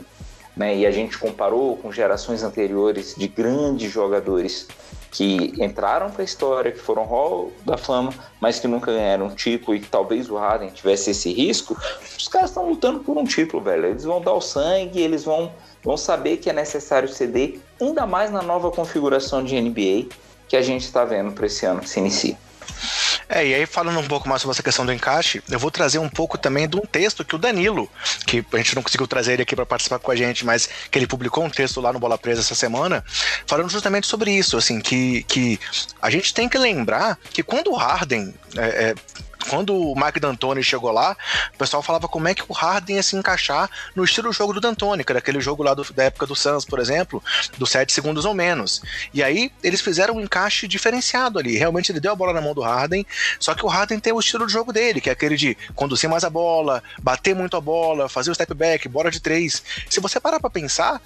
né? 0.55 0.75
E 0.77 0.85
a 0.85 0.91
gente 0.91 1.17
comparou 1.17 1.77
com 1.77 1.91
gerações 1.91 2.41
anteriores 2.41 3.15
de 3.15 3.27
grandes 3.27 3.91
jogadores 3.91 4.67
que 5.11 5.53
entraram 5.61 6.09
para 6.09 6.21
a 6.21 6.25
história, 6.25 6.71
que 6.71 6.79
foram 6.79 7.03
Hall 7.03 7.51
da 7.65 7.77
Fama, 7.77 8.13
mas 8.39 8.59
que 8.59 8.67
nunca 8.67 8.93
ganharam 8.93 9.25
um 9.25 9.35
título 9.35 9.75
e 9.75 9.81
que 9.81 9.89
talvez 9.89 10.29
o 10.29 10.37
Harden 10.37 10.69
tivesse 10.69 11.11
esse 11.11 11.31
risco. 11.33 11.77
Os 12.17 12.29
caras 12.29 12.49
estão 12.49 12.69
lutando 12.69 13.01
por 13.01 13.17
um 13.17 13.25
título, 13.25 13.61
velho. 13.61 13.87
Eles 13.87 14.05
vão 14.05 14.21
dar 14.21 14.33
o 14.33 14.41
sangue, 14.41 15.01
eles 15.01 15.25
vão, 15.25 15.51
vão 15.83 15.97
saber 15.97 16.37
que 16.37 16.49
é 16.49 16.53
necessário 16.53 17.09
ceder, 17.09 17.59
ainda 17.79 18.07
mais 18.07 18.31
na 18.31 18.41
nova 18.41 18.71
configuração 18.71 19.43
de 19.43 19.59
NBA 19.59 20.07
que 20.47 20.55
a 20.55 20.61
gente 20.61 20.85
está 20.85 21.03
vendo 21.03 21.33
para 21.33 21.45
esse 21.45 21.65
ano 21.65 21.81
que 21.81 21.89
se 21.89 21.99
inicia. 21.99 22.37
É, 23.29 23.45
e 23.45 23.53
aí 23.53 23.65
falando 23.65 23.97
um 23.99 24.07
pouco 24.07 24.27
mais 24.27 24.41
sobre 24.41 24.53
essa 24.53 24.63
questão 24.63 24.85
do 24.85 24.91
encaixe, 24.91 25.41
eu 25.49 25.57
vou 25.57 25.71
trazer 25.71 25.99
um 25.99 26.09
pouco 26.09 26.37
também 26.37 26.67
de 26.67 26.75
um 26.75 26.81
texto 26.81 27.23
que 27.23 27.33
o 27.33 27.37
Danilo, 27.37 27.89
que 28.25 28.45
a 28.51 28.57
gente 28.57 28.75
não 28.75 28.83
conseguiu 28.83 29.07
trazer 29.07 29.33
ele 29.33 29.43
aqui 29.43 29.55
para 29.55 29.65
participar 29.65 29.99
com 29.99 30.11
a 30.11 30.15
gente, 30.15 30.45
mas 30.45 30.67
que 30.89 30.99
ele 30.99 31.07
publicou 31.07 31.43
um 31.43 31.49
texto 31.49 31.79
lá 31.79 31.93
no 31.93 31.99
Bola 31.99 32.17
Presa 32.17 32.41
essa 32.41 32.55
semana, 32.55 33.03
falando 33.47 33.69
justamente 33.69 34.05
sobre 34.05 34.31
isso, 34.31 34.57
assim, 34.57 34.81
que, 34.81 35.23
que 35.23 35.59
a 36.01 36.09
gente 36.09 36.33
tem 36.33 36.49
que 36.49 36.57
lembrar 36.57 37.17
que 37.31 37.41
quando 37.41 37.71
o 37.71 37.75
Harden 37.75 38.33
é, 38.57 38.89
é, 38.89 38.95
quando 39.49 39.75
o 39.75 39.95
Mike 39.95 40.19
D'Antoni 40.19 40.63
chegou 40.63 40.91
lá, 40.91 41.15
o 41.53 41.57
pessoal 41.57 41.81
falava 41.81 42.07
como 42.07 42.27
é 42.27 42.33
que 42.33 42.43
o 42.47 42.53
Harden 42.53 42.95
ia 42.95 43.03
se 43.03 43.15
encaixar 43.15 43.69
no 43.95 44.03
estilo 44.03 44.31
jogo 44.31 44.53
do 44.53 44.61
D'Antoni, 44.61 45.03
que 45.03 45.11
era 45.11 45.19
aquele 45.19 45.41
jogo 45.41 45.63
lá 45.63 45.73
do, 45.73 45.83
da 45.93 46.03
época 46.03 46.25
do 46.25 46.35
Suns, 46.35 46.65
por 46.65 46.79
exemplo, 46.79 47.23
dos 47.57 47.69
7 47.71 47.91
segundos 47.91 48.25
ou 48.25 48.33
menos. 48.33 48.81
E 49.13 49.23
aí 49.23 49.51
eles 49.63 49.81
fizeram 49.81 50.15
um 50.15 50.21
encaixe 50.21 50.67
diferenciado 50.67 51.39
ali. 51.39 51.57
Realmente 51.57 51.91
ele 51.91 51.99
deu 51.99 52.11
a 52.11 52.15
bola 52.15 52.33
na 52.33 52.41
mão 52.41 52.53
do 52.53 52.61
Harden, 52.61 53.05
só 53.39 53.53
que 53.53 53.65
o 53.65 53.69
Harden 53.69 53.99
tem 53.99 54.13
o 54.13 54.19
estilo 54.19 54.45
de 54.45 54.53
jogo 54.53 54.71
dele, 54.71 55.01
que 55.01 55.09
é 55.09 55.13
aquele 55.13 55.35
de 55.35 55.57
conduzir 55.75 56.09
mais 56.09 56.23
a 56.23 56.29
bola, 56.29 56.83
bater 57.01 57.35
muito 57.35 57.57
a 57.57 57.61
bola, 57.61 58.09
fazer 58.09 58.31
o 58.31 58.35
step 58.35 58.53
back, 58.53 58.87
bola 58.87 59.11
de 59.11 59.19
três. 59.19 59.63
Se 59.89 59.99
você 59.99 60.19
parar 60.19 60.39
para 60.39 60.49
pensar, 60.49 61.01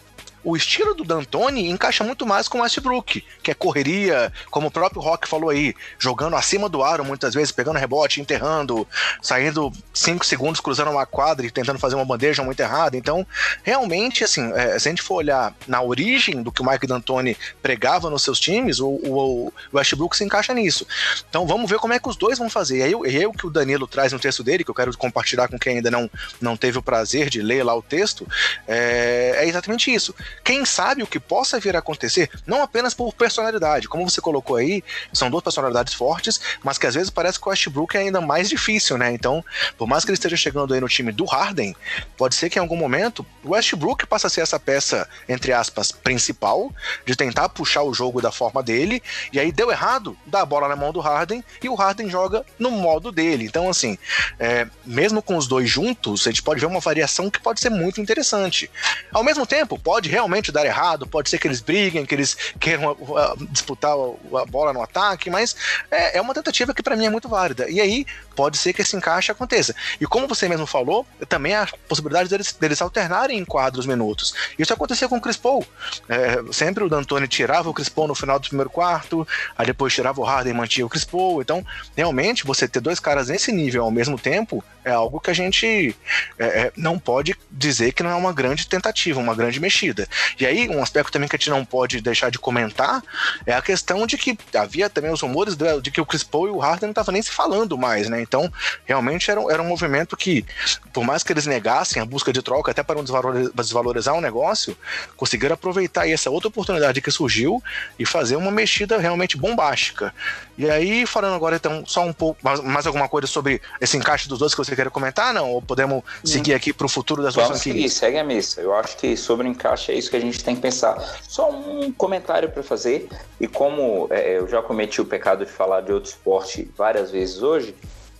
o 0.46 0.56
estilo 0.56 0.94
do 0.94 1.04
D'Antoni 1.04 1.72
encaixa 1.72 2.04
muito 2.04 2.24
mais 2.24 2.48
com 2.48 2.60
o 2.60 2.62
Westbrook, 2.62 3.26
que 3.42 3.50
é 3.50 3.54
correria, 3.56 4.32
como 4.52 4.68
o 4.68 4.72
próprio 4.72 5.02
Rock 5.02 5.28
falou 5.28 5.50
aí, 5.50 5.74
jogando 5.98 6.36
acima 6.36 6.70
do 6.70 6.84
aro 6.84 7.04
muitas 7.04 7.34
vezes, 7.34 7.52
pegando 7.52 7.80
rebote, 7.80 8.22
enterrando, 8.22 8.88
saindo 9.24 9.74
5 9.92 10.24
segundos 10.24 10.62
cruzando 10.62 10.92
uma 10.92 11.06
quadra 11.06 11.48
e 11.48 11.52
tentando 11.52 11.80
fazer 11.80 11.96
uma 11.96 12.06
bandeja 12.06 12.44
muito 12.44 12.60
errada. 12.60 12.96
Então, 12.96 13.26
realmente, 13.64 14.24
assim, 14.24 14.52
é, 14.54 14.78
se 14.78 14.88
a 14.88 14.92
gente 14.92 15.02
for 15.02 15.16
olhar 15.16 15.52
na 15.68 15.82
origem 15.82 16.44
do 16.44 16.52
que 16.52 16.62
o 16.62 16.66
Mike 16.66 16.86
D'Antoni 16.86 17.36
pregava 17.60 18.12
nos 18.12 18.22
seus 18.22 18.40
times, 18.40 18.80
o, 18.80 18.88
o, 18.88 19.48
o, 19.48 19.54
Westbrook 19.74 20.16
se 20.16 20.24
encaixa 20.24 20.54
nisso. 20.54 20.86
Então, 21.28 21.48
vamos 21.48 21.68
ver 21.68 21.80
como 21.80 21.94
é 21.94 22.00
que 22.00 22.08
os 22.08 22.16
dois 22.16 22.38
vão 22.38 22.52
fazer. 22.52 22.78
E 22.78 22.84
aí, 22.84 22.92
e 22.92 23.26
o 23.26 23.34
que 23.34 23.48
o 23.48 23.50
Danilo 23.50 23.88
traz 23.88 24.14
no 24.14 24.20
texto 24.20 24.44
dele, 24.44 24.64
que 24.64 24.70
eu 24.70 24.76
quero 24.76 24.96
compartilhar 24.96 25.48
com 25.48 25.58
quem 25.58 25.78
ainda 25.78 25.90
não, 25.90 26.08
não 26.40 26.56
teve 26.56 26.78
o 26.78 26.84
prazer 26.84 27.32
de 27.32 27.42
ler 27.42 27.64
lá 27.64 27.76
o 27.76 27.82
texto, 27.82 28.28
é, 28.68 29.38
é 29.38 29.48
exatamente 29.48 29.92
isso 29.92 30.14
quem 30.44 30.66
sabe 30.66 31.04
o 31.04 31.08
que 31.08 31.20
possa 31.20 31.60
vir 31.60 31.76
a 31.76 31.80
acontecer, 31.80 32.30
não 32.46 32.62
apenas 32.62 32.94
por 32.94 33.14
personalidade, 33.14 33.88
como 33.88 34.10
você 34.10 34.22
colocou 34.22 34.58
aí, 34.58 34.84
são 35.14 35.30
duas 35.30 35.44
personalidades 35.44 35.94
fortes, 35.94 36.40
mas 36.64 36.78
que 36.78 36.88
às 36.88 36.96
vezes 36.96 37.10
parece 37.10 37.40
que 37.40 37.48
o 37.48 37.50
Westbrook 37.50 37.96
é 37.96 38.02
ainda 38.02 38.22
mais 38.22 38.50
difícil, 38.50 38.98
né? 38.98 39.12
Então, 39.12 39.44
por 39.78 39.88
mais 39.88 40.04
que 40.04 40.12
ele 40.12 40.16
esteja 40.16 40.38
chegando 40.38 40.74
aí 40.74 40.80
no 40.80 40.88
time 40.88 41.12
do 41.12 41.26
Harden, 41.26 41.76
pode 42.18 42.36
ser 42.36 42.50
que 42.50 42.60
em 42.60 42.62
algum 42.62 42.76
momento 42.76 43.26
o 43.44 43.52
Westbrook 43.52 44.06
passe 44.06 44.28
a 44.28 44.30
ser 44.30 44.42
essa 44.42 44.60
peça, 44.60 45.08
entre 45.28 45.52
aspas, 45.52 45.92
principal, 45.92 46.72
de 47.06 47.16
tentar 47.16 47.50
puxar 47.50 47.84
o 47.84 47.94
jogo 47.94 48.22
da 48.22 48.32
forma 48.32 48.62
dele, 48.62 49.02
e 49.32 49.40
aí 49.40 49.52
deu 49.52 49.72
errado, 49.72 50.18
dá 50.26 50.42
a 50.42 50.46
bola 50.46 50.68
na 50.68 50.76
mão 50.76 50.92
do 50.92 51.00
Harden 51.00 51.44
e 51.62 51.70
o 51.70 51.76
Harden 51.76 52.10
joga 52.10 52.46
no 52.60 52.72
modo 52.72 53.12
dele. 53.12 53.46
Então, 53.46 53.70
assim, 53.70 53.98
é, 54.40 54.68
mesmo 54.86 55.22
com 55.22 55.38
os 55.38 55.48
dois 55.48 55.70
juntos, 55.70 56.28
a 56.28 56.30
gente 56.30 56.44
pode 56.44 56.60
ver 56.60 56.68
uma 56.68 56.80
variação 56.80 57.30
que 57.30 57.40
pode 57.40 57.60
ser 57.60 57.70
muito 57.70 58.00
interessante. 58.02 58.70
Ao 59.12 59.24
mesmo 59.24 59.46
tempo, 59.46 59.80
pode 59.80 60.10
realmente 60.10 60.25
dar 60.52 60.66
errado, 60.66 61.08
pode 61.08 61.30
ser 61.30 61.38
que 61.38 61.48
eles 61.48 61.62
briguem, 61.62 62.06
que 62.06 62.16
eles 62.16 62.36
queiram 62.60 62.92
uh, 62.92 63.48
disputar 63.50 63.92
a 63.92 64.46
bola 64.46 64.74
no 64.74 64.82
ataque, 64.82 65.30
mas 65.30 65.56
é, 65.90 66.18
é 66.18 66.22
uma 66.22 66.34
tentativa 66.34 66.74
que 66.74 66.84
para 66.84 66.96
mim 66.96 67.06
é 67.06 67.10
muito 67.10 67.30
válida. 67.30 67.70
E 67.70 67.80
aí, 67.80 68.06
pode 68.36 68.58
ser 68.58 68.74
que 68.74 68.82
esse 68.82 68.96
encaixe 68.96 69.32
aconteça. 69.32 69.74
E 70.00 70.06
como 70.06 70.28
você 70.28 70.48
mesmo 70.48 70.68
falou, 70.68 71.06
também 71.28 71.54
há 71.54 71.64
a 71.64 71.68
possibilidade 71.88 72.30
deles, 72.30 72.54
deles 72.54 72.82
alternarem 72.82 73.40
em 73.40 73.46
quadros 73.46 73.86
minutos. 73.86 74.34
Isso 74.60 74.74
aconteceu 74.74 75.08
com 75.08 75.18
o 75.18 75.38
Paul. 75.38 75.66
É, 76.10 76.44
sempre 76.52 76.84
o 76.84 76.90
D'Antoni 76.90 77.28
tirava 77.28 77.70
o 77.70 77.74
Chris 77.74 77.90
Paul 77.90 78.08
no 78.08 78.16
final 78.16 78.40
do 78.40 78.48
primeiro 78.48 78.70
quarto, 78.70 79.28
aí 79.58 79.66
depois 79.66 79.94
tirava 79.94 80.20
o 80.22 80.24
Harden 80.24 80.54
e 80.54 80.56
mantinha 80.56 80.86
o 80.86 80.90
Chris 80.90 81.06
Paul. 81.06 81.42
Então, 81.42 81.66
realmente, 81.96 82.46
você 82.46 82.68
ter 82.68 82.80
dois 82.80 83.00
caras 83.00 83.30
nesse 83.30 83.52
nível 83.52 83.84
ao 83.84 83.92
mesmo 83.92 84.20
tempo 84.20 84.64
é 84.84 84.92
algo 84.92 85.20
que 85.20 85.32
a 85.32 85.34
gente 85.34 85.96
é, 86.38 86.46
é, 86.46 86.72
não 86.78 87.00
pode 87.00 87.36
dizer 87.50 87.94
que 87.94 88.04
não 88.04 88.12
é 88.12 88.16
uma 88.16 88.32
grande 88.32 88.68
tentativa, 88.68 89.20
uma 89.20 89.34
grande 89.34 89.60
mexida. 89.60 90.05
E 90.40 90.46
aí, 90.46 90.70
um 90.70 90.82
aspecto 90.82 91.12
também 91.12 91.28
que 91.28 91.36
a 91.36 91.40
gente 91.40 91.50
não 91.50 91.66
pode 91.66 92.02
deixar 92.02 92.30
de 92.30 92.40
comentar 92.40 93.02
é 93.46 93.54
a 93.54 93.62
questão 93.62 94.06
de 94.06 94.18
que 94.18 94.38
havia 94.56 94.90
também 94.90 95.12
os 95.12 95.22
rumores 95.22 95.56
de, 95.56 95.92
que 95.92 96.02
o 96.02 96.06
Chris 96.06 96.24
Paul 96.24 96.48
e 96.48 96.52
o 96.52 96.60
Harden 96.60 96.88
não 96.88 96.92
estavam 96.92 97.14
nem 97.14 97.22
se 97.22 97.32
falando 97.32 97.78
mais, 97.78 98.10
né? 98.10 98.22
Então, 98.22 98.52
realmente 98.86 99.30
era, 99.30 99.42
era 99.52 99.62
um 99.62 99.68
movimento 99.68 100.16
que, 100.16 100.46
por 100.94 101.04
mais 101.04 101.24
que 101.24 101.34
eles 101.34 101.46
negassem 101.46 102.02
a 102.02 102.06
busca 102.06 102.32
de 102.32 102.42
troca, 102.42 102.72
até 102.72 102.84
para 102.84 102.96
não 102.96 103.52
desvalorizar 103.54 104.16
o 104.16 104.22
negócio, 104.22 104.78
conseguiram 105.16 105.54
aproveitar 105.54 106.08
essa 106.10 106.30
outra 106.30 106.50
oportunidade 106.50 107.02
que 107.02 107.12
surgiu 107.12 107.64
e 107.98 108.06
fazer 108.06 108.36
uma 108.36 108.52
mexida 108.52 108.98
realmente 108.98 109.38
bombástica. 109.38 110.14
E 110.58 110.70
aí, 110.70 111.06
falando 111.06 111.36
agora, 111.36 111.58
então, 111.58 111.84
só 111.86 112.06
um 112.06 112.14
pouco, 112.14 112.40
mais, 112.42 112.88
alguma 112.88 113.10
coisa 113.10 113.28
sobre 113.28 113.62
esse 113.82 113.98
encaixe 113.98 114.30
dos 114.30 114.40
dois 114.40 114.54
que 114.54 114.58
você 114.58 114.74
quer 114.74 114.90
comentar, 114.90 115.34
não? 115.34 115.52
Ou 115.52 115.62
podemos 115.62 116.02
seguir 116.24 116.54
aqui 116.54 116.72
para 116.72 116.86
o 116.86 116.90
futuro 116.90 117.22
das 117.22 117.36
Vamos 117.36 117.60
seguir, 117.60 117.90
segue 117.90 118.18
a 118.18 118.24
missa. 118.24 118.62
Eu 118.62 118.74
acho 118.74 118.96
que 118.96 119.18
sobre 119.18 119.48
o 119.48 119.52
encaixe 119.52 119.92
é 119.92 119.96
isso 119.96 120.10
que 120.10 120.16
a 120.16 120.22
gente 120.22 120.42
tem 120.42 120.56
que 120.56 120.62
pensar. 120.62 120.98
Só 121.28 121.52
um 121.52 121.92
comentário 121.92 122.50
para 122.50 122.64
fazer, 122.64 123.10
e 123.40 123.48
como 123.48 124.08
é, 124.10 124.38
eu 124.38 124.48
já 124.48 124.62
cometi 124.62 125.02
o 125.02 125.06
pecado 125.06 125.46
de 125.46 125.52
falar 125.52 125.82
de 125.82 125.92
outro 125.92 126.10
esporte 126.10 126.70
várias 126.78 127.12
vezes 127.12 127.42
hoje, 127.42 127.76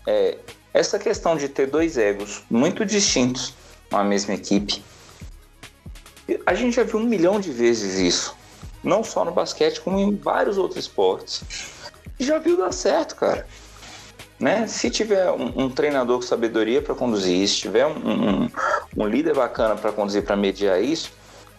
é, 0.06 0.38
essa 0.74 1.00
questão 1.00 1.38
de 1.38 1.48
ter 1.48 1.68
dois 1.68 1.98
egos 1.98 2.44
muito 2.50 2.86
distintos 2.86 3.54
na 3.90 4.04
mesma 4.04 4.34
equipe, 4.34 4.84
a 6.46 6.54
gente 6.54 6.76
já 6.76 6.84
viu 6.84 7.00
um 7.00 7.06
milhão 7.06 7.40
de 7.40 7.52
vezes 7.52 7.98
isso. 7.98 8.36
Não 8.84 9.04
só 9.04 9.24
no 9.24 9.32
basquete, 9.32 9.80
como 9.80 9.98
em 9.98 10.16
vários 10.16 10.58
outros 10.58 10.86
esportes. 10.86 11.44
Já 12.20 12.38
viu 12.38 12.58
dar 12.58 12.72
certo, 12.72 13.16
cara. 13.16 13.46
Né? 14.40 14.68
Se 14.68 14.90
tiver 14.90 15.32
um, 15.32 15.66
um 15.66 15.70
treinador 15.70 16.18
com 16.18 16.24
sabedoria 16.24 16.82
para 16.82 16.94
conduzir 16.94 17.48
se 17.48 17.56
tiver 17.56 17.86
um, 17.86 17.92
um, 17.92 18.50
um 18.98 19.08
líder 19.08 19.34
bacana 19.34 19.76
para 19.76 19.92
conduzir, 19.92 20.24
para 20.24 20.36
mediar 20.36 20.82
isso, 20.82 21.12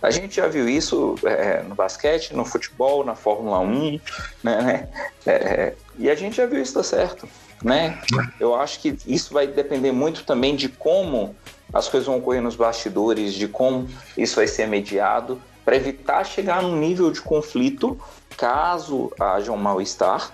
a 0.03 0.11
gente 0.11 0.37
já 0.37 0.47
viu 0.47 0.69
isso 0.69 1.15
é, 1.25 1.63
no 1.63 1.75
basquete, 1.75 2.35
no 2.35 2.45
futebol, 2.45 3.03
na 3.03 3.15
Fórmula 3.15 3.59
1, 3.61 4.01
né? 4.43 4.63
né? 4.63 4.89
É, 5.25 5.33
é, 5.33 5.75
e 5.99 6.11
a 6.11 6.15
gente 6.15 6.37
já 6.37 6.47
viu 6.47 6.61
isso 6.61 6.75
dar 6.75 6.83
certo 6.83 7.27
né? 7.63 8.01
Eu 8.39 8.55
acho 8.55 8.81
que 8.81 8.97
isso 9.07 9.33
vai 9.33 9.47
depender 9.47 9.93
muito 9.93 10.25
também 10.25 10.55
de 10.55 10.69
como 10.69 11.35
as 11.73 11.89
coisas 11.89 12.07
vão 12.07 12.19
ocorrer 12.19 12.43
nos 12.43 12.57
bastidores, 12.57 13.35
de 13.35 13.49
como 13.49 13.89
isso 14.17 14.37
vai 14.37 14.47
ser 14.47 14.67
mediado, 14.67 15.41
para 15.65 15.77
evitar 15.77 16.25
chegar 16.25 16.63
num 16.63 16.77
nível 16.77 17.11
de 17.11 17.21
conflito, 17.21 18.01
caso 18.37 19.13
haja 19.19 19.51
um 19.51 19.57
mal-estar, 19.57 20.31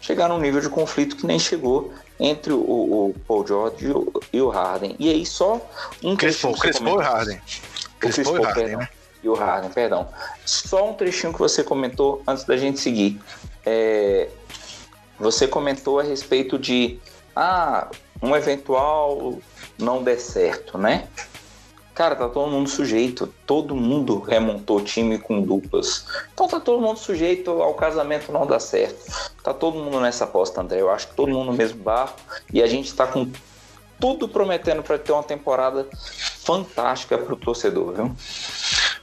chegar 0.00 0.28
num 0.28 0.38
nível 0.38 0.60
de 0.60 0.68
conflito 0.68 1.16
que 1.16 1.26
nem 1.26 1.38
chegou 1.38 1.92
entre 2.18 2.52
o, 2.52 2.58
o 2.58 3.14
Paul 3.26 3.46
George 3.46 3.86
e 3.86 3.90
o, 3.90 4.12
e 4.32 4.40
o, 4.40 4.48
Harden. 4.48 4.94
E 4.98 5.08
aí 5.08 5.24
só 5.24 5.60
um 6.02 6.16
Crespo, 6.16 6.52
Crespo 6.58 6.88
e 6.88 7.02
Harden. 7.02 7.40
Crespo 7.98 8.36
e 8.36 8.42
Harden, 8.42 8.76
né? 8.76 8.88
E 9.22 9.28
o 9.28 9.34
Harden, 9.34 9.70
perdão. 9.70 10.08
Só 10.44 10.90
um 10.90 10.94
trechinho 10.94 11.32
que 11.32 11.38
você 11.38 11.62
comentou 11.62 12.22
antes 12.26 12.44
da 12.44 12.56
gente 12.56 12.80
seguir. 12.80 13.20
É, 13.64 14.28
você 15.18 15.46
comentou 15.46 16.00
a 16.00 16.02
respeito 16.02 16.58
de 16.58 16.98
ah, 17.36 17.88
um 18.22 18.34
eventual 18.34 19.38
não 19.78 20.02
der 20.02 20.18
certo, 20.18 20.78
né? 20.78 21.08
Cara, 22.00 22.16
tá 22.16 22.30
todo 22.30 22.50
mundo 22.50 22.66
sujeito. 22.66 23.26
Todo 23.44 23.76
mundo 23.76 24.20
remontou 24.20 24.80
time 24.80 25.18
com 25.18 25.42
duplas. 25.42 26.06
Então 26.32 26.48
tá 26.48 26.58
todo 26.58 26.80
mundo 26.80 26.96
sujeito 26.96 27.50
ao 27.50 27.74
casamento 27.74 28.32
não 28.32 28.46
dar 28.46 28.58
certo. 28.58 29.04
Tá 29.42 29.52
todo 29.52 29.78
mundo 29.78 30.00
nessa 30.00 30.24
aposta, 30.24 30.62
André. 30.62 30.80
Eu 30.80 30.90
acho 30.90 31.08
que 31.08 31.14
todo 31.14 31.30
mundo 31.30 31.50
no 31.50 31.52
mesmo 31.52 31.78
barco. 31.82 32.18
E 32.54 32.62
a 32.62 32.66
gente 32.66 32.94
tá 32.94 33.06
com 33.06 33.30
tudo 34.00 34.26
prometendo 34.26 34.82
para 34.82 34.96
ter 34.96 35.12
uma 35.12 35.22
temporada 35.22 35.86
fantástica 36.42 37.18
pro 37.18 37.36
torcedor, 37.36 37.92
viu? 37.92 38.16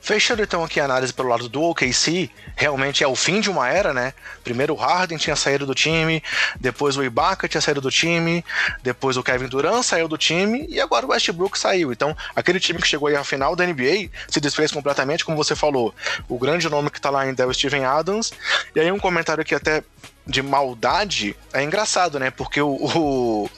Fechando 0.07 0.41
então 0.41 0.63
aqui 0.63 0.79
a 0.79 0.85
análise 0.85 1.11
pelo 1.11 1.27
lado 1.27 1.49
do 1.49 1.61
OKC, 1.61 2.29
realmente 2.55 3.03
é 3.03 3.07
o 3.09 3.13
fim 3.13 3.41
de 3.41 3.49
uma 3.49 3.67
era, 3.67 3.93
né? 3.93 4.13
Primeiro 4.41 4.73
o 4.73 4.77
Harden 4.77 5.17
tinha 5.17 5.35
saído 5.35 5.65
do 5.65 5.75
time, 5.75 6.23
depois 6.57 6.95
o 6.95 7.03
Ibaka 7.03 7.45
tinha 7.45 7.59
saído 7.59 7.81
do 7.81 7.91
time, 7.91 8.41
depois 8.81 9.17
o 9.17 9.21
Kevin 9.21 9.47
Durant 9.47 9.83
saiu 9.83 10.07
do 10.07 10.17
time 10.17 10.65
e 10.69 10.79
agora 10.79 11.05
o 11.05 11.09
Westbrook 11.09 11.59
saiu. 11.59 11.91
Então, 11.91 12.15
aquele 12.33 12.57
time 12.57 12.79
que 12.79 12.87
chegou 12.87 13.09
aí 13.09 13.17
à 13.17 13.23
final 13.25 13.53
da 13.53 13.65
NBA 13.65 14.09
se 14.29 14.39
desfez 14.39 14.71
completamente, 14.71 15.25
como 15.25 15.35
você 15.35 15.57
falou. 15.57 15.93
O 16.29 16.39
grande 16.39 16.69
nome 16.69 16.89
que 16.89 17.01
tá 17.01 17.09
lá 17.09 17.23
ainda 17.23 17.43
é 17.43 17.45
o 17.45 17.53
Steven 17.53 17.83
Adams. 17.83 18.31
E 18.73 18.79
aí 18.79 18.89
um 18.89 18.99
comentário 18.99 19.41
aqui 19.41 19.53
até 19.53 19.83
de 20.25 20.41
maldade 20.41 21.35
é 21.51 21.61
engraçado, 21.63 22.17
né? 22.17 22.31
Porque 22.31 22.61
o, 22.61 22.69
o 22.69 23.49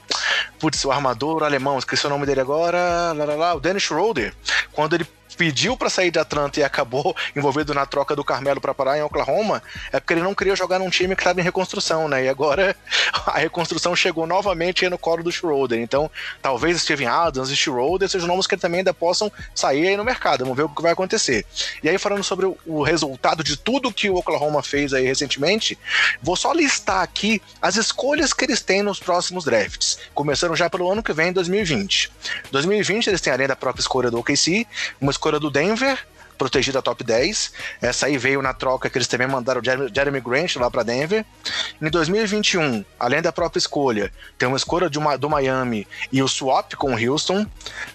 putz, 0.59 0.83
o 0.83 0.91
armador 0.91 1.43
alemão, 1.43 1.77
esqueci 1.77 2.07
o 2.07 2.09
nome 2.09 2.25
dele 2.25 2.41
agora, 2.41 3.13
lá, 3.15 3.25
lá, 3.25 3.35
lá, 3.35 3.53
o 3.53 3.59
Dennis 3.59 3.83
Schroeder, 3.83 4.33
quando 4.71 4.95
ele 4.95 5.07
pediu 5.39 5.77
para 5.77 5.89
sair 5.89 6.11
de 6.11 6.19
Atlanta 6.19 6.59
e 6.59 6.63
acabou 6.63 7.15
envolvido 7.33 7.73
na 7.73 7.85
troca 7.85 8.13
do 8.13 8.25
Carmelo 8.25 8.59
para 8.59 8.73
parar 8.73 8.97
em 8.97 9.01
Oklahoma, 9.01 9.63
é 9.89 9.97
porque 9.97 10.13
ele 10.13 10.21
não 10.21 10.35
queria 10.35 10.53
jogar 10.53 10.79
num 10.79 10.89
time 10.89 11.15
que 11.15 11.21
estava 11.21 11.39
em 11.39 11.43
reconstrução, 11.43 12.09
né? 12.09 12.25
E 12.25 12.27
agora 12.27 12.75
a 13.25 13.39
reconstrução 13.39 13.95
chegou 13.95 14.27
novamente 14.27 14.87
no 14.89 14.97
colo 14.97 15.23
do 15.23 15.31
Schroeder. 15.31 15.79
Então, 15.79 16.11
talvez 16.41 16.81
Steven 16.81 17.07
Adams 17.07 17.49
e 17.49 17.55
Schroeder 17.55 18.09
sejam 18.09 18.27
nomes 18.27 18.47
que 18.47 18.57
também 18.57 18.79
ainda 18.79 18.93
possam 18.93 19.31
sair 19.55 19.87
aí 19.87 19.95
no 19.95 20.03
mercado. 20.03 20.43
Vamos 20.43 20.57
ver 20.57 20.63
o 20.63 20.69
que 20.69 20.81
vai 20.81 20.91
acontecer. 20.91 21.45
E 21.81 21.87
aí, 21.87 21.97
falando 21.97 22.23
sobre 22.23 22.45
o 22.65 22.83
resultado 22.83 23.41
de 23.41 23.55
tudo 23.55 23.93
que 23.93 24.09
o 24.09 24.15
Oklahoma 24.15 24.61
fez 24.61 24.93
aí 24.93 25.05
recentemente, 25.05 25.79
vou 26.21 26.35
só 26.35 26.51
listar 26.51 27.01
aqui 27.01 27.41
as 27.61 27.77
escolhas 27.77 28.33
que 28.33 28.43
eles 28.43 28.61
têm 28.61 28.83
nos 28.83 28.99
próximos 28.99 29.45
drafts. 29.45 29.99
Começando 30.13 30.53
já 30.57 30.69
pelo 30.69 30.91
ano 30.91 31.01
que 31.01 31.13
vem, 31.13 31.31
2020. 31.31 32.11
2020, 32.51 33.07
eles 33.07 33.21
têm 33.21 33.31
além 33.31 33.47
da 33.47 33.55
própria 33.55 33.79
escolha 33.79 34.11
do 34.11 34.19
OKC, 34.19 34.67
uma 34.99 35.11
escolha 35.11 35.28
escolha 35.29 35.39
do 35.39 35.51
Denver, 35.51 35.99
protegida 36.37 36.81
top 36.81 37.03
10. 37.03 37.53
Essa 37.81 38.07
aí 38.07 38.17
veio 38.17 38.41
na 38.41 38.53
troca 38.53 38.89
que 38.89 38.97
eles 38.97 39.07
também 39.07 39.27
mandaram 39.27 39.61
o 39.61 39.63
Jeremy 39.63 40.21
Grant 40.21 40.55
lá 40.55 40.71
para 40.71 40.81
Denver. 40.81 41.23
Em 41.79 41.89
2021, 41.89 42.83
além 42.99 43.21
da 43.21 43.31
própria 43.31 43.59
escolha, 43.59 44.11
tem 44.39 44.47
uma 44.47 44.57
escolha 44.57 44.89
uma, 44.97 45.17
do 45.17 45.29
Miami 45.29 45.87
e 46.11 46.23
o 46.23 46.27
swap 46.27 46.73
com 46.73 46.95
o 46.95 46.97
Houston. 46.97 47.45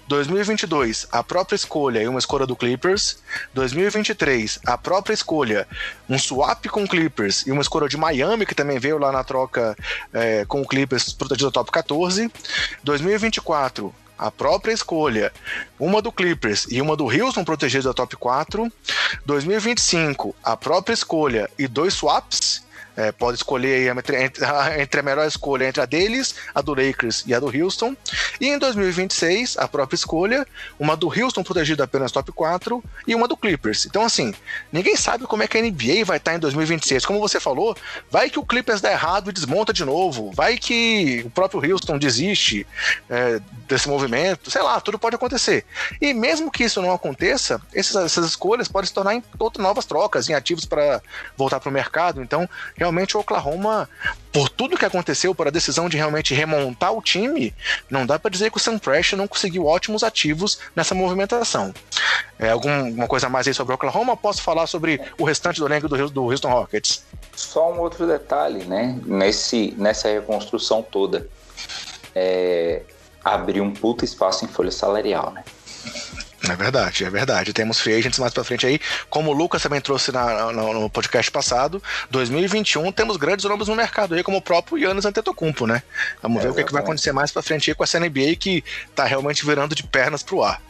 2022, 0.06 1.08
a 1.10 1.24
própria 1.24 1.56
escolha 1.56 2.02
e 2.02 2.06
uma 2.06 2.20
escolha 2.20 2.46
do 2.46 2.54
Clippers. 2.54 3.18
2023, 3.54 4.60
a 4.66 4.78
própria 4.78 5.14
escolha, 5.14 5.66
um 6.08 6.18
swap 6.18 6.66
com 6.66 6.84
o 6.84 6.88
Clippers 6.88 7.46
e 7.46 7.50
uma 7.50 7.62
escolha 7.62 7.88
de 7.88 7.96
Miami, 7.96 8.46
que 8.46 8.54
também 8.54 8.78
veio 8.78 8.98
lá 8.98 9.10
na 9.10 9.24
troca 9.24 9.76
é, 10.12 10.44
com 10.44 10.60
o 10.60 10.68
Clippers 10.68 11.12
protegida 11.12 11.50
top 11.50 11.72
14. 11.72 12.30
2024, 12.84 13.92
a 14.18 14.30
própria 14.30 14.72
escolha, 14.72 15.32
uma 15.78 16.00
do 16.00 16.10
Clippers 16.10 16.66
e 16.70 16.80
uma 16.80 16.96
do 16.96 17.04
Houston 17.04 17.44
protegidos 17.44 17.84
da 17.84 17.92
top 17.92 18.16
4. 18.16 18.72
2025, 19.26 20.34
a 20.42 20.56
própria 20.56 20.94
escolha 20.94 21.50
e 21.58 21.68
dois 21.68 21.94
swaps 21.94 22.63
É, 22.96 23.10
pode 23.10 23.38
escolher 23.38 23.90
entre, 23.96 24.22
entre, 24.22 24.44
entre, 24.80 25.00
a 25.00 25.02
melhor 25.02 25.26
escolha 25.26 25.66
entre 25.66 25.80
a 25.80 25.86
deles, 25.86 26.34
a 26.54 26.60
do 26.60 26.74
Lakers 26.74 27.24
e 27.26 27.34
a 27.34 27.40
do 27.40 27.46
Houston. 27.46 27.96
E 28.40 28.48
em 28.48 28.58
2026, 28.58 29.56
a 29.58 29.66
própria 29.66 29.96
escolha, 29.96 30.46
uma 30.78 30.96
do 30.96 31.08
Houston 31.08 31.42
protegida 31.42 31.84
apenas 31.84 32.12
top 32.12 32.30
4 32.32 32.82
e 33.06 33.14
uma 33.14 33.26
do 33.26 33.36
Clippers. 33.36 33.86
Então, 33.86 34.02
assim, 34.02 34.32
ninguém 34.72 34.96
sabe 34.96 35.26
como 35.26 35.42
é 35.42 35.48
que 35.48 35.58
a 35.58 35.62
NBA 35.62 36.04
vai 36.04 36.18
estar 36.18 36.34
em 36.34 36.38
2026. 36.38 37.04
Como 37.04 37.18
você 37.18 37.40
falou, 37.40 37.76
vai 38.10 38.30
que 38.30 38.38
o 38.38 38.44
Clippers 38.44 38.80
dá 38.80 38.92
errado 38.92 39.30
e 39.30 39.32
desmonta 39.32 39.72
de 39.72 39.84
novo, 39.84 40.30
vai 40.32 40.56
que 40.56 41.22
o 41.24 41.30
próprio 41.30 41.72
Houston 41.72 41.98
desiste 41.98 42.66
é, 43.08 43.40
desse 43.68 43.88
movimento, 43.88 44.50
sei 44.50 44.62
lá, 44.62 44.80
tudo 44.80 44.98
pode 44.98 45.16
acontecer. 45.16 45.64
E 46.00 46.12
mesmo 46.14 46.50
que 46.50 46.64
isso 46.64 46.80
não 46.80 46.92
aconteça, 46.92 47.60
essas, 47.74 48.04
essas 48.04 48.26
escolhas 48.26 48.68
podem 48.68 48.86
se 48.86 48.94
tornar 48.94 49.14
em 49.14 49.22
outras 49.38 49.62
novas 49.62 49.84
trocas, 49.84 50.28
em 50.28 50.34
ativos 50.34 50.64
para 50.64 51.02
voltar 51.36 51.60
para 51.60 51.70
o 51.70 51.72
mercado. 51.72 52.22
Então, 52.22 52.48
realmente, 52.84 53.16
o 53.16 53.20
Oklahoma, 53.20 53.88
por 54.30 54.48
tudo 54.48 54.76
que 54.76 54.84
aconteceu, 54.84 55.34
por 55.34 55.48
a 55.48 55.50
decisão 55.50 55.88
de 55.88 55.96
realmente 55.96 56.34
remontar 56.34 56.92
o 56.92 57.00
time, 57.00 57.54
não 57.90 58.04
dá 58.04 58.18
para 58.18 58.30
dizer 58.30 58.50
que 58.50 58.58
o 58.58 58.60
Sam 58.60 58.78
Pressure 58.78 59.16
não 59.16 59.26
conseguiu 59.26 59.64
ótimos 59.64 60.02
ativos 60.02 60.58
nessa 60.76 60.94
movimentação. 60.94 61.72
É, 62.38 62.50
alguma 62.50 63.06
coisa 63.08 63.28
mais 63.28 63.48
aí 63.48 63.54
sobre 63.54 63.72
o 63.72 63.76
Oklahoma? 63.76 64.16
Posso 64.16 64.42
falar 64.42 64.66
sobre 64.66 65.00
o 65.18 65.24
restante 65.24 65.60
do 65.60 65.66
elenco 65.66 65.88
do, 65.88 66.10
do 66.10 66.24
Houston 66.24 66.50
Rockets? 66.50 67.04
Só 67.34 67.72
um 67.72 67.80
outro 67.80 68.06
detalhe, 68.06 68.64
né? 68.64 68.98
Nesse, 69.06 69.74
nessa 69.78 70.08
reconstrução 70.08 70.82
toda. 70.82 71.26
É, 72.14 72.82
abriu 73.24 73.64
um 73.64 73.72
puta 73.72 74.04
espaço 74.04 74.44
em 74.44 74.48
folha 74.48 74.70
salarial, 74.70 75.32
né? 75.32 75.42
É 76.48 76.56
verdade, 76.56 77.04
é 77.04 77.10
verdade. 77.10 77.52
Temos 77.52 77.80
free 77.80 77.94
agents 77.94 78.18
mais 78.18 78.32
pra 78.32 78.44
frente 78.44 78.66
aí. 78.66 78.78
Como 79.08 79.30
o 79.30 79.32
Lucas 79.32 79.62
também 79.62 79.80
trouxe 79.80 80.12
na, 80.12 80.52
no, 80.52 80.74
no 80.74 80.90
podcast 80.90 81.30
passado, 81.30 81.82
2021 82.10 82.92
temos 82.92 83.16
grandes 83.16 83.44
nomes 83.44 83.68
no 83.68 83.74
mercado 83.74 84.14
aí, 84.14 84.22
como 84.22 84.38
o 84.38 84.42
próprio 84.42 84.78
Yannis 84.78 85.04
Antetokounmpo, 85.04 85.66
né? 85.66 85.82
Vamos 86.22 86.40
é, 86.40 86.42
ver 86.42 86.50
o 86.50 86.54
que, 86.54 86.60
é 86.60 86.64
que, 86.64 86.72
vai 86.72 86.82
acontecer 86.82 87.12
mais 87.12 87.32
pra 87.32 87.42
frente 87.42 87.70
aí 87.70 87.74
com 87.74 87.82
essa 87.82 87.98
NBA 87.98 88.36
que 88.38 88.62
tá 88.94 89.04
realmente 89.04 89.44
virando 89.44 89.74
de 89.74 89.82
pernas 89.82 90.22
pro 90.22 90.42
ar. 90.42 90.60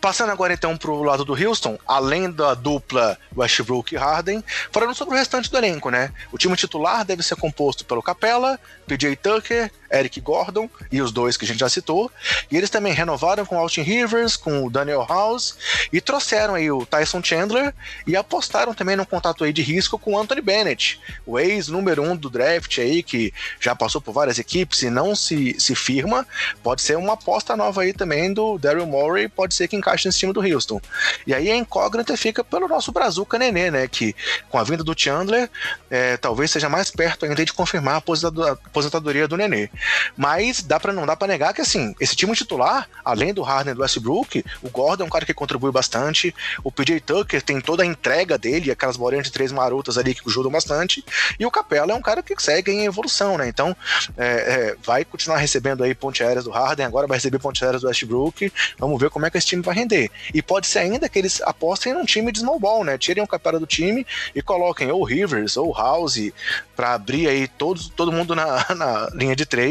Passando 0.00 0.30
agora 0.30 0.52
então 0.52 0.76
pro 0.76 1.02
lado 1.02 1.24
do 1.24 1.34
Houston, 1.34 1.78
além 1.86 2.30
da 2.30 2.54
dupla 2.54 3.18
Westbrook 3.36 3.94
e 3.94 3.98
Harden, 3.98 4.42
falando 4.72 4.94
sobre 4.94 5.14
o 5.14 5.18
restante 5.18 5.50
do 5.50 5.58
elenco, 5.58 5.90
né? 5.90 6.12
O 6.32 6.38
time 6.38 6.56
titular 6.56 7.04
deve 7.04 7.22
ser 7.22 7.36
composto 7.36 7.84
pelo 7.84 8.02
Capella, 8.02 8.58
PJ 8.86 9.16
Tucker, 9.16 9.70
Eric 9.92 10.20
Gordon 10.20 10.68
e 10.90 11.00
os 11.00 11.12
dois 11.12 11.36
que 11.36 11.44
a 11.44 11.48
gente 11.48 11.60
já 11.60 11.68
citou. 11.68 12.10
E 12.50 12.56
eles 12.56 12.70
também 12.70 12.92
renovaram 12.92 13.44
com 13.44 13.58
Austin 13.58 13.82
Rivers, 13.82 14.36
com 14.36 14.66
o 14.66 14.70
Daniel 14.70 15.06
House 15.08 15.56
e 15.92 16.00
trouxeram 16.00 16.54
aí 16.54 16.70
o 16.70 16.86
Tyson 16.86 17.22
Chandler 17.22 17.74
e 18.06 18.16
apostaram 18.16 18.74
também 18.74 18.96
num 18.96 19.04
contato 19.04 19.44
aí 19.44 19.52
de 19.52 19.62
risco 19.62 19.98
com 19.98 20.14
o 20.14 20.18
Anthony 20.18 20.40
Bennett, 20.40 21.00
o 21.26 21.38
ex 21.38 21.68
número 21.68 22.02
um 22.02 22.16
do 22.16 22.30
draft 22.30 22.78
aí 22.78 23.02
que 23.02 23.32
já 23.60 23.74
passou 23.74 24.00
por 24.00 24.12
várias 24.12 24.38
equipes 24.38 24.82
e 24.82 24.90
não 24.90 25.14
se, 25.14 25.56
se 25.58 25.74
firma. 25.74 26.26
Pode 26.62 26.82
ser 26.82 26.96
uma 26.96 27.14
aposta 27.14 27.56
nova 27.56 27.82
aí 27.82 27.92
também 27.92 28.32
do 28.32 28.58
Daryl 28.58 28.86
Morey, 28.86 29.28
pode 29.28 29.54
ser 29.54 29.68
que 29.68 29.76
encaixe 29.76 30.06
nesse 30.06 30.18
time 30.18 30.32
do 30.32 30.40
Houston. 30.40 30.80
E 31.26 31.34
aí 31.34 31.50
a 31.50 31.56
incógnita 31.56 32.16
fica 32.16 32.44
pelo 32.44 32.68
nosso 32.68 32.92
Brazuca 32.92 33.38
Nenê, 33.38 33.70
né? 33.70 33.88
Que 33.88 34.14
com 34.48 34.58
a 34.58 34.64
vinda 34.64 34.84
do 34.84 34.94
Chandler, 34.96 35.50
é, 35.90 36.16
talvez 36.16 36.50
seja 36.50 36.68
mais 36.68 36.90
perto 36.90 37.24
ainda 37.24 37.44
de 37.44 37.52
confirmar 37.52 37.94
a 37.94 37.98
aposentadoria 37.98 39.26
do 39.26 39.36
Nenê. 39.36 39.68
Mas 40.16 40.62
dá 40.62 40.78
para 40.78 40.92
não 40.92 41.06
dá 41.06 41.16
para 41.16 41.28
negar 41.28 41.54
que 41.54 41.60
assim, 41.60 41.94
esse 42.00 42.16
time 42.16 42.34
titular, 42.34 42.88
além 43.04 43.32
do 43.32 43.42
Harden 43.42 43.72
e 43.72 43.74
do 43.74 43.82
Westbrook, 43.82 44.44
o 44.62 44.70
Gordon 44.70 45.04
é 45.04 45.06
um 45.06 45.10
cara 45.10 45.26
que 45.26 45.34
contribui 45.34 45.72
bastante, 45.72 46.34
o 46.62 46.70
PJ 46.70 47.00
Tucker 47.00 47.42
tem 47.42 47.60
toda 47.60 47.82
a 47.82 47.86
entrega 47.86 48.36
dele, 48.38 48.70
aquelas 48.70 48.96
bolinhas 48.96 49.26
de 49.26 49.32
três 49.32 49.52
marotas 49.52 49.98
ali 49.98 50.14
que 50.14 50.22
ajudam 50.28 50.50
bastante, 50.50 51.04
e 51.38 51.46
o 51.46 51.50
Capela 51.50 51.92
é 51.92 51.94
um 51.94 52.02
cara 52.02 52.22
que 52.22 52.34
segue 52.40 52.70
em 52.70 52.84
evolução, 52.84 53.36
né? 53.36 53.48
Então, 53.48 53.76
é, 54.16 54.26
é, 54.26 54.76
vai 54.84 55.04
continuar 55.04 55.38
recebendo 55.38 55.82
aí 55.82 55.94
ponte 55.94 56.22
aéreas 56.22 56.44
do 56.44 56.50
Harden, 56.50 56.86
agora 56.86 57.06
vai 57.06 57.16
receber 57.18 57.38
ponte 57.38 57.64
aéreas 57.64 57.82
do 57.82 57.88
Westbrook, 57.88 58.52
vamos 58.78 59.00
ver 59.00 59.10
como 59.10 59.26
é 59.26 59.30
que 59.30 59.38
esse 59.38 59.46
time 59.46 59.62
vai 59.62 59.74
render. 59.74 60.10
E 60.32 60.42
pode 60.42 60.66
ser 60.66 60.80
ainda 60.80 61.08
que 61.08 61.18
eles 61.18 61.40
apostem 61.42 61.94
num 61.94 62.04
time 62.04 62.32
de 62.32 62.40
small 62.40 62.58
ball, 62.58 62.84
né? 62.84 62.98
Tirem 62.98 63.22
o 63.22 63.26
Capela 63.26 63.58
do 63.58 63.66
time 63.66 64.06
e 64.34 64.42
coloquem 64.42 64.90
ou 64.90 65.04
Rivers 65.04 65.56
ou 65.56 65.72
House 65.72 66.32
para 66.76 66.94
abrir 66.94 67.28
aí 67.28 67.46
todos, 67.46 67.88
todo 67.88 68.12
mundo 68.12 68.34
na, 68.34 68.66
na 68.74 69.10
linha 69.14 69.36
de 69.36 69.46
três 69.46 69.69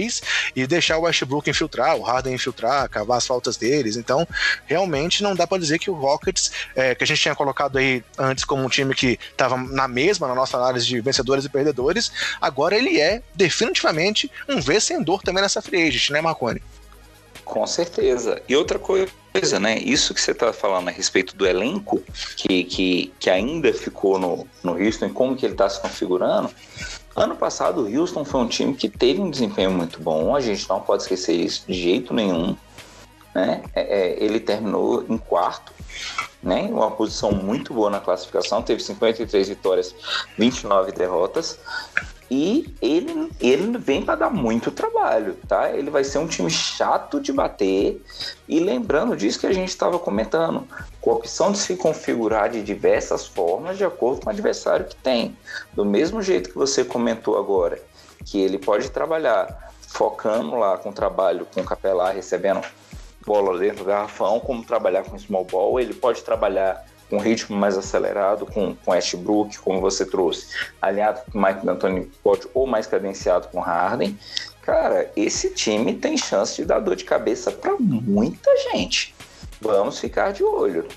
e 0.56 0.66
deixar 0.66 0.97
o 0.97 1.02
Westbrook 1.02 1.50
infiltrar, 1.50 1.95
o 1.95 2.02
Harden 2.02 2.34
infiltrar, 2.34 2.89
cavar 2.89 3.18
as 3.18 3.28
faltas 3.28 3.58
deles. 3.58 3.97
Então, 3.97 4.28
realmente 4.66 5.24
não 5.24 5.36
dá 5.36 5.45
para 5.45 5.58
dizer 5.58 5.80
que 5.80 5.89
o 5.89 5.93
Rockets, 5.93 6.52
é, 6.76 6.95
que 6.95 7.04
a 7.04 7.08
gente 7.08 7.22
tinha 7.22 7.36
colocado 7.36 7.78
aí 7.78 8.04
antes 8.18 8.43
como 8.43 8.64
um 8.64 8.70
time 8.70 8.93
que 8.93 9.20
estava 9.32 9.58
na 9.58 9.88
mesma 9.88 10.28
na 10.28 10.36
nossa 10.36 10.58
análise 10.58 10.86
de 10.86 11.02
vencedores 11.02 11.45
e 11.45 11.50
perdedores, 11.50 12.12
agora 12.39 12.76
ele 12.76 13.00
é 13.00 13.22
definitivamente 13.36 14.32
um 14.47 14.62
vencedor 14.62 15.22
também 15.22 15.41
nessa 15.41 15.62
free 15.62 15.88
agent, 15.88 16.10
né, 16.12 16.22
Marconi? 16.22 16.62
Com 17.50 17.66
certeza. 17.66 18.41
E 18.47 18.56
outra 18.56 18.78
coisa, 18.78 19.60
né? 19.60 19.80
Isso 19.80 20.14
que 20.14 20.22
você 20.22 20.32
está 20.32 20.54
falando 20.54 20.89
a 20.89 20.91
respeito 20.91 21.36
do 21.36 21.47
elenco, 21.47 22.00
que, 22.36 22.64
que, 22.64 23.14
que 23.20 23.28
ainda 23.28 23.74
ficou 23.74 24.20
no, 24.20 24.47
no 24.64 24.74
Houston 24.74 25.08
e 25.08 25.10
como 25.10 25.36
que 25.36 25.47
ele 25.47 25.56
está 25.56 25.68
se 25.68 25.82
configurando, 25.82 26.52
Ano 27.20 27.36
passado, 27.36 27.82
o 27.82 27.99
Houston 27.99 28.24
foi 28.24 28.39
um 28.39 28.47
time 28.47 28.74
que 28.74 28.88
teve 28.88 29.20
um 29.20 29.30
desempenho 29.30 29.72
muito 29.72 30.01
bom, 30.01 30.34
a 30.34 30.39
gente 30.39 30.70
não 30.70 30.80
pode 30.80 31.03
esquecer 31.03 31.34
isso 31.34 31.65
de 31.67 31.74
jeito 31.74 32.13
nenhum. 32.13 32.55
Né? 33.34 33.62
É, 33.76 33.82
é, 33.82 34.24
ele 34.24 34.40
terminou 34.40 35.06
em 35.08 35.18
quarto, 35.18 35.72
né? 36.42 36.64
uma 36.72 36.92
posição 36.92 37.32
muito 37.32 37.74
boa 37.74 37.90
na 37.90 38.00
classificação, 38.00 38.62
teve 38.62 38.82
53 38.82 39.50
vitórias, 39.50 39.96
29 40.38 40.92
derrotas. 40.92 41.60
E 42.32 42.76
ele, 42.80 43.32
ele 43.40 43.78
vem 43.80 44.04
para 44.04 44.16
dar 44.16 44.30
muito 44.30 44.70
trabalho, 44.70 45.36
tá? 45.48 45.72
Ele 45.72 45.90
vai 45.90 46.04
ser 46.04 46.20
um 46.20 46.28
time 46.28 46.50
chato 46.50 47.20
de 47.20 47.34
bater. 47.34 48.04
E 48.48 48.60
lembrando 48.60 49.18
disso 49.18 49.40
que 49.40 49.48
a 49.48 49.54
gente 49.54 49.70
estava 49.70 49.98
comentando, 49.98 50.68
com 51.02 51.10
a 51.10 51.16
opção 51.16 51.52
de 51.52 51.58
se 51.58 51.76
configurar 51.76 52.52
de 52.52 52.62
diversas 52.62 53.26
formas 53.26 53.80
de 53.80 53.84
acordo 53.84 54.22
com 54.22 54.28
o 54.28 54.30
adversário 54.32 54.86
que 54.86 54.96
tem. 54.96 55.36
Do 55.74 55.84
mesmo 55.84 56.22
jeito 56.22 56.52
que 56.52 56.56
você 56.56 56.84
comentou 56.84 57.36
agora, 57.36 57.82
que 58.24 58.40
ele 58.40 58.60
pode 58.60 58.92
trabalhar 58.92 59.74
focando 59.88 60.56
lá 60.56 60.78
com 60.78 60.90
o 60.90 60.94
trabalho 60.94 61.48
com 61.52 61.62
o 61.62 61.64
capelar, 61.64 62.14
recebendo 62.14 62.62
bola 63.26 63.57
dentro 63.57 63.80
do 63.80 63.86
garrafão, 63.86 64.39
como 64.39 64.63
trabalhar 64.63 65.03
com 65.03 65.17
small 65.17 65.45
ball, 65.45 65.80
ele 65.80 65.93
pode 65.93 66.22
trabalhar 66.24 66.86
com 67.09 67.17
ritmo 67.17 67.57
mais 67.57 67.78
acelerado, 67.78 68.45
com, 68.45 68.76
com 68.76 68.93
Ashbrook, 68.93 69.57
como 69.59 69.82
você 69.82 70.05
trouxe, 70.05 70.47
aliado 70.82 71.22
com 71.32 71.41
Mike 71.41 71.65
D'Antoni 71.65 72.11
pode 72.24 72.47
ou 72.53 72.67
mais 72.67 72.86
cadenciado 72.86 73.47
com 73.47 73.59
Harden. 73.59 74.17
Cara, 74.61 75.11
esse 75.15 75.49
time 75.55 75.95
tem 75.95 76.15
chance 76.15 76.55
de 76.55 76.65
dar 76.65 76.80
dor 76.80 76.95
de 76.95 77.03
cabeça 77.03 77.51
para 77.51 77.76
muita 77.80 78.51
gente. 78.72 79.15
Vamos 79.59 79.99
ficar 79.99 80.32
de 80.32 80.43
olho. 80.43 80.88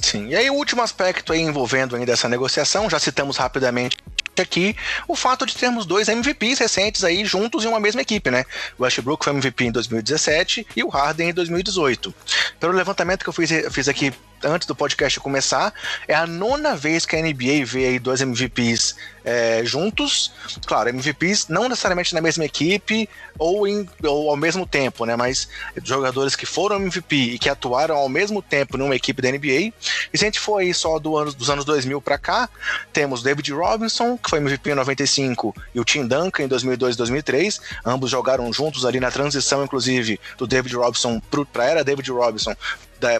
Sim, 0.00 0.28
e 0.28 0.36
aí 0.36 0.48
o 0.48 0.54
último 0.54 0.80
aspecto 0.80 1.32
aí 1.32 1.40
envolvendo 1.40 1.94
ainda 1.94 2.12
essa 2.12 2.28
negociação, 2.28 2.88
já 2.88 2.98
citamos 2.98 3.36
rapidamente 3.36 3.98
aqui 4.40 4.76
o 5.06 5.14
fato 5.14 5.46
de 5.46 5.56
termos 5.56 5.86
dois 5.86 6.08
MVPs 6.08 6.58
recentes 6.58 7.04
aí 7.04 7.24
juntos 7.24 7.64
em 7.64 7.68
uma 7.68 7.80
mesma 7.80 8.02
equipe, 8.02 8.30
né? 8.30 8.44
O 8.78 8.82
Westbrook 8.82 9.24
foi 9.24 9.32
MVP 9.32 9.64
em 9.64 9.72
2017 9.72 10.66
e 10.76 10.84
o 10.84 10.88
Harden 10.88 11.30
em 11.30 11.34
2018. 11.34 12.14
Pelo 12.60 12.72
levantamento 12.72 13.22
que 13.22 13.28
eu 13.28 13.32
fiz, 13.32 13.50
eu 13.50 13.70
fiz 13.70 13.88
aqui 13.88 14.12
antes 14.44 14.66
do 14.66 14.74
podcast 14.74 15.18
começar, 15.20 15.72
é 16.06 16.14
a 16.14 16.26
nona 16.26 16.76
vez 16.76 17.04
que 17.04 17.16
a 17.16 17.22
NBA 17.22 17.64
vê 17.64 17.86
aí 17.86 17.98
dois 17.98 18.20
MVPs 18.20 18.96
é, 19.24 19.62
juntos. 19.62 20.32
Claro, 20.64 20.88
MVPs 20.88 21.48
não 21.48 21.68
necessariamente 21.68 22.14
na 22.14 22.20
mesma 22.20 22.46
equipe 22.46 23.08
ou, 23.38 23.68
em, 23.68 23.88
ou 24.02 24.30
ao 24.30 24.36
mesmo 24.36 24.66
tempo, 24.66 25.04
né? 25.04 25.16
Mas 25.16 25.48
jogadores 25.84 26.34
que 26.34 26.46
foram 26.46 26.76
MVP 26.76 27.14
e 27.14 27.38
que 27.38 27.48
atuaram 27.48 27.96
ao 27.96 28.08
mesmo 28.08 28.40
tempo 28.40 28.78
numa 28.78 28.96
equipe 28.96 29.20
da 29.20 29.30
NBA. 29.30 29.72
E 30.12 30.18
se 30.18 30.24
a 30.24 30.26
gente 30.26 30.40
for 30.40 30.58
aí 30.58 30.72
só 30.72 30.98
do 30.98 31.16
ano, 31.16 31.32
dos 31.32 31.50
anos 31.50 31.64
2000 31.66 32.00
para 32.00 32.16
cá, 32.16 32.48
temos 32.92 33.22
David 33.22 33.52
Robinson, 33.52 34.16
que 34.16 34.30
foi 34.30 34.38
MVP 34.38 34.70
em 34.70 34.74
95, 34.74 35.54
e 35.74 35.80
o 35.80 35.84
Tim 35.84 36.06
Duncan 36.06 36.44
em 36.44 36.48
2002 36.48 36.94
e 36.94 36.98
2003. 36.98 37.60
Ambos 37.84 38.10
jogaram 38.10 38.50
juntos 38.50 38.86
ali 38.86 38.98
na 38.98 39.10
transição, 39.10 39.62
inclusive, 39.62 40.18
do 40.38 40.46
David 40.46 40.74
Robinson 40.74 41.20
para 41.52 41.64
era 41.64 41.84
David 41.84 42.10
Robinson 42.10 42.54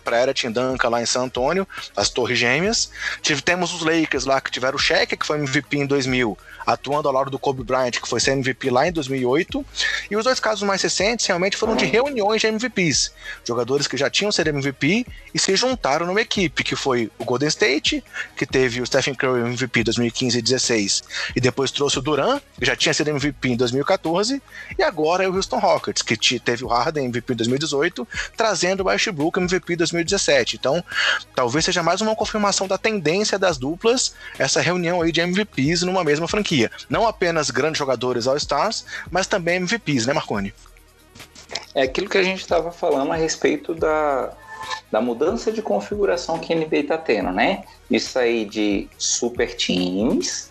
para 0.03 0.17
a 0.17 0.21
era 0.21 0.35
Tim 0.35 0.51
Duncan 0.51 0.89
lá 0.89 1.03
em 1.03 1.07
San 1.07 1.23
Antônio, 1.25 1.67
as 1.97 2.09
Torres 2.11 2.39
Gêmeas. 2.39 2.91
Tive, 3.23 3.43
temos 3.43 3.73
os 3.73 3.83
Lakers 3.83 4.25
lá 4.25 4.41
que 4.41 4.51
tiveram 4.51 4.77
o 4.77 4.81
Shaq, 4.81 5.17
que 5.17 5.27
foi 5.27 5.39
MVP 5.39 5.79
em 5.79 5.87
2000, 5.87 6.37
atuando 6.69 7.09
ao 7.09 7.15
lado 7.15 7.31
do 7.31 7.39
Kobe 7.39 7.65
Bryant, 7.65 7.93
que 7.93 8.07
foi 8.07 8.21
ser 8.21 8.33
MVP 8.33 8.69
lá 8.69 8.87
em 8.87 8.93
2008. 8.93 9.65
E 10.11 10.17
os 10.17 10.25
dois 10.25 10.39
casos 10.39 10.63
mais 10.63 10.83
recentes 10.83 11.25
realmente 11.25 11.57
foram 11.57 11.75
de 11.75 11.87
reuniões 11.87 12.43
de 12.43 12.47
MVPs. 12.47 13.11
Jogadores 13.43 13.87
que 13.87 13.97
já 13.97 14.11
tinham 14.11 14.31
sido 14.31 14.49
MVP 14.49 15.07
e 15.33 15.39
se 15.39 15.57
juntaram 15.57 16.07
numa 16.07 16.21
equipe, 16.21 16.63
que 16.63 16.77
foi 16.77 17.11
o 17.19 17.25
Golden 17.25 17.49
State, 17.49 18.05
que 18.37 18.45
teve 18.45 18.83
o 18.83 18.87
Stephen 18.87 19.15
Curry 19.15 19.41
MVP 19.41 19.85
2015 19.85 20.39
e 20.39 20.43
16, 20.43 21.05
e 21.35 21.41
depois 21.41 21.71
trouxe 21.71 21.99
o 21.99 22.03
Duran, 22.03 22.39
que 22.59 22.67
já 22.67 22.77
tinha 22.77 22.93
sido 22.93 23.09
MVP 23.09 23.49
em 23.49 23.57
2014, 23.57 24.43
e 24.79 24.83
agora 24.83 25.25
é 25.25 25.29
o 25.29 25.35
Houston 25.35 25.59
Rockets, 25.59 26.03
que 26.03 26.39
teve 26.39 26.65
o 26.65 26.69
Harden 26.69 27.07
MVP 27.07 27.33
em 27.33 27.37
2018, 27.37 28.07
trazendo 28.37 28.83
o 28.83 28.87
Westbrook 28.89 29.41
MVP 29.41 29.77
2017. 29.77 30.57
Então, 30.57 30.85
talvez 31.35 31.65
seja 31.65 31.83
mais 31.83 32.03
uma 32.03 32.15
confirmação 32.15 32.69
da 32.69 32.77
tendência 32.77 33.39
das 33.39 33.57
duplas, 33.57 34.15
essa 34.39 34.61
reunião 34.61 35.01
aí 35.01 35.11
de 35.11 35.21
MVPs 35.23 35.83
numa 35.83 36.05
mesma 36.05 36.29
franquia. 36.29 36.58
Não 36.89 37.07
apenas 37.07 37.51
grandes 37.51 37.79
jogadores 37.79 38.27
All-Stars, 38.27 38.85
mas 39.11 39.27
também 39.27 39.57
MVPs, 39.57 40.07
né, 40.07 40.13
Marconi? 40.13 40.53
É 41.75 41.83
aquilo 41.83 42.09
que 42.09 42.19
a 42.19 42.23
gente 42.23 42.41
estava 42.41 42.73
falando 42.73 43.13
a 43.13 43.17
respeito 43.17 43.75
da, 43.75 44.33
da 44.91 45.01
mudança 45.01 45.53
de 45.53 45.63
configuração 45.63 46.39
que 46.39 46.53
a 46.53 46.57
NBA 46.57 46.79
está 46.79 46.99
tendo, 46.99 47.31
né? 47.31 47.65
Isso 47.91 48.19
aí 48.19 48.45
de 48.45 48.89
super 48.99 49.55
teams 49.55 50.51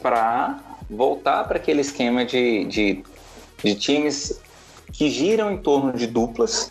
para 0.00 0.58
voltar 0.88 1.44
para 1.44 1.56
aquele 1.56 1.80
esquema 1.80 2.24
de, 2.24 2.64
de, 2.66 3.04
de 3.62 3.74
times 3.74 4.40
que 4.92 5.10
giram 5.10 5.50
em 5.50 5.58
torno 5.58 5.92
de 5.92 6.06
duplas, 6.06 6.70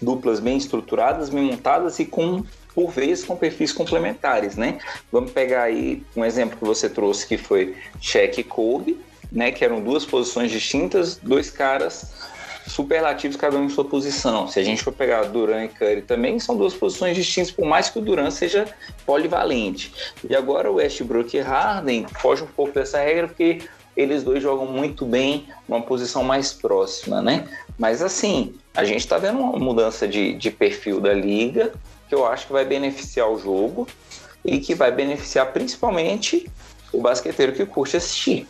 duplas 0.00 0.38
bem 0.38 0.56
estruturadas, 0.56 1.30
bem 1.30 1.44
montadas 1.44 1.98
e 1.98 2.04
com 2.04 2.44
por 2.74 2.90
vezes 2.90 3.24
com 3.24 3.36
perfis 3.36 3.72
complementares, 3.72 4.56
né? 4.56 4.78
Vamos 5.12 5.32
pegar 5.32 5.64
aí 5.64 6.02
um 6.16 6.24
exemplo 6.24 6.58
que 6.58 6.64
você 6.64 6.88
trouxe 6.88 7.26
que 7.26 7.38
foi 7.38 7.76
Shaq 8.00 8.40
e 8.40 8.44
Kobe, 8.44 9.00
né? 9.30 9.52
Que 9.52 9.64
eram 9.64 9.80
duas 9.80 10.04
posições 10.04 10.50
distintas, 10.50 11.16
dois 11.16 11.50
caras 11.50 12.12
superlativos 12.66 13.36
cada 13.36 13.56
um 13.56 13.64
em 13.64 13.68
sua 13.68 13.84
posição. 13.84 14.48
Se 14.48 14.58
a 14.58 14.62
gente 14.62 14.82
for 14.82 14.92
pegar 14.92 15.24
Duran 15.24 15.64
e 15.64 15.68
Curry 15.68 16.02
também, 16.02 16.38
são 16.38 16.56
duas 16.56 16.74
posições 16.74 17.16
distintas, 17.16 17.50
por 17.50 17.66
mais 17.66 17.90
que 17.90 17.98
o 17.98 18.02
Duran 18.02 18.30
seja 18.30 18.66
polivalente. 19.04 19.92
E 20.28 20.34
agora 20.34 20.70
o 20.70 20.76
Westbrook 20.76 21.36
e 21.36 21.40
Harden 21.40 22.06
foge 22.20 22.42
um 22.42 22.46
pouco 22.46 22.72
dessa 22.72 22.98
regra, 22.98 23.28
porque 23.28 23.60
eles 23.96 24.22
dois 24.22 24.42
jogam 24.42 24.66
muito 24.66 25.04
bem 25.04 25.46
numa 25.68 25.82
posição 25.82 26.24
mais 26.24 26.52
próxima, 26.52 27.20
né? 27.20 27.46
Mas 27.78 28.02
assim, 28.02 28.54
a 28.74 28.84
gente 28.84 29.00
está 29.00 29.18
vendo 29.18 29.38
uma 29.38 29.58
mudança 29.58 30.08
de, 30.08 30.34
de 30.34 30.50
perfil 30.50 31.00
da 31.00 31.12
liga 31.12 31.72
que 32.14 32.20
eu 32.20 32.24
acho 32.24 32.46
que 32.46 32.52
vai 32.52 32.64
beneficiar 32.64 33.28
o 33.28 33.38
jogo 33.38 33.88
e 34.44 34.60
que 34.60 34.74
vai 34.74 34.92
beneficiar 34.92 35.52
principalmente 35.52 36.48
o 36.92 37.00
basqueteiro 37.00 37.52
que 37.52 37.66
curte 37.66 37.96
assistir. 37.96 38.46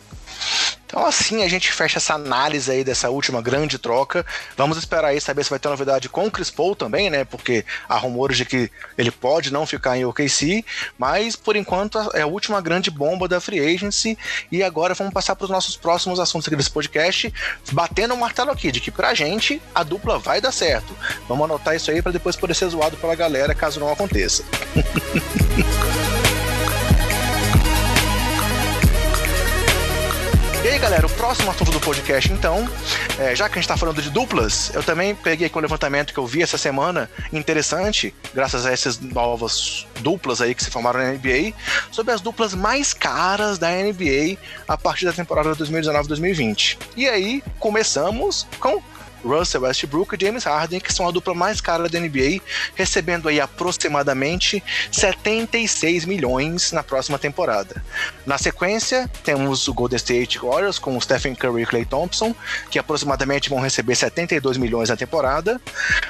Então, 0.85 1.05
assim 1.05 1.43
a 1.43 1.47
gente 1.47 1.71
fecha 1.71 1.97
essa 1.97 2.13
análise 2.13 2.71
aí 2.71 2.83
dessa 2.83 3.09
última 3.09 3.41
grande 3.41 3.77
troca. 3.77 4.25
Vamos 4.55 4.77
esperar 4.77 5.09
aí 5.09 5.19
saber 5.19 5.43
se 5.43 5.49
vai 5.49 5.59
ter 5.59 5.67
novidade 5.67 6.09
com 6.09 6.27
o 6.27 6.31
Chris 6.31 6.51
Paul 6.51 6.75
também, 6.75 7.09
né? 7.09 7.25
Porque 7.25 7.65
há 7.89 7.97
rumores 7.97 8.37
de 8.37 8.45
que 8.45 8.71
ele 8.97 9.11
pode 9.11 9.51
não 9.51 9.65
ficar 9.65 9.97
em 9.97 10.05
OKC, 10.05 10.63
mas 10.97 11.35
por 11.35 11.55
enquanto 11.55 11.97
é 12.13 12.21
a 12.21 12.27
última 12.27 12.61
grande 12.61 12.91
bomba 12.91 13.27
da 13.27 13.41
Free 13.41 13.59
Agency. 13.59 14.17
E 14.51 14.63
agora 14.63 14.93
vamos 14.93 15.13
passar 15.13 15.35
para 15.35 15.45
os 15.45 15.51
nossos 15.51 15.75
próximos 15.75 16.19
assuntos 16.19 16.47
aqui 16.47 16.55
desse 16.55 16.71
podcast, 16.71 17.33
batendo 17.71 18.13
o 18.13 18.17
um 18.17 18.19
martelo 18.19 18.51
aqui 18.51 18.71
de 18.71 18.79
que 18.79 18.91
pra 18.91 19.13
gente 19.13 19.61
a 19.73 19.83
dupla 19.83 20.19
vai 20.19 20.39
dar 20.39 20.51
certo. 20.51 20.95
Vamos 21.27 21.45
anotar 21.45 21.75
isso 21.75 21.89
aí 21.89 22.01
para 22.01 22.11
depois 22.11 22.35
poder 22.35 22.53
ser 22.53 22.69
zoado 22.69 22.97
pela 22.97 23.15
galera 23.15 23.55
caso 23.55 23.79
não 23.79 23.91
aconteça. 23.91 24.43
E 30.65 30.67
aí, 30.67 30.79
galera, 30.79 31.05
o 31.05 31.09
próximo 31.11 31.51
assunto 31.51 31.69
do 31.69 31.79
podcast, 31.79 32.33
então, 32.33 32.67
é, 33.19 33.35
já 33.35 33.47
que 33.47 33.59
a 33.59 33.61
gente 33.61 33.67
tá 33.67 33.77
falando 33.77 34.01
de 34.01 34.09
duplas, 34.09 34.71
eu 34.73 34.81
também 34.81 35.13
peguei 35.13 35.45
aqui 35.45 35.55
um 35.55 35.61
levantamento 35.61 36.11
que 36.11 36.17
eu 36.17 36.25
vi 36.25 36.41
essa 36.41 36.57
semana, 36.57 37.07
interessante, 37.31 38.15
graças 38.33 38.65
a 38.65 38.71
essas 38.71 38.99
novas 38.99 39.85
duplas 39.99 40.41
aí 40.41 40.55
que 40.55 40.63
se 40.63 40.71
formaram 40.71 41.01
na 41.01 41.11
NBA, 41.11 41.53
sobre 41.91 42.15
as 42.15 42.19
duplas 42.19 42.55
mais 42.55 42.95
caras 42.95 43.59
da 43.59 43.69
NBA 43.69 44.39
a 44.67 44.75
partir 44.75 45.05
da 45.05 45.13
temporada 45.13 45.55
2019-2020. 45.55 46.79
E 46.97 47.07
aí, 47.07 47.43
começamos 47.59 48.47
com 48.59 48.81
Russell 49.25 49.61
Westbrook 49.61 50.15
e 50.15 50.25
James 50.25 50.43
Harden, 50.43 50.79
que 50.79 50.93
são 50.93 51.07
a 51.07 51.11
dupla 51.11 51.33
mais 51.33 51.59
cara 51.59 51.89
da 51.89 51.99
NBA, 51.99 52.41
recebendo 52.75 53.27
aí 53.27 53.39
aproximadamente 53.39 54.63
76 54.91 56.05
milhões 56.05 56.71
na 56.71 56.83
próxima 56.83 57.17
temporada. 57.17 57.83
Na 58.25 58.37
sequência, 58.37 59.09
temos 59.23 59.67
o 59.67 59.73
Golden 59.73 59.97
State 59.97 60.39
Warriors 60.39 60.79
com 60.79 60.99
Stephen 61.01 61.35
Curry 61.35 61.63
e 61.63 61.65
Klay 61.65 61.85
Thompson, 61.85 62.35
que 62.69 62.79
aproximadamente 62.79 63.49
vão 63.49 63.59
receber 63.59 63.95
72 63.95 64.57
milhões 64.57 64.89
na 64.89 64.95
temporada. 64.95 65.59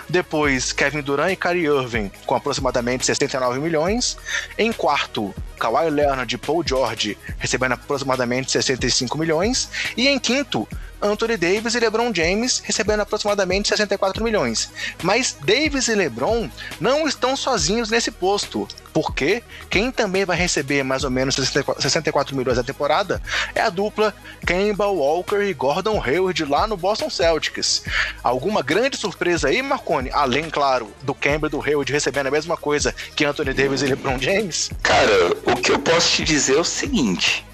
Depois, 0.09 0.71
Kevin 0.71 1.01
Durant 1.01 1.31
e 1.31 1.35
Kyrie 1.35 1.65
Irving 1.65 2.11
com 2.25 2.35
aproximadamente 2.35 3.05
69 3.05 3.59
milhões. 3.59 4.17
Em 4.57 4.71
quarto, 4.71 5.33
Kawhi 5.59 5.89
Leonard 5.89 6.33
e 6.33 6.37
Paul 6.37 6.63
George 6.65 7.17
recebendo 7.37 7.73
aproximadamente 7.73 8.51
65 8.51 9.17
milhões. 9.17 9.69
E 9.95 10.07
em 10.07 10.19
quinto, 10.19 10.67
Anthony 11.01 11.37
Davis 11.37 11.75
e 11.75 11.79
LeBron 11.79 12.13
James 12.13 12.61
recebendo 12.63 13.01
aproximadamente 13.01 13.69
64 13.69 14.23
milhões. 14.23 14.69
Mas 15.03 15.37
Davis 15.43 15.87
e 15.87 15.95
LeBron 15.95 16.49
não 16.79 17.07
estão 17.07 17.35
sozinhos 17.35 17.89
nesse 17.89 18.11
posto, 18.11 18.67
porque 18.93 19.43
quem 19.69 19.91
também 19.91 20.25
vai 20.25 20.37
receber 20.37 20.83
mais 20.83 21.03
ou 21.03 21.11
menos 21.11 21.35
64 21.35 22.35
milhões 22.35 22.57
na 22.57 22.63
temporada 22.63 23.21
é 23.53 23.61
a 23.61 23.69
dupla 23.69 24.13
Kemba 24.45 24.87
Walker 24.87 25.41
e 25.41 25.53
Gordon 25.53 26.01
Hayward 26.01 26.45
lá 26.45 26.67
no 26.67 26.77
Boston 26.77 27.09
Celtics. 27.09 27.83
Alguma 28.23 28.61
grande 28.61 28.97
surpresa 28.97 29.49
aí, 29.49 29.61
Marconi? 29.61 30.09
Além, 30.11 30.49
claro, 30.49 30.91
do 31.01 31.13
Kemba 31.13 31.47
e 31.47 31.49
do 31.49 31.61
Hayward 31.61 31.91
recebendo 31.91 32.27
a 32.27 32.31
mesma 32.31 32.57
coisa 32.57 32.93
que 33.15 33.25
Anthony 33.25 33.53
Davis 33.53 33.81
e 33.81 33.87
LeBron 33.87 34.19
James? 34.19 34.71
Cara, 34.81 35.31
o 35.45 35.55
que 35.55 35.71
eu 35.71 35.79
posso 35.79 36.11
te 36.11 36.23
dizer 36.23 36.57
é 36.57 36.59
o 36.59 36.63
seguinte. 36.63 37.45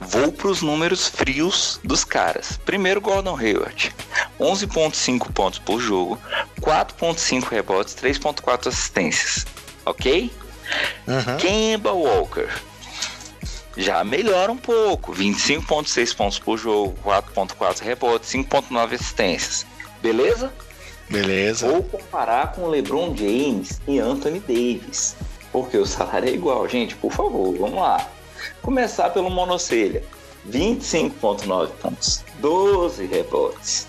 Vou 0.00 0.32
para 0.32 0.48
os 0.48 0.62
números 0.62 1.08
frios 1.08 1.80
dos 1.84 2.04
caras. 2.04 2.58
Primeiro, 2.64 3.00
Gordon 3.00 3.36
Hayward. 3.36 3.94
11,5 4.38 5.32
pontos 5.32 5.58
por 5.58 5.80
jogo, 5.80 6.18
4,5 6.60 7.48
rebotes, 7.48 7.94
3,4 7.94 8.68
assistências. 8.68 9.46
Ok? 9.86 10.30
Uhum. 11.06 11.36
Kemba 11.38 11.92
Walker. 11.92 12.48
Já 13.76 14.04
melhora 14.04 14.52
um 14.52 14.56
pouco. 14.56 15.12
25,6 15.12 16.14
pontos 16.14 16.38
por 16.38 16.58
jogo, 16.58 16.96
4,4 17.04 17.82
rebotes, 17.82 18.30
5,9 18.30 18.94
assistências. 18.94 19.66
Beleza? 20.02 20.52
Beleza. 21.08 21.68
Vou 21.68 21.82
comparar 21.82 22.52
com 22.52 22.68
LeBron 22.68 23.14
James 23.16 23.80
e 23.86 23.98
Anthony 23.98 24.40
Davis. 24.40 25.16
Porque 25.50 25.76
o 25.76 25.86
salário 25.86 26.28
é 26.28 26.32
igual. 26.32 26.66
Gente, 26.68 26.94
por 26.96 27.12
favor, 27.12 27.56
vamos 27.56 27.78
lá. 27.78 28.08
Começar 28.62 29.10
pelo 29.10 29.28
monocelha. 29.28 30.02
25.9 30.48 31.68
pontos, 31.80 32.24
12 32.40 33.06
rebotes, 33.06 33.86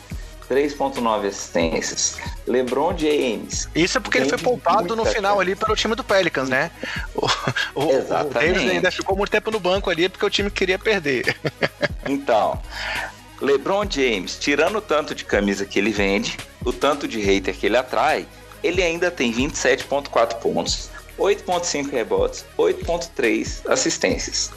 3.9 0.49 1.27
assistências. 1.27 2.17
LeBron 2.45 2.95
James. 2.97 3.67
Isso 3.73 3.97
é 3.97 4.01
porque 4.01 4.19
ele 4.19 4.29
foi 4.29 4.37
poupado 4.37 4.95
no 4.95 5.05
final 5.05 5.39
ali 5.39 5.55
para 5.55 5.71
o 5.71 5.75
time 5.75 5.95
do 5.95 6.03
Pelicans, 6.03 6.49
né? 6.49 6.69
O, 7.15 7.25
o, 7.75 7.85
o 7.85 8.29
Davis 8.29 8.69
ainda 8.69 8.91
ficou 8.91 9.15
muito 9.15 9.31
tempo 9.31 9.49
no 9.49 9.59
banco 9.59 9.89
ali 9.89 10.09
porque 10.09 10.25
o 10.25 10.29
time 10.29 10.51
queria 10.51 10.77
perder. 10.77 11.35
Então, 12.05 12.61
LeBron 13.41 13.85
James, 13.89 14.37
tirando 14.37 14.77
o 14.77 14.81
tanto 14.81 15.15
de 15.15 15.23
camisa 15.25 15.65
que 15.65 15.79
ele 15.79 15.91
vende, 15.91 16.37
o 16.65 16.73
tanto 16.73 17.07
de 17.07 17.19
hater 17.19 17.55
que 17.55 17.65
ele 17.65 17.77
atrai, 17.77 18.27
ele 18.61 18.81
ainda 18.83 19.09
tem 19.09 19.33
27.4 19.33 20.35
pontos, 20.35 20.89
8.5 21.17 21.91
rebotes, 21.91 22.45
8.3 22.57 23.69
assistências. 23.69 24.51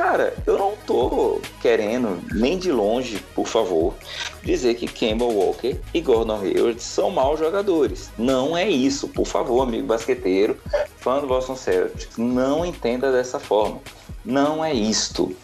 Cara, 0.00 0.32
eu 0.46 0.56
não 0.56 0.74
tô 0.86 1.42
querendo, 1.60 2.22
nem 2.32 2.58
de 2.58 2.72
longe, 2.72 3.22
por 3.34 3.46
favor, 3.46 3.94
dizer 4.42 4.74
que 4.74 4.86
Campbell 4.86 5.28
Walker 5.28 5.78
e 5.92 6.00
Gordon 6.00 6.40
Hayward 6.40 6.82
são 6.82 7.10
maus 7.10 7.38
jogadores. 7.38 8.10
Não 8.16 8.56
é 8.56 8.66
isso, 8.66 9.08
por 9.08 9.26
favor, 9.26 9.60
amigo 9.60 9.86
basqueteiro, 9.86 10.58
fã 10.96 11.20
do 11.20 11.26
Boston 11.26 11.54
Celtics, 11.54 12.16
não 12.16 12.64
entenda 12.64 13.12
dessa 13.12 13.38
forma. 13.38 13.78
Não 14.24 14.64
é 14.64 14.72
isto. 14.72 15.36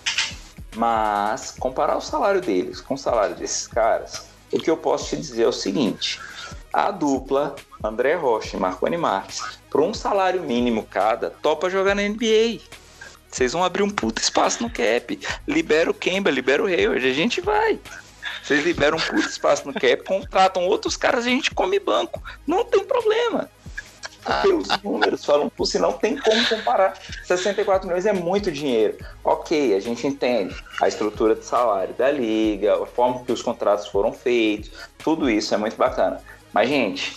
Mas 0.74 1.50
comparar 1.50 1.98
o 1.98 2.00
salário 2.00 2.40
deles 2.40 2.80
com 2.80 2.94
o 2.94 2.98
salário 2.98 3.36
desses 3.36 3.66
caras, 3.66 4.24
o 4.50 4.59
que 4.59 4.70
eu 4.70 4.78
posso 4.78 5.11
te 5.11 5.18
dizer 5.18 5.42
é 5.42 5.48
o 5.48 5.52
seguinte: 5.52 6.18
a 6.72 6.90
dupla 6.90 7.54
André 7.84 8.14
Rocha 8.14 8.57
e 8.57 8.61
Marconi 8.61 8.96
Marques, 8.96 9.42
por 9.70 9.82
um 9.82 9.92
salário 9.92 10.42
mínimo 10.42 10.82
cada, 10.82 11.28
topa 11.28 11.68
jogar 11.68 11.94
na 11.94 12.09
NBA. 12.09 12.61
Vocês 13.37 13.53
vão 13.53 13.62
abrir 13.62 13.82
um 13.82 13.91
puto 13.91 14.22
espaço 14.22 14.62
no 14.62 14.70
cap. 14.70 15.20
Libera 15.47 15.91
o 15.91 15.95
Kemba, 15.95 16.30
libera 16.30 16.62
o 16.62 16.66
Hayward, 16.66 17.07
a 17.07 17.12
gente 17.12 17.43
vai. 17.43 17.78
Vocês 18.43 18.64
liberam 18.64 18.97
um 18.97 19.01
puto 19.01 19.28
espaço 19.28 19.68
no 19.68 19.74
cap, 19.74 20.03
contratam 20.05 20.66
outros 20.66 20.97
caras, 20.97 21.26
a 21.26 21.28
gente 21.28 21.51
come 21.51 21.78
banco. 21.78 22.22
Não 22.47 22.64
tem 22.64 22.82
problema. 22.82 23.51
porque 24.24 24.49
os 24.49 24.82
números 24.82 25.22
falam 25.22 25.51
por 25.51 25.66
si, 25.66 25.78
não 25.78 25.93
tem 25.93 26.16
como 26.16 26.49
comparar. 26.49 26.99
64 27.24 27.87
milhões 27.87 28.07
é 28.07 28.12
muito 28.14 28.51
dinheiro. 28.51 28.97
Ok, 29.22 29.74
a 29.74 29.80
gente 29.80 30.07
entende 30.07 30.57
a 30.80 30.89
estrutura 30.89 31.34
de 31.34 31.45
salário 31.45 31.93
da 31.93 32.11
liga, 32.11 32.82
a 32.82 32.87
forma 32.87 33.22
que 33.22 33.32
os 33.32 33.43
contratos 33.43 33.87
foram 33.89 34.14
feitos, 34.14 34.70
tudo 34.97 35.28
isso 35.28 35.55
é 35.55 35.59
muito 35.59 35.76
bacana. 35.76 36.22
Mas, 36.55 36.70
gente, 36.70 37.14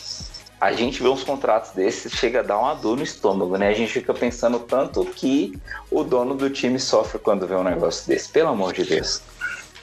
a 0.60 0.74
gente 0.74 1.02
vê 1.02 1.08
uns 1.08 1.24
contratos 1.24 1.72
desses, 1.72 2.12
chega 2.14 2.42
a 2.42 2.44
dar 2.44 2.60
uma 2.60 2.74
dor 2.74 2.98
no 2.98 3.04
estômago, 3.04 3.58
né? 3.58 3.70
A 3.70 3.74
gente 3.74 3.94
fica 3.94 4.14
pensando 4.14 4.60
tanto 4.60 5.06
que 5.06 5.58
o 5.90 6.04
dono 6.04 6.36
do 6.36 6.50
time 6.50 6.80
sofre 6.80 7.18
quando 7.18 7.48
vê 7.48 7.56
um 7.56 7.64
negócio 7.64 8.08
desse, 8.08 8.30
pelo 8.30 8.50
amor 8.50 8.74
de 8.74 8.84
Deus. 8.84 9.22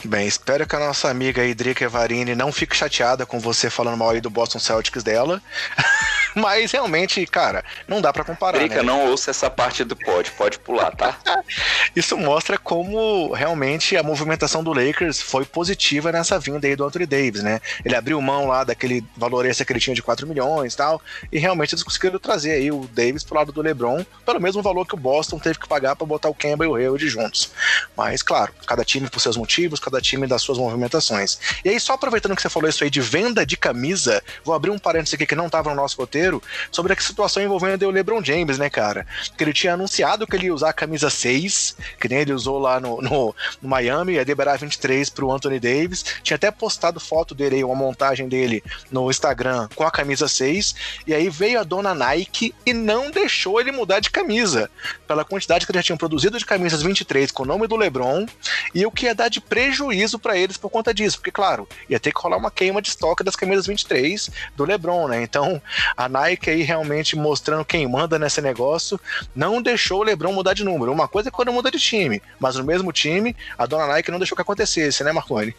Bem, 0.04 0.26
espero 0.26 0.66
que 0.66 0.76
a 0.76 0.78
nossa 0.78 1.08
amiga 1.08 1.44
Idrika 1.44 1.88
Varini 1.88 2.34
não 2.34 2.52
fique 2.52 2.76
chateada 2.76 3.24
com 3.24 3.40
você 3.40 3.70
falando 3.70 3.96
mal 3.96 4.10
aí 4.10 4.20
do 4.20 4.28
Boston 4.28 4.58
Celtics 4.58 5.02
dela. 5.02 5.42
Mas 6.46 6.70
realmente, 6.72 7.24
cara, 7.26 7.64
não 7.88 8.00
dá 8.00 8.12
para 8.12 8.24
comparar. 8.24 8.58
Drica, 8.58 8.76
né? 8.76 8.82
não 8.82 9.10
ouça 9.10 9.30
essa 9.30 9.48
parte 9.48 9.82
do 9.84 9.96
pod, 9.96 10.30
pode 10.32 10.58
pular, 10.58 10.94
tá? 10.94 11.18
Isso 11.96 12.16
mostra 12.16 12.58
como 12.58 13.32
realmente 13.32 13.96
a 13.96 14.02
movimentação 14.02 14.62
do 14.62 14.72
Lakers 14.72 15.20
foi 15.20 15.46
positiva 15.46 16.12
nessa 16.12 16.38
vinda 16.38 16.66
aí 16.66 16.76
do 16.76 16.84
Anthony 16.84 17.06
Davis, 17.06 17.42
né? 17.42 17.60
Ele 17.82 17.96
abriu 17.96 18.20
mão 18.20 18.48
lá 18.48 18.64
daquele 18.64 19.02
valor 19.16 19.46
esse 19.46 19.64
que 19.64 19.72
ele 19.72 19.80
tinha 19.80 19.94
de 19.94 20.02
4 20.02 20.26
milhões 20.26 20.74
e 20.74 20.76
tal, 20.76 21.00
e 21.32 21.38
realmente 21.38 21.74
eles 21.74 21.82
conseguiram 21.82 22.18
trazer 22.18 22.52
aí 22.52 22.70
o 22.70 22.86
Davis 22.92 23.24
pro 23.24 23.36
lado 23.36 23.50
do 23.50 23.62
LeBron, 23.62 24.04
pelo 24.24 24.40
mesmo 24.40 24.60
valor 24.62 24.86
que 24.86 24.94
o 24.94 24.98
Boston 24.98 25.38
teve 25.38 25.58
que 25.58 25.66
pagar 25.66 25.96
para 25.96 26.06
botar 26.06 26.28
o 26.28 26.34
Kemba 26.34 26.64
e 26.64 26.68
o 26.68 26.74
Hayward 26.74 27.08
juntos. 27.08 27.50
Mas, 27.96 28.22
claro, 28.22 28.52
cada 28.66 28.84
time 28.84 29.08
por 29.08 29.20
seus 29.20 29.36
motivos, 29.36 29.80
cada 29.80 30.00
time 30.00 30.26
das 30.26 30.42
suas 30.42 30.58
movimentações. 30.58 31.38
E 31.64 31.70
aí, 31.70 31.80
só 31.80 31.94
aproveitando 31.94 32.36
que 32.36 32.42
você 32.42 32.50
falou 32.50 32.68
isso 32.68 32.84
aí 32.84 32.90
de 32.90 33.00
venda 33.00 33.46
de 33.46 33.56
camisa, 33.56 34.22
vou 34.44 34.54
abrir 34.54 34.70
um 34.70 34.78
parênteses 34.78 35.14
aqui 35.14 35.26
que 35.26 35.34
não 35.34 35.46
estava 35.46 35.70
no 35.70 35.76
nosso 35.76 35.96
roteiro, 35.96 36.25
sobre 36.70 36.92
a 36.92 36.96
situação 36.96 37.42
envolvendo 37.42 37.86
o 37.86 37.90
LeBron 37.90 38.22
James, 38.22 38.58
né, 38.58 38.68
cara? 38.68 39.06
Que 39.36 39.44
ele 39.44 39.52
tinha 39.52 39.74
anunciado 39.74 40.26
que 40.26 40.36
ele 40.36 40.46
ia 40.46 40.54
usar 40.54 40.70
a 40.70 40.72
camisa 40.72 41.10
6, 41.10 41.76
que 42.00 42.08
nem 42.08 42.18
ele 42.18 42.32
usou 42.32 42.58
lá 42.58 42.80
no, 42.80 43.00
no, 43.00 43.34
no 43.60 43.68
Miami, 43.68 44.14
ia 44.14 44.24
liberar 44.24 44.58
23 44.58 45.08
pro 45.10 45.30
Anthony 45.30 45.60
Davis. 45.60 46.04
Tinha 46.22 46.36
até 46.36 46.50
postado 46.50 47.00
foto 47.00 47.34
dele 47.34 47.62
uma 47.64 47.74
montagem 47.74 48.28
dele 48.28 48.62
no 48.90 49.10
Instagram 49.10 49.68
com 49.74 49.84
a 49.84 49.90
camisa 49.90 50.28
6. 50.28 50.74
E 51.06 51.14
aí 51.14 51.28
veio 51.28 51.60
a 51.60 51.64
dona 51.64 51.94
Nike 51.94 52.54
e 52.64 52.72
não 52.72 53.10
deixou 53.10 53.60
ele 53.60 53.72
mudar 53.72 54.00
de 54.00 54.10
camisa. 54.10 54.70
Pela 55.06 55.24
quantidade 55.24 55.66
que 55.66 55.72
eles 55.72 55.80
já 55.80 55.86
tinham 55.86 55.98
produzido 55.98 56.38
de 56.38 56.44
camisas 56.44 56.82
23 56.82 57.30
com 57.30 57.42
o 57.42 57.46
nome 57.46 57.66
do 57.66 57.76
LeBron. 57.76 58.26
E 58.74 58.84
o 58.84 58.90
que 58.90 59.06
ia 59.06 59.14
dar 59.14 59.28
de 59.28 59.40
prejuízo 59.40 60.18
para 60.18 60.36
eles 60.36 60.56
por 60.56 60.70
conta 60.70 60.92
disso. 60.92 61.18
Porque, 61.18 61.30
claro, 61.30 61.68
ia 61.88 62.00
ter 62.00 62.12
que 62.12 62.20
rolar 62.20 62.36
uma 62.36 62.50
queima 62.50 62.82
de 62.82 62.88
estoque 62.88 63.24
das 63.24 63.36
camisas 63.36 63.66
23 63.66 64.30
do 64.56 64.64
LeBron, 64.64 65.08
né? 65.08 65.22
Então, 65.22 65.60
a 65.96 66.08
Nike 66.20 66.50
aí 66.50 66.62
realmente 66.62 67.16
mostrando 67.16 67.64
quem 67.64 67.86
manda 67.86 68.18
nesse 68.18 68.40
negócio, 68.40 69.00
não 69.34 69.60
deixou 69.60 70.00
o 70.00 70.02
LeBron 70.02 70.32
mudar 70.32 70.54
de 70.54 70.64
número. 70.64 70.92
Uma 70.92 71.08
coisa 71.08 71.28
é 71.28 71.32
quando 71.32 71.52
muda 71.52 71.70
de 71.70 71.78
time, 71.78 72.22
mas 72.38 72.56
no 72.56 72.64
mesmo 72.64 72.92
time, 72.92 73.36
a 73.58 73.66
dona 73.66 73.86
Nike 73.86 74.10
não 74.10 74.18
deixou 74.18 74.36
que 74.36 74.42
acontecesse, 74.42 75.04
né, 75.04 75.12
Marconi? 75.12 75.54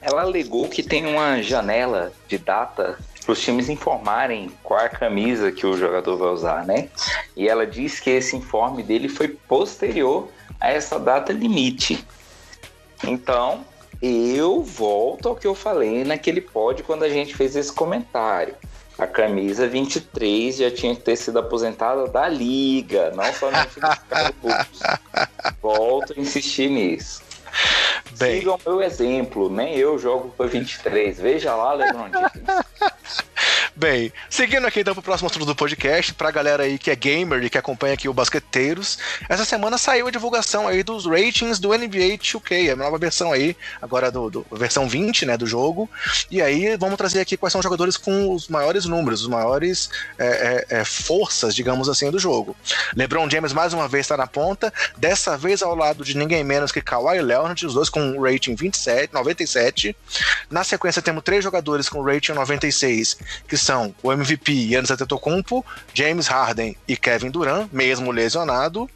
Ela 0.00 0.22
alegou 0.22 0.68
que 0.68 0.82
tem 0.82 1.06
uma 1.06 1.42
janela 1.42 2.12
de 2.28 2.38
data 2.38 2.96
para 3.24 3.32
os 3.32 3.40
times 3.40 3.68
informarem 3.68 4.52
qual 4.62 4.78
a 4.78 4.88
camisa 4.88 5.50
que 5.50 5.66
o 5.66 5.76
jogador 5.76 6.16
vai 6.16 6.28
usar, 6.28 6.64
né? 6.64 6.88
E 7.36 7.48
ela 7.48 7.66
diz 7.66 7.98
que 7.98 8.10
esse 8.10 8.36
informe 8.36 8.84
dele 8.84 9.08
foi 9.08 9.26
posterior 9.26 10.28
a 10.60 10.70
essa 10.70 10.98
data 11.00 11.32
limite. 11.32 12.06
Então, 13.02 13.64
eu 14.00 14.62
volto 14.62 15.28
ao 15.28 15.34
que 15.34 15.46
eu 15.46 15.56
falei 15.56 16.04
naquele 16.04 16.40
pod 16.40 16.84
quando 16.84 17.02
a 17.02 17.08
gente 17.08 17.34
fez 17.34 17.56
esse 17.56 17.72
comentário. 17.72 18.54
A 18.98 19.06
camisa 19.06 19.68
23 19.68 20.56
já 20.56 20.70
tinha 20.70 20.94
que 20.96 21.02
ter 21.02 21.16
sido 21.16 21.38
aposentada 21.38 22.06
da 22.08 22.28
liga, 22.28 23.12
não 23.14 23.30
somente 23.34 23.78
do 23.78 25.56
Volto 25.60 26.14
a 26.16 26.20
insistir 26.20 26.70
nisso. 26.70 27.22
Bem. 28.18 28.38
Sigam 28.38 28.58
o 28.64 28.70
meu 28.70 28.82
exemplo, 28.82 29.50
nem 29.50 29.76
eu 29.76 29.98
jogo 29.98 30.32
para 30.36 30.46
23. 30.46 31.20
Veja 31.20 31.54
lá, 31.54 31.74
LeBron 31.74 32.08
Bem, 33.78 34.10
seguindo 34.30 34.66
aqui 34.66 34.80
então 34.80 34.94
pro 34.94 35.02
próximo 35.02 35.28
assunto 35.28 35.44
do 35.44 35.54
podcast, 35.54 36.14
pra 36.14 36.30
galera 36.30 36.62
aí 36.62 36.78
que 36.78 36.90
é 36.90 36.96
gamer 36.96 37.44
e 37.44 37.50
que 37.50 37.58
acompanha 37.58 37.92
aqui 37.92 38.08
o 38.08 38.14
Basqueteiros, 38.14 38.98
essa 39.28 39.44
semana 39.44 39.76
saiu 39.76 40.06
a 40.06 40.10
divulgação 40.10 40.66
aí 40.66 40.82
dos 40.82 41.04
ratings 41.04 41.58
do 41.58 41.68
NBA 41.68 42.16
2K, 42.16 42.72
a 42.72 42.76
nova 42.76 42.96
versão 42.96 43.32
aí, 43.32 43.54
agora 43.82 44.10
do, 44.10 44.30
do 44.30 44.46
versão 44.50 44.88
20, 44.88 45.26
né, 45.26 45.36
do 45.36 45.46
jogo, 45.46 45.90
e 46.30 46.40
aí 46.40 46.74
vamos 46.78 46.96
trazer 46.96 47.20
aqui 47.20 47.36
quais 47.36 47.52
são 47.52 47.58
os 47.58 47.64
jogadores 47.64 47.98
com 47.98 48.32
os 48.32 48.48
maiores 48.48 48.86
números, 48.86 49.20
os 49.20 49.28
maiores 49.28 49.90
é, 50.18 50.26
é, 50.70 50.78
é, 50.78 50.84
forças, 50.86 51.54
digamos 51.54 51.86
assim, 51.90 52.10
do 52.10 52.18
jogo. 52.18 52.56
LeBron 52.96 53.28
James 53.28 53.52
mais 53.52 53.74
uma 53.74 53.86
vez 53.86 54.06
está 54.06 54.16
na 54.16 54.26
ponta, 54.26 54.72
dessa 54.96 55.36
vez 55.36 55.60
ao 55.60 55.74
lado 55.74 56.02
de 56.02 56.16
ninguém 56.16 56.42
menos 56.42 56.72
que 56.72 56.80
Kawhi 56.80 57.20
Leonard, 57.20 57.66
os 57.66 57.74
dois 57.74 57.90
com 57.90 58.00
um 58.00 58.22
rating 58.22 58.54
27, 58.54 59.12
97. 59.12 59.94
Na 60.50 60.64
sequência 60.64 61.02
temos 61.02 61.22
três 61.22 61.44
jogadores 61.44 61.90
com 61.90 62.00
rating 62.00 62.32
96, 62.32 63.18
que 63.46 63.65
são 63.66 63.92
o 64.00 64.12
MVP 64.12 64.52
Yannis 64.52 64.92
Antetokounmpo, 64.92 65.66
James 65.92 66.28
Harden 66.28 66.76
e 66.86 66.96
Kevin 66.96 67.30
Durant, 67.30 67.68
mesmo 67.72 68.12
lesionado. 68.12 68.88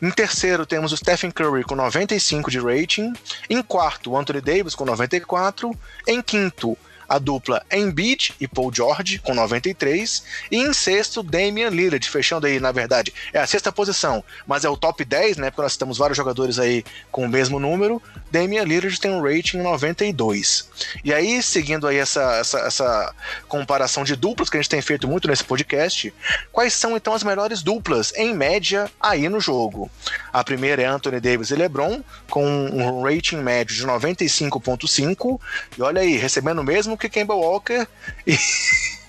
Em 0.00 0.10
terceiro 0.12 0.64
temos 0.64 0.92
o 0.92 0.96
Stephen 0.96 1.32
Curry 1.32 1.64
com 1.64 1.74
95 1.74 2.48
de 2.48 2.60
rating. 2.60 3.12
Em 3.50 3.60
quarto, 3.62 4.12
o 4.12 4.16
Anthony 4.16 4.40
Davis 4.40 4.76
com 4.76 4.84
94. 4.84 5.76
Em 6.06 6.22
quinto, 6.22 6.78
a 7.08 7.18
dupla 7.18 7.62
Embiid 7.72 8.34
e 8.40 8.48
Paul 8.48 8.72
George 8.72 9.18
com 9.18 9.34
93 9.34 10.22
e 10.50 10.56
em 10.56 10.72
sexto 10.72 11.22
Damian 11.22 11.68
Lillard, 11.68 12.08
fechando 12.08 12.46
aí, 12.46 12.60
na 12.60 12.72
verdade, 12.72 13.12
é 13.32 13.38
a 13.38 13.46
sexta 13.46 13.72
posição, 13.72 14.22
mas 14.46 14.64
é 14.64 14.68
o 14.68 14.76
top 14.76 15.04
10, 15.04 15.36
né, 15.36 15.50
porque 15.50 15.62
nós 15.62 15.76
temos 15.76 15.98
vários 15.98 16.16
jogadores 16.16 16.58
aí 16.58 16.84
com 17.10 17.24
o 17.24 17.28
mesmo 17.28 17.58
número, 17.58 18.02
Damian 18.30 18.64
Lillard 18.64 19.00
tem 19.00 19.10
um 19.10 19.22
rating 19.22 19.58
92. 19.58 20.68
E 21.04 21.12
aí, 21.12 21.42
seguindo 21.42 21.86
aí 21.86 21.96
essa, 21.96 22.36
essa, 22.36 22.58
essa 22.60 23.14
comparação 23.48 24.04
de 24.04 24.16
duplas 24.16 24.50
que 24.50 24.56
a 24.56 24.60
gente 24.60 24.70
tem 24.70 24.82
feito 24.82 25.08
muito 25.08 25.28
nesse 25.28 25.44
podcast, 25.44 26.12
quais 26.52 26.74
são 26.74 26.96
então 26.96 27.14
as 27.14 27.22
melhores 27.22 27.62
duplas, 27.62 28.12
em 28.16 28.34
média, 28.34 28.90
aí 29.00 29.28
no 29.28 29.40
jogo? 29.40 29.90
A 30.32 30.42
primeira 30.44 30.82
é 30.82 30.86
Anthony 30.86 31.20
Davis 31.20 31.50
e 31.50 31.54
LeBron, 31.54 32.02
com 32.28 32.44
um 32.44 33.02
rating 33.02 33.36
médio 33.36 33.74
de 33.74 33.86
95.5, 33.86 35.40
e 35.78 35.82
olha 35.82 36.02
aí, 36.02 36.16
recebendo 36.16 36.60
o 36.60 36.64
que 36.96 37.08
Kemba 37.08 37.34
Walker 37.34 37.86
e, 38.26 38.36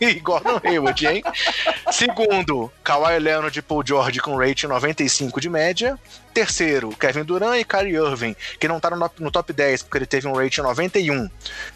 e 0.02 0.14
Gordon 0.22 0.60
Hayward, 0.64 1.06
hein? 1.06 1.24
Segundo, 1.92 2.72
Kawhi 2.88 3.20
Leonard 3.20 3.60
e 3.60 3.62
Paul 3.62 3.86
George 3.86 4.22
com 4.22 4.38
rating 4.38 4.68
95 4.68 5.42
de 5.42 5.50
média. 5.50 6.00
Terceiro, 6.34 6.96
Kevin 6.96 7.26
Durant 7.26 7.60
e 7.60 7.66
Kyrie 7.66 7.96
Irving, 7.96 8.34
que 8.58 8.66
não 8.66 8.80
tá 8.80 8.90
no, 8.90 9.12
no 9.20 9.30
top 9.30 9.52
10 9.52 9.84
porque 9.84 9.98
ele 9.98 10.06
teve 10.06 10.26
um 10.26 10.32
rating 10.32 10.62
91. 10.62 11.30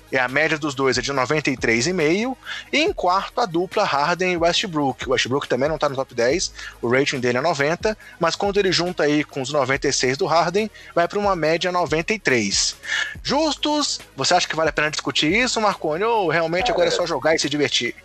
E 0.10 0.18
a 0.18 0.30
média 0.30 0.58
dos 0.58 0.74
dois 0.74 0.98
é 0.98 1.02
de 1.02 1.12
93,5. 1.12 2.38
E 2.72 2.78
em 2.78 2.94
quarto, 2.94 3.42
a 3.42 3.46
dupla 3.46 3.84
Harden 3.84 4.32
e 4.32 4.38
Westbrook. 4.38 5.06
O 5.06 5.12
Westbrook 5.12 5.50
também 5.50 5.68
não 5.68 5.78
tá 5.78 5.90
no 5.90 5.98
top 5.98 6.16
10, 6.16 6.54
o 6.82 6.88
rating 6.88 7.20
dele 7.20 7.40
é 7.40 7.42
90, 7.42 7.98
mas 8.18 8.38
quando 8.38 8.58
ele 8.58 8.72
junta 8.72 9.04
aí 9.04 9.26
com 9.26 9.42
os 9.42 9.52
96 9.52 10.18
do 10.18 10.26
Harden, 10.26 10.72
vai 10.96 11.10
para 11.10 11.20
uma 11.20 11.36
média 11.36 11.74
93. 11.74 12.78
Justos? 13.22 14.00
Você 14.16 14.34
acha 14.34 14.48
que 14.48 14.56
vale 14.56 14.70
a 14.70 14.74
pena 14.74 14.90
discutir 14.90 15.30
isso, 15.30 15.60
Marconi? 15.60 16.06
Ou 16.06 16.30
realmente 16.30 16.72
agora 16.72 16.88
é 16.88 16.92
só 16.92 17.06
jogar 17.06 17.36
e 17.36 17.40
se 17.40 17.50
divertir? 17.50 17.96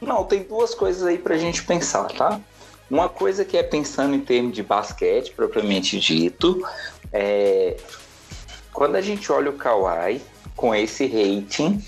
Não, 0.00 0.24
tem 0.24 0.42
duas 0.42 0.74
coisas 0.74 1.02
aí 1.02 1.18
pra 1.18 1.36
gente 1.36 1.64
pensar, 1.64 2.04
tá? 2.12 2.40
Uma 2.90 3.08
coisa 3.08 3.44
que 3.44 3.56
é 3.56 3.62
pensando 3.62 4.14
em 4.14 4.20
termos 4.20 4.54
de 4.54 4.62
basquete, 4.62 5.32
propriamente 5.32 5.98
dito, 5.98 6.64
é 7.12 7.76
quando 8.72 8.96
a 8.96 9.00
gente 9.00 9.32
olha 9.32 9.50
o 9.50 9.54
Kawhi 9.54 10.20
com 10.54 10.74
esse 10.74 11.06
rating, 11.06 11.82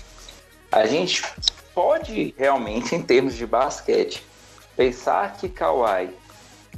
a 0.71 0.87
gente 0.87 1.23
pode 1.73 2.33
realmente, 2.35 2.95
em 2.95 3.01
termos 3.03 3.35
de 3.35 3.45
basquete, 3.45 4.23
pensar 4.75 5.37
que 5.37 5.47
Kawhi 5.47 6.09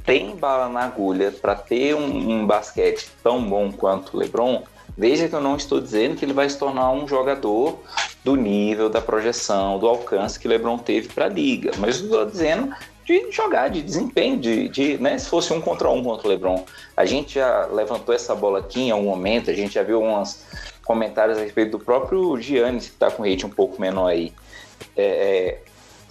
tem 0.04 0.36
bala 0.36 0.68
na 0.68 0.84
agulha 0.84 1.32
para 1.32 1.54
ter 1.54 1.94
um, 1.94 2.30
um, 2.30 2.46
basquete 2.46 3.10
tão 3.22 3.42
bom 3.42 3.72
quanto 3.72 4.14
o 4.14 4.20
LeBron. 4.20 4.62
Veja 4.96 5.28
que 5.28 5.34
eu 5.34 5.40
não 5.40 5.56
estou 5.56 5.80
dizendo 5.80 6.16
que 6.16 6.24
ele 6.24 6.34
vai 6.34 6.48
se 6.48 6.58
tornar 6.58 6.90
um 6.90 7.08
jogador 7.08 7.78
do 8.22 8.36
nível, 8.36 8.90
da 8.90 9.00
projeção, 9.00 9.78
do 9.78 9.88
alcance 9.88 10.38
que 10.38 10.46
LeBron 10.46 10.78
teve 10.78 11.08
para 11.08 11.24
a 11.24 11.28
liga, 11.28 11.72
mas 11.78 11.96
estou 11.96 12.26
dizendo 12.26 12.74
de 13.04 13.30
jogar, 13.32 13.68
de 13.68 13.82
desempenho, 13.82 14.38
de, 14.38 14.68
de 14.68 14.98
né, 14.98 15.18
se 15.18 15.28
fosse 15.28 15.52
um 15.52 15.60
contra 15.60 15.90
um 15.90 16.02
contra 16.04 16.26
o 16.26 16.30
LeBron. 16.30 16.64
A 16.96 17.04
gente 17.04 17.34
já 17.34 17.66
levantou 17.66 18.14
essa 18.14 18.34
bola 18.34 18.60
aqui 18.60 18.82
em 18.82 18.90
algum 18.90 19.08
momento, 19.08 19.50
a 19.50 19.54
gente 19.54 19.74
já 19.74 19.82
viu 19.82 20.02
uns 20.02 20.44
comentários 20.84 21.38
a 21.38 21.40
respeito 21.40 21.78
do 21.78 21.84
próprio 21.84 22.38
Giannis, 22.40 22.86
que 22.86 22.92
está 22.92 23.10
com 23.10 23.22
rate 23.22 23.46
um 23.46 23.50
pouco 23.50 23.80
menor 23.80 24.08
aí. 24.08 24.32
É, 24.96 25.04
é, 25.04 25.62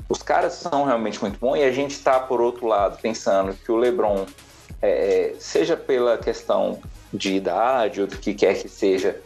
os 0.09 0.21
caras 0.21 0.53
são 0.53 0.86
realmente 0.86 1.21
muito 1.21 1.39
bons 1.39 1.57
e 1.57 1.63
a 1.63 1.71
gente 1.71 1.91
está, 1.91 2.19
por 2.19 2.41
outro 2.41 2.67
lado, 2.67 2.97
pensando 3.01 3.53
que 3.53 3.71
o 3.71 3.77
LeBron, 3.77 4.25
é, 4.82 4.89
é, 4.89 5.36
seja 5.39 5.77
pela 5.77 6.17
questão 6.17 6.82
de 7.14 7.34
idade 7.34 8.01
ou 8.01 8.07
do 8.07 8.18
que 8.18 8.34
quer 8.34 8.55
que 8.62 8.70
seja, 8.70 9.20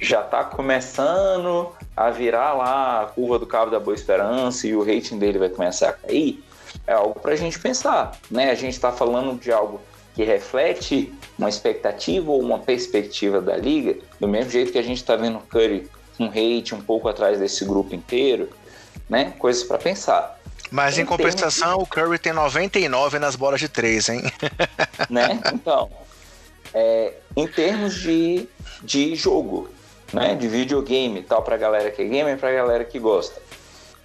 já 0.00 0.20
está 0.20 0.44
começando 0.44 1.72
a 1.96 2.10
virar 2.10 2.52
lá 2.54 3.02
a 3.02 3.06
curva 3.06 3.38
do 3.38 3.46
Cabo 3.46 3.70
da 3.70 3.80
Boa 3.80 3.94
Esperança 3.94 4.66
e 4.66 4.74
o 4.74 4.84
rating 4.84 5.18
dele 5.18 5.38
vai 5.38 5.48
começar 5.48 5.90
a 5.90 5.92
cair. 5.92 6.42
é 6.86 6.92
algo 6.92 7.18
para 7.18 7.32
a 7.32 7.36
gente 7.36 7.58
pensar, 7.58 8.18
né? 8.30 8.50
A 8.50 8.54
gente 8.54 8.74
está 8.74 8.92
falando 8.92 9.38
de 9.38 9.52
algo 9.52 9.80
que 10.14 10.24
reflete 10.24 11.12
uma 11.38 11.48
expectativa 11.48 12.30
ou 12.30 12.40
uma 12.40 12.58
perspectiva 12.58 13.40
da 13.40 13.56
liga, 13.56 13.96
do 14.18 14.26
mesmo 14.26 14.50
jeito 14.50 14.72
que 14.72 14.78
a 14.78 14.82
gente 14.82 14.98
está 14.98 15.14
vendo 15.14 15.38
o 15.38 15.42
Curry 15.42 15.88
um 16.18 16.28
hate 16.28 16.74
um 16.74 16.80
pouco 16.80 17.08
atrás 17.08 17.38
desse 17.38 17.64
grupo 17.64 17.94
inteiro, 17.94 18.48
né? 19.08 19.34
Coisas 19.38 19.62
para 19.62 19.78
pensar. 19.78 20.38
Mas 20.70 20.98
em, 20.98 21.02
em 21.02 21.04
compensação, 21.04 21.76
de... 21.76 21.82
o 21.82 21.86
Curry 21.86 22.18
tem 22.18 22.32
99 22.32 23.18
nas 23.18 23.36
bolas 23.36 23.60
de 23.60 23.68
três, 23.68 24.08
hein? 24.08 24.22
Né? 25.08 25.40
Então, 25.52 25.90
é, 26.76 27.14
em 27.34 27.46
termos 27.46 27.94
de, 27.94 28.46
de 28.82 29.14
jogo, 29.14 29.70
né? 30.12 30.34
De 30.34 30.46
videogame 30.46 31.22
tal, 31.22 31.42
pra 31.42 31.56
galera 31.56 31.90
que 31.90 32.02
é 32.02 32.04
gamer 32.04 32.36
e 32.36 32.38
pra 32.38 32.52
galera 32.52 32.84
que 32.84 32.98
gosta. 32.98 33.40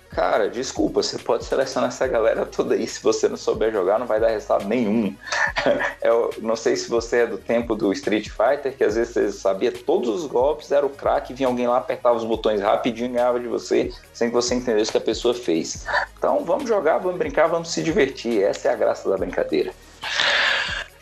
Cara, 0.10 0.50
desculpa, 0.50 1.04
você 1.04 1.18
pode 1.18 1.46
selecionar 1.46 1.90
essa 1.90 2.08
galera 2.08 2.46
toda 2.46 2.76
aí. 2.76 2.88
Se 2.88 3.02
você 3.04 3.28
não 3.28 3.38
souber 3.38 3.72
jogar, 3.74 4.00
não 4.00 4.06
vai 4.06 4.20
dar 4.20 4.30
resultado 4.30 4.68
nenhum. 4.68 5.14
Eu 6.02 6.34
não 6.40 6.56
sei 6.56 6.78
se 6.78 6.90
você 6.90 7.18
é 7.18 7.28
do 7.28 7.38
tempo 7.38 7.76
do 7.76 7.92
Street 7.92 8.30
Fighter, 8.30 8.76
que 8.76 8.84
às 8.84 8.96
vezes 8.96 9.14
você 9.14 9.32
sabia 9.32 9.72
todos 9.72 10.10
os 10.10 10.26
golpes, 10.26 10.72
era 10.72 10.86
o 10.86 10.90
craque, 10.90 11.34
vinha 11.34 11.48
alguém 11.48 11.68
lá, 11.68 11.78
apertava 11.78 12.16
os 12.16 12.26
botões 12.26 12.62
rapidinho 12.62 13.10
e 13.10 13.14
ganhava 13.14 13.40
de 13.40 13.48
você, 13.48 13.92
sem 14.14 14.30
que 14.30 14.34
você 14.34 14.56
entendesse 14.56 14.90
o 14.90 14.92
que 14.94 14.98
a 14.98 15.02
pessoa 15.02 15.34
fez. 15.34 15.86
Então 16.18 16.44
vamos 16.44 16.68
jogar, 16.68 16.98
vamos 16.98 17.18
brincar, 17.18 17.48
vamos 17.48 17.70
se 17.70 17.82
divertir. 17.82 18.44
Essa 18.44 18.70
é 18.70 18.72
a 18.74 18.76
graça 18.76 19.10
da 19.10 19.18
brincadeira. 19.18 19.74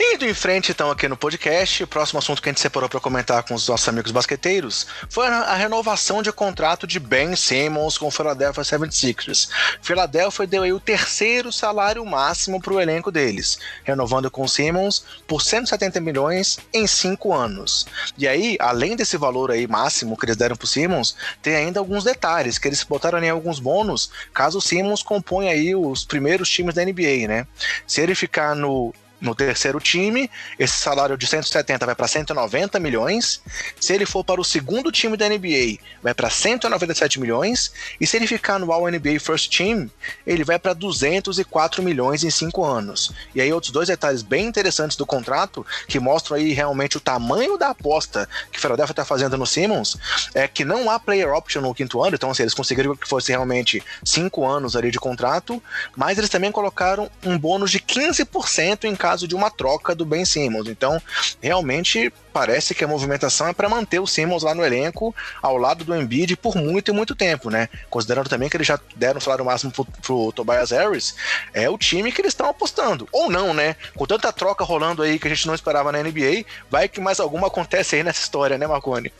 Indo 0.01 0.25
em 0.25 0.33
frente, 0.33 0.71
então, 0.71 0.89
aqui 0.89 1.09
no 1.09 1.17
podcast, 1.17 1.83
o 1.83 1.87
próximo 1.87 2.19
assunto 2.19 2.41
que 2.41 2.47
a 2.47 2.53
gente 2.53 2.61
separou 2.61 2.87
para 2.87 3.01
comentar 3.01 3.43
com 3.43 3.53
os 3.53 3.67
nossos 3.67 3.85
amigos 3.89 4.13
basqueteiros 4.13 4.87
foi 5.09 5.27
a 5.27 5.53
renovação 5.55 6.21
de 6.21 6.31
contrato 6.31 6.87
de 6.87 7.01
Ben 7.01 7.35
Simmons 7.35 7.97
com 7.97 8.07
o 8.07 8.11
Philadelphia 8.11 8.63
76ers. 8.63 9.49
Philadelphia 9.81 10.47
deu 10.47 10.63
aí 10.63 10.71
o 10.71 10.79
terceiro 10.79 11.51
salário 11.51 12.05
máximo 12.05 12.61
para 12.61 12.73
o 12.73 12.79
elenco 12.79 13.11
deles, 13.11 13.59
renovando 13.83 14.31
com 14.31 14.47
Simmons 14.47 15.03
por 15.27 15.41
170 15.41 15.99
milhões 15.99 16.59
em 16.73 16.87
cinco 16.87 17.33
anos. 17.33 17.85
E 18.17 18.25
aí, 18.25 18.55
além 18.57 18.95
desse 18.95 19.17
valor 19.17 19.51
aí 19.51 19.67
máximo 19.67 20.15
que 20.15 20.25
eles 20.25 20.37
deram 20.37 20.55
para 20.55 20.65
Simmons, 20.65 21.13
tem 21.41 21.57
ainda 21.57 21.81
alguns 21.81 22.05
detalhes 22.05 22.57
que 22.57 22.69
eles 22.69 22.81
botaram 22.85 23.21
em 23.21 23.29
alguns 23.29 23.59
bônus 23.59 24.09
caso 24.33 24.59
o 24.59 24.61
Simmons 24.61 25.03
componha 25.03 25.51
aí 25.51 25.75
os 25.75 26.05
primeiros 26.05 26.49
times 26.49 26.73
da 26.73 26.85
NBA, 26.85 27.27
né? 27.27 27.45
Se 27.85 27.99
ele 27.99 28.15
ficar 28.15 28.55
no 28.55 28.93
no 29.21 29.35
terceiro 29.35 29.79
time, 29.79 30.29
esse 30.57 30.77
salário 30.77 31.17
de 31.17 31.27
170 31.27 31.85
vai 31.85 31.95
para 31.95 32.07
190 32.07 32.79
milhões. 32.79 33.41
Se 33.79 33.93
ele 33.93 34.05
for 34.05 34.23
para 34.23 34.39
o 34.39 34.45
segundo 34.45 34.91
time 34.91 35.17
da 35.17 35.27
NBA, 35.27 35.77
vai 36.01 36.13
para 36.13 36.29
197 36.29 37.19
milhões. 37.19 37.71
E 37.99 38.07
se 38.07 38.15
ele 38.15 38.27
ficar 38.27 38.59
no 38.59 38.71
All 38.71 38.89
NBA 38.89 39.19
First 39.19 39.55
Team, 39.55 39.89
ele 40.25 40.43
vai 40.43 40.57
para 40.57 40.73
204 40.73 41.83
milhões 41.83 42.23
em 42.23 42.29
cinco 42.29 42.63
anos. 42.63 43.11
E 43.35 43.41
aí 43.41 43.51
outros 43.51 43.71
dois 43.71 43.87
detalhes 43.87 44.21
bem 44.21 44.45
interessantes 44.45 44.95
do 44.95 45.05
contrato 45.05 45.65
que 45.87 45.99
mostram 45.99 46.37
aí 46.37 46.53
realmente 46.53 46.97
o 46.97 46.99
tamanho 47.01 47.57
da 47.57 47.69
aposta 47.69 48.27
que 48.51 48.57
o 48.57 48.61
Philadelphia 48.61 48.93
está 48.93 49.05
fazendo 49.05 49.37
no 49.37 49.45
Simmons 49.45 49.97
é 50.33 50.47
que 50.47 50.63
não 50.63 50.89
há 50.89 50.99
player 50.99 51.33
option 51.33 51.61
no 51.61 51.73
quinto 51.73 52.01
ano, 52.01 52.15
então 52.15 52.31
assim, 52.31 52.43
eles 52.43 52.53
conseguiram 52.53 52.95
que 52.95 53.07
fosse 53.07 53.31
realmente 53.31 53.83
cinco 54.03 54.45
anos 54.45 54.75
ali 54.75 54.91
de 54.91 54.99
contrato, 54.99 55.61
mas 55.95 56.17
eles 56.17 56.29
também 56.29 56.51
colocaram 56.51 57.09
um 57.25 57.37
bônus 57.37 57.71
de 57.71 57.79
15% 57.79 58.85
em 58.85 58.95
cada 58.95 59.08
caso 59.09 59.27
de 59.27 59.35
uma 59.35 59.49
troca 59.49 59.95
do 59.95 60.05
Ben 60.05 60.23
Simmons. 60.23 60.67
Então, 60.67 61.01
realmente 61.41 62.13
parece 62.31 62.75
que 62.75 62.83
a 62.83 62.87
movimentação 62.87 63.47
é 63.47 63.53
para 63.53 63.67
manter 63.67 63.99
o 63.99 64.05
Simmons 64.05 64.43
lá 64.43 64.53
no 64.53 64.63
elenco 64.63 65.15
ao 65.41 65.57
lado 65.57 65.83
do 65.83 65.95
Embiid 65.95 66.37
por 66.37 66.55
muito 66.55 66.91
e 66.91 66.93
muito 66.93 67.15
tempo, 67.15 67.49
né? 67.49 67.69
Considerando 67.89 68.29
também 68.29 68.49
que 68.49 68.55
eles 68.55 68.67
já 68.67 68.79
deram 68.95 69.17
o 69.17 69.21
salário 69.21 69.43
máximo 69.43 69.71
pro, 69.71 69.85
pro 69.85 70.31
Tobias 70.31 70.69
Harris, 70.69 71.15
é 71.55 71.67
o 71.67 71.77
time 71.77 72.11
que 72.11 72.21
eles 72.21 72.33
estão 72.33 72.47
apostando. 72.47 73.09
Ou 73.11 73.31
não, 73.31 73.51
né? 73.51 73.75
Com 73.95 74.05
tanta 74.05 74.31
troca 74.31 74.63
rolando 74.63 75.01
aí 75.01 75.17
que 75.17 75.27
a 75.27 75.33
gente 75.33 75.47
não 75.47 75.55
esperava 75.55 75.91
na 75.91 76.03
NBA, 76.03 76.45
vai 76.69 76.87
que 76.87 77.01
mais 77.01 77.19
alguma 77.19 77.47
acontece 77.47 77.95
aí 77.95 78.03
nessa 78.03 78.21
história, 78.21 78.59
né, 78.59 78.67
Marconi? 78.67 79.11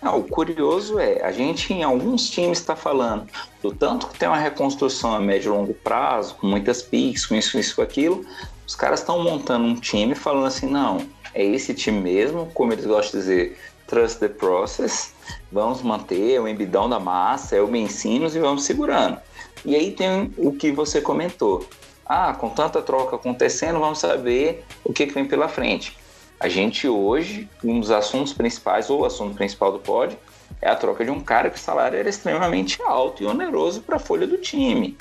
Não, 0.00 0.18
o 0.18 0.24
curioso 0.24 0.98
é, 0.98 1.22
a 1.22 1.32
gente 1.32 1.72
em 1.72 1.82
alguns 1.82 2.30
times 2.30 2.58
está 2.58 2.76
falando 2.76 3.26
do 3.60 3.72
tanto 3.72 4.06
que 4.06 4.18
tem 4.18 4.28
uma 4.28 4.38
reconstrução 4.38 5.14
a 5.14 5.20
médio 5.20 5.52
e 5.52 5.56
longo 5.56 5.74
prazo, 5.74 6.36
com 6.36 6.46
muitas 6.46 6.80
piques, 6.82 7.26
com 7.26 7.34
isso, 7.34 7.58
isso, 7.58 7.76
com 7.76 7.82
aquilo. 7.82 8.24
Os 8.66 8.76
caras 8.76 9.00
estão 9.00 9.22
montando 9.22 9.64
um 9.64 9.74
time 9.74 10.14
falando 10.14 10.46
assim, 10.46 10.66
não, 10.66 11.04
é 11.34 11.44
esse 11.44 11.74
time 11.74 12.00
mesmo, 12.00 12.46
como 12.54 12.72
eles 12.72 12.86
gostam 12.86 13.20
de 13.20 13.26
dizer, 13.26 13.58
trust 13.88 14.20
the 14.20 14.28
process, 14.28 15.12
vamos 15.50 15.82
manter 15.82 16.40
o 16.40 16.46
embidão 16.46 16.88
da 16.88 17.00
massa, 17.00 17.56
é 17.56 17.60
o 17.60 17.66
Mencinos 17.66 18.36
e 18.36 18.38
vamos 18.38 18.64
segurando. 18.64 19.18
E 19.64 19.74
aí 19.74 19.90
tem 19.90 20.32
o 20.36 20.52
que 20.52 20.70
você 20.70 21.00
comentou. 21.00 21.66
Ah, 22.06 22.32
com 22.32 22.48
tanta 22.48 22.80
troca 22.80 23.16
acontecendo, 23.16 23.80
vamos 23.80 23.98
saber 23.98 24.64
o 24.84 24.92
que, 24.92 25.06
que 25.06 25.12
vem 25.12 25.26
pela 25.26 25.48
frente. 25.48 25.97
A 26.40 26.48
gente 26.48 26.86
hoje, 26.86 27.48
um 27.64 27.80
dos 27.80 27.90
assuntos 27.90 28.32
principais, 28.32 28.88
ou 28.88 29.00
o 29.00 29.04
assunto 29.04 29.34
principal 29.34 29.72
do 29.72 29.80
pod, 29.80 30.16
é 30.62 30.68
a 30.68 30.76
troca 30.76 31.04
de 31.04 31.10
um 31.10 31.20
cara 31.20 31.50
que 31.50 31.56
o 31.56 31.60
salário 31.60 31.98
era 31.98 32.08
extremamente 32.08 32.80
alto 32.82 33.22
e 33.22 33.26
oneroso 33.26 33.82
para 33.82 33.96
a 33.96 33.98
folha 33.98 34.26
do 34.26 34.38
time. 34.38 34.96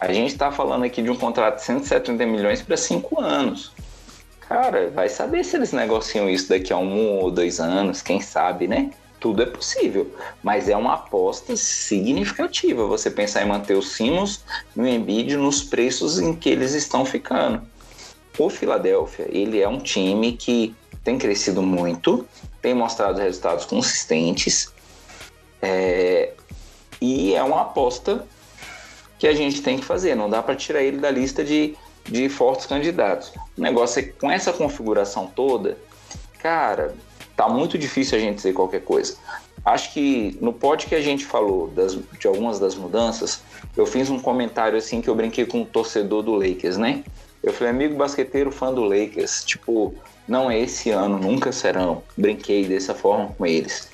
A 0.00 0.10
gente 0.12 0.32
está 0.32 0.50
falando 0.50 0.84
aqui 0.84 1.02
de 1.02 1.10
um 1.10 1.16
contrato 1.16 1.56
de 1.56 1.64
170 1.64 2.24
milhões 2.24 2.62
para 2.62 2.76
cinco 2.76 3.20
anos. 3.20 3.72
Cara, 4.40 4.88
vai 4.88 5.10
saber 5.10 5.44
se 5.44 5.56
eles 5.56 5.72
negociam 5.72 6.28
isso 6.28 6.48
daqui 6.48 6.72
a 6.72 6.78
um 6.78 7.18
ou 7.18 7.30
dois 7.30 7.60
anos, 7.60 8.00
quem 8.00 8.20
sabe, 8.20 8.66
né? 8.66 8.90
Tudo 9.20 9.42
é 9.42 9.46
possível, 9.46 10.10
mas 10.42 10.68
é 10.70 10.76
uma 10.76 10.94
aposta 10.94 11.54
significativa 11.54 12.86
você 12.86 13.10
pensar 13.10 13.42
em 13.42 13.48
manter 13.48 13.74
o 13.74 13.82
Simmons 13.82 14.42
e 14.74 14.80
o 14.80 14.86
Embiid 14.86 15.36
nos 15.36 15.62
preços 15.62 16.18
em 16.18 16.34
que 16.34 16.48
eles 16.48 16.72
estão 16.72 17.04
ficando. 17.04 17.60
O 18.38 18.48
Philadelphia, 18.48 19.26
ele 19.28 19.60
é 19.60 19.68
um 19.68 19.80
time 19.80 20.32
que 20.32 20.74
tem 21.02 21.18
crescido 21.18 21.60
muito, 21.60 22.26
tem 22.62 22.72
mostrado 22.72 23.18
resultados 23.18 23.64
consistentes 23.64 24.72
é, 25.60 26.32
e 27.00 27.34
é 27.34 27.42
uma 27.42 27.62
aposta 27.62 28.26
que 29.18 29.26
a 29.26 29.34
gente 29.34 29.60
tem 29.62 29.78
que 29.78 29.84
fazer. 29.84 30.14
Não 30.14 30.30
dá 30.30 30.42
para 30.42 30.54
tirar 30.54 30.82
ele 30.82 30.98
da 30.98 31.10
lista 31.10 31.42
de, 31.42 31.76
de 32.04 32.28
fortes 32.28 32.66
candidatos. 32.66 33.32
O 33.56 33.60
negócio 33.60 33.98
é 33.98 34.02
que 34.04 34.12
com 34.12 34.30
essa 34.30 34.52
configuração 34.52 35.26
toda, 35.26 35.76
cara, 36.40 36.94
tá 37.36 37.48
muito 37.48 37.76
difícil 37.76 38.16
a 38.16 38.20
gente 38.20 38.36
dizer 38.36 38.52
qualquer 38.52 38.82
coisa. 38.82 39.16
Acho 39.64 39.92
que 39.92 40.38
no 40.40 40.52
pod 40.52 40.86
que 40.86 40.94
a 40.94 41.00
gente 41.00 41.24
falou 41.24 41.68
das, 41.68 41.98
de 42.18 42.26
algumas 42.26 42.60
das 42.60 42.76
mudanças, 42.76 43.42
eu 43.76 43.84
fiz 43.84 44.08
um 44.08 44.20
comentário 44.20 44.78
assim 44.78 45.00
que 45.00 45.08
eu 45.08 45.14
brinquei 45.14 45.44
com 45.44 45.62
o 45.62 45.66
torcedor 45.66 46.22
do 46.22 46.34
Lakers, 46.34 46.76
né? 46.76 47.02
Eu 47.42 47.52
falei, 47.52 47.72
amigo 47.72 47.96
basqueteiro 47.96 48.50
fã 48.50 48.72
do 48.72 48.82
Lakers, 48.82 49.44
tipo, 49.44 49.94
não 50.26 50.50
é 50.50 50.58
esse 50.58 50.90
ano, 50.90 51.18
nunca 51.18 51.52
serão. 51.52 52.02
Brinquei 52.16 52.66
dessa 52.66 52.94
forma 52.94 53.28
com 53.36 53.46
eles. 53.46 53.88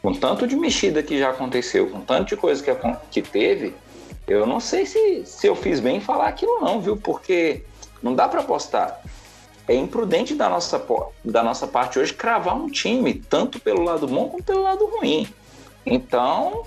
Com 0.00 0.14
tanto 0.14 0.46
de 0.46 0.56
mexida 0.56 1.02
que 1.02 1.18
já 1.18 1.30
aconteceu, 1.30 1.90
com 1.90 2.00
tanto 2.00 2.28
de 2.28 2.36
coisa 2.36 2.62
que, 2.62 2.72
que 3.10 3.28
teve, 3.28 3.74
eu 4.26 4.46
não 4.46 4.60
sei 4.60 4.86
se, 4.86 5.24
se 5.24 5.46
eu 5.46 5.54
fiz 5.54 5.80
bem 5.80 5.96
em 5.96 6.00
falar 6.00 6.28
aquilo 6.28 6.60
não, 6.60 6.80
viu? 6.80 6.96
Porque 6.96 7.62
não 8.02 8.14
dá 8.14 8.28
para 8.28 8.40
apostar. 8.40 9.00
É 9.68 9.74
imprudente 9.74 10.34
da 10.34 10.48
nossa, 10.48 10.84
da 11.24 11.42
nossa 11.42 11.66
parte 11.66 11.98
hoje 11.98 12.14
cravar 12.14 12.56
um 12.56 12.68
time, 12.68 13.14
tanto 13.14 13.58
pelo 13.58 13.82
lado 13.82 14.06
bom 14.06 14.28
como 14.28 14.42
pelo 14.42 14.62
lado 14.62 14.86
ruim. 14.86 15.28
Então, 15.84 16.62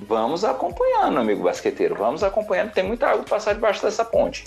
vamos 0.00 0.44
acompanhando, 0.44 1.18
amigo 1.18 1.42
basqueteiro. 1.42 1.96
Vamos 1.96 2.22
acompanhando. 2.22 2.72
Tem 2.72 2.84
muita 2.84 3.08
água 3.08 3.24
passar 3.24 3.54
debaixo 3.54 3.82
dessa 3.82 4.04
ponte. 4.04 4.44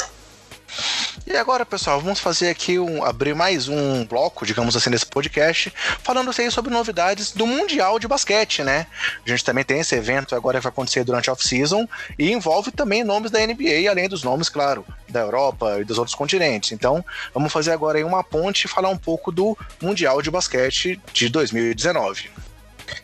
E 1.25 1.35
agora, 1.35 1.65
pessoal, 1.65 1.99
vamos 1.99 2.19
fazer 2.19 2.49
aqui 2.49 2.79
um 2.79 3.03
abrir 3.03 3.35
mais 3.35 3.67
um 3.67 4.05
bloco, 4.05 4.45
digamos 4.45 4.75
assim, 4.75 4.89
desse 4.89 5.05
podcast, 5.05 5.73
falando 6.01 6.29
assim, 6.29 6.49
sobre 6.49 6.71
novidades 6.71 7.31
do 7.31 7.45
Mundial 7.45 7.99
de 7.99 8.07
Basquete, 8.07 8.63
né? 8.63 8.87
A 9.25 9.29
gente 9.29 9.43
também 9.43 9.63
tem 9.63 9.79
esse 9.79 9.93
evento 9.93 10.35
agora 10.35 10.57
que 10.57 10.63
vai 10.63 10.71
acontecer 10.71 11.03
durante 11.03 11.29
a 11.29 11.33
off-season 11.33 11.87
e 12.17 12.31
envolve 12.31 12.71
também 12.71 13.03
nomes 13.03 13.29
da 13.29 13.45
NBA, 13.45 13.89
além 13.89 14.07
dos 14.07 14.23
nomes, 14.23 14.47
claro, 14.47 14.85
da 15.09 15.19
Europa 15.19 15.79
e 15.81 15.83
dos 15.83 15.97
outros 15.97 16.15
continentes. 16.15 16.71
Então, 16.71 17.03
vamos 17.33 17.51
fazer 17.51 17.71
agora 17.71 17.97
aí 17.97 18.03
uma 18.03 18.23
ponte 18.23 18.65
e 18.65 18.69
falar 18.69 18.89
um 18.89 18.97
pouco 18.97 19.31
do 19.31 19.57
Mundial 19.81 20.21
de 20.21 20.31
Basquete 20.31 20.99
de 21.11 21.29
2019. 21.29 22.29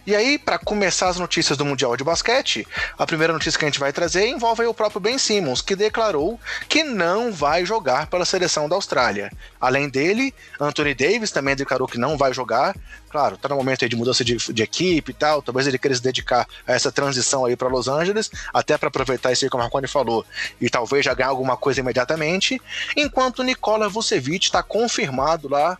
E 0.05 0.15
aí, 0.15 0.37
para 0.37 0.57
começar 0.57 1.09
as 1.09 1.17
notícias 1.17 1.57
do 1.57 1.65
Mundial 1.65 1.95
de 1.95 2.03
Basquete, 2.03 2.67
a 2.97 3.05
primeira 3.05 3.33
notícia 3.33 3.57
que 3.57 3.65
a 3.65 3.67
gente 3.67 3.79
vai 3.79 3.93
trazer 3.93 4.27
envolve 4.27 4.65
o 4.65 4.73
próprio 4.73 4.99
Ben 4.99 5.17
Simmons, 5.17 5.61
que 5.61 5.75
declarou 5.75 6.39
que 6.67 6.83
não 6.83 7.31
vai 7.31 7.65
jogar 7.65 8.07
pela 8.07 8.25
seleção 8.25 8.67
da 8.67 8.75
Austrália. 8.75 9.31
Além 9.59 9.89
dele, 9.89 10.33
Anthony 10.59 10.93
Davis 10.93 11.31
também 11.31 11.55
declarou 11.55 11.87
que 11.87 11.97
não 11.97 12.17
vai 12.17 12.33
jogar. 12.33 12.75
Claro, 13.09 13.37
tá 13.37 13.47
no 13.47 13.55
momento 13.55 13.87
de 13.87 13.95
mudança 13.95 14.25
de, 14.25 14.35
de, 14.35 14.63
equipe 14.63 15.11
e 15.11 15.13
tal, 15.13 15.39
talvez 15.39 15.67
ele 15.67 15.77
queira 15.77 15.95
se 15.95 16.01
dedicar 16.01 16.47
a 16.65 16.73
essa 16.73 16.91
transição 16.91 17.45
aí 17.45 17.55
para 17.55 17.67
Los 17.67 17.87
Angeles, 17.87 18.31
até 18.51 18.75
para 18.75 18.87
aproveitar 18.87 19.31
isso 19.31 19.45
aí 19.45 19.51
que 19.51 19.55
o 19.55 19.59
Marconi 19.59 19.87
falou, 19.87 20.25
e 20.59 20.67
talvez 20.67 21.05
já 21.05 21.13
ganhar 21.13 21.29
alguma 21.29 21.55
coisa 21.55 21.79
imediatamente, 21.79 22.59
enquanto 22.97 23.43
Nikola 23.43 23.87
Vucevic 23.87 24.45
está 24.45 24.63
confirmado 24.63 25.47
lá 25.47 25.77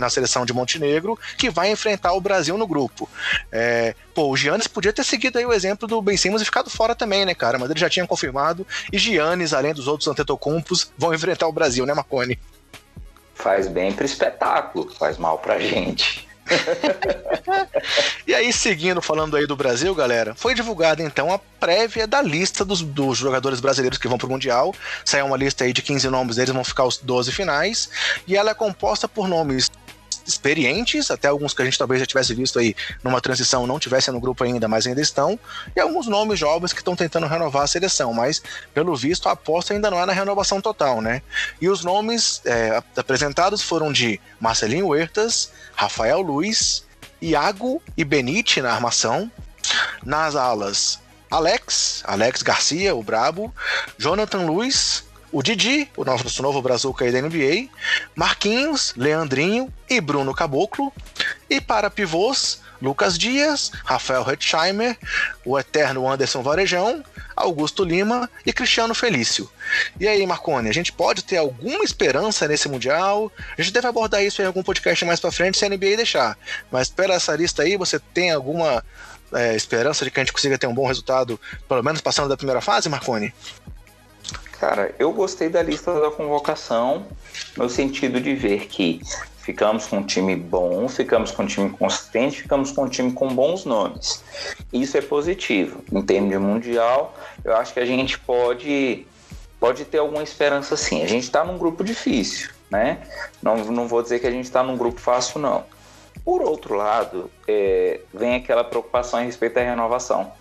na 0.00 0.08
seleção 0.08 0.46
de 0.46 0.54
Montenegro 0.54 1.18
que 1.36 1.50
vai 1.50 1.70
enfrentar 1.70 2.14
o 2.14 2.22
Brasil 2.22 2.56
no 2.56 2.66
grupo. 2.66 3.06
É, 3.50 3.94
pô, 4.14 4.28
o 4.30 4.36
Giannis 4.36 4.66
podia 4.66 4.92
ter 4.92 5.04
seguido 5.04 5.38
aí 5.38 5.46
o 5.46 5.52
exemplo 5.52 5.86
do 5.86 6.00
Ben 6.02 6.16
Simmons 6.16 6.42
e 6.42 6.44
ficado 6.44 6.70
fora 6.70 6.94
também, 6.94 7.24
né, 7.24 7.34
cara? 7.34 7.58
Mas 7.58 7.70
ele 7.70 7.80
já 7.80 7.88
tinha 7.88 8.06
confirmado. 8.06 8.66
E 8.92 8.98
Giannis, 8.98 9.52
além 9.52 9.74
dos 9.74 9.86
outros 9.88 10.08
Antetokounmpos, 10.08 10.92
vão 10.96 11.14
enfrentar 11.14 11.46
o 11.46 11.52
Brasil, 11.52 11.86
né, 11.86 11.94
Marconi? 11.94 12.38
Faz 13.34 13.68
bem 13.68 13.92
pro 13.92 14.06
espetáculo, 14.06 14.90
faz 14.98 15.18
mal 15.18 15.38
pra 15.38 15.58
gente. 15.58 16.26
e 18.26 18.34
aí, 18.34 18.52
seguindo, 18.52 19.02
falando 19.02 19.36
aí 19.36 19.46
do 19.46 19.56
Brasil, 19.56 19.94
galera, 19.94 20.34
foi 20.34 20.54
divulgada 20.54 21.02
então 21.02 21.32
a 21.32 21.38
prévia 21.38 22.06
da 22.06 22.22
lista 22.22 22.64
dos, 22.64 22.82
dos 22.82 23.18
jogadores 23.18 23.60
brasileiros 23.60 23.98
que 23.98 24.08
vão 24.08 24.18
pro 24.18 24.28
Mundial. 24.28 24.74
Saiu 25.04 25.26
uma 25.26 25.36
lista 25.36 25.64
aí 25.64 25.72
de 25.72 25.82
15 25.82 26.08
nomes 26.08 26.36
deles, 26.36 26.54
vão 26.54 26.64
ficar 26.64 26.84
os 26.84 26.98
12 26.98 27.32
finais. 27.32 27.90
E 28.26 28.36
ela 28.36 28.52
é 28.52 28.54
composta 28.54 29.08
por 29.08 29.28
nomes 29.28 29.70
experientes, 30.26 31.10
até 31.10 31.28
alguns 31.28 31.54
que 31.54 31.62
a 31.62 31.64
gente 31.64 31.78
talvez 31.78 32.00
já 32.00 32.06
tivesse 32.06 32.34
visto 32.34 32.58
aí 32.58 32.74
numa 33.02 33.20
transição, 33.20 33.66
não 33.66 33.78
tivessem 33.78 34.12
no 34.12 34.20
grupo 34.20 34.44
ainda, 34.44 34.66
mas 34.68 34.86
ainda 34.86 35.00
estão, 35.00 35.38
e 35.74 35.80
alguns 35.80 36.06
nomes 36.06 36.38
jovens 36.38 36.72
que 36.72 36.80
estão 36.80 36.96
tentando 36.96 37.26
renovar 37.26 37.62
a 37.62 37.66
seleção, 37.66 38.12
mas 38.12 38.42
pelo 38.74 38.96
visto 38.96 39.28
a 39.28 39.32
aposta 39.32 39.72
ainda 39.72 39.90
não 39.90 40.00
é 40.00 40.06
na 40.06 40.12
renovação 40.12 40.60
total, 40.60 41.00
né? 41.00 41.22
E 41.60 41.68
os 41.68 41.84
nomes 41.84 42.40
é, 42.44 42.82
apresentados 42.96 43.62
foram 43.62 43.92
de 43.92 44.20
Marcelinho 44.40 44.88
Huertas, 44.88 45.50
Rafael 45.74 46.20
Luiz, 46.20 46.84
Iago 47.20 47.82
e 47.96 48.04
Benite 48.04 48.60
na 48.60 48.72
armação, 48.72 49.30
nas 50.04 50.34
alas 50.36 50.98
Alex, 51.30 52.02
Alex 52.06 52.42
Garcia, 52.42 52.94
o 52.94 53.02
Brabo, 53.02 53.52
Jonathan 53.98 54.42
Luiz, 54.42 55.04
o 55.32 55.42
Didi, 55.42 55.88
o 55.96 56.04
nosso 56.04 56.42
novo 56.42 56.62
brazuca 56.62 57.04
aí 57.04 57.12
da 57.12 57.20
NBA, 57.20 57.68
Marquinhos, 58.14 58.94
Leandrinho 58.96 59.72
e 59.88 60.00
Bruno 60.00 60.34
Caboclo. 60.34 60.92
E 61.48 61.60
para 61.60 61.90
pivôs, 61.90 62.60
Lucas 62.80 63.18
Dias, 63.18 63.70
Rafael 63.84 64.28
Hetzheimer, 64.28 64.96
o 65.44 65.58
eterno 65.58 66.08
Anderson 66.08 66.42
Varejão, 66.42 67.04
Augusto 67.34 67.84
Lima 67.84 68.30
e 68.44 68.52
Cristiano 68.52 68.94
Felício. 68.94 69.50
E 69.98 70.08
aí, 70.08 70.26
Marcone, 70.26 70.68
a 70.68 70.74
gente 70.74 70.92
pode 70.92 71.22
ter 71.22 71.36
alguma 71.36 71.84
esperança 71.84 72.48
nesse 72.48 72.68
Mundial? 72.68 73.30
A 73.56 73.62
gente 73.62 73.72
deve 73.72 73.86
abordar 73.86 74.22
isso 74.22 74.40
em 74.40 74.46
algum 74.46 74.62
podcast 74.62 75.04
mais 75.04 75.20
para 75.20 75.32
frente 75.32 75.58
se 75.58 75.64
a 75.64 75.68
NBA 75.68 75.96
deixar. 75.96 76.36
Mas 76.70 76.88
pela 76.88 77.14
essa 77.14 77.34
lista 77.36 77.62
aí, 77.62 77.76
você 77.76 77.98
tem 77.98 78.30
alguma 78.30 78.82
é, 79.32 79.54
esperança 79.54 80.04
de 80.04 80.10
que 80.10 80.20
a 80.20 80.22
gente 80.22 80.32
consiga 80.32 80.58
ter 80.58 80.66
um 80.66 80.74
bom 80.74 80.86
resultado, 80.86 81.40
pelo 81.68 81.82
menos 81.82 82.00
passando 82.00 82.28
da 82.28 82.36
primeira 82.36 82.60
fase, 82.60 82.88
Marcone? 82.88 83.34
Cara, 84.58 84.94
eu 84.98 85.12
gostei 85.12 85.48
da 85.48 85.62
lista 85.62 85.92
da 86.00 86.10
convocação, 86.10 87.06
no 87.56 87.68
sentido 87.68 88.20
de 88.20 88.34
ver 88.34 88.66
que 88.66 89.02
ficamos 89.38 89.86
com 89.86 89.98
um 89.98 90.02
time 90.02 90.34
bom, 90.34 90.88
ficamos 90.88 91.30
com 91.30 91.42
um 91.42 91.46
time 91.46 91.70
consistente, 91.70 92.42
ficamos 92.42 92.72
com 92.72 92.84
um 92.84 92.88
time 92.88 93.12
com 93.12 93.28
bons 93.28 93.64
nomes. 93.66 94.24
Isso 94.72 94.96
é 94.96 95.02
positivo. 95.02 95.84
Em 95.92 96.02
termos 96.02 96.30
de 96.30 96.38
mundial, 96.38 97.14
eu 97.44 97.54
acho 97.56 97.74
que 97.74 97.80
a 97.80 97.84
gente 97.84 98.18
pode, 98.18 99.06
pode 99.60 99.84
ter 99.84 99.98
alguma 99.98 100.22
esperança 100.22 100.76
sim. 100.76 101.02
A 101.02 101.06
gente 101.06 101.24
está 101.24 101.44
num 101.44 101.58
grupo 101.58 101.84
difícil, 101.84 102.50
né? 102.70 103.06
Não, 103.42 103.56
não 103.56 103.86
vou 103.86 104.02
dizer 104.02 104.20
que 104.20 104.26
a 104.26 104.30
gente 104.30 104.46
está 104.46 104.62
num 104.62 104.76
grupo 104.76 104.98
fácil, 104.98 105.38
não. 105.38 105.64
Por 106.24 106.42
outro 106.42 106.74
lado, 106.74 107.30
é, 107.46 108.00
vem 108.12 108.34
aquela 108.34 108.64
preocupação 108.64 109.20
a 109.20 109.22
respeito 109.22 109.54
da 109.54 109.60
renovação 109.60 110.32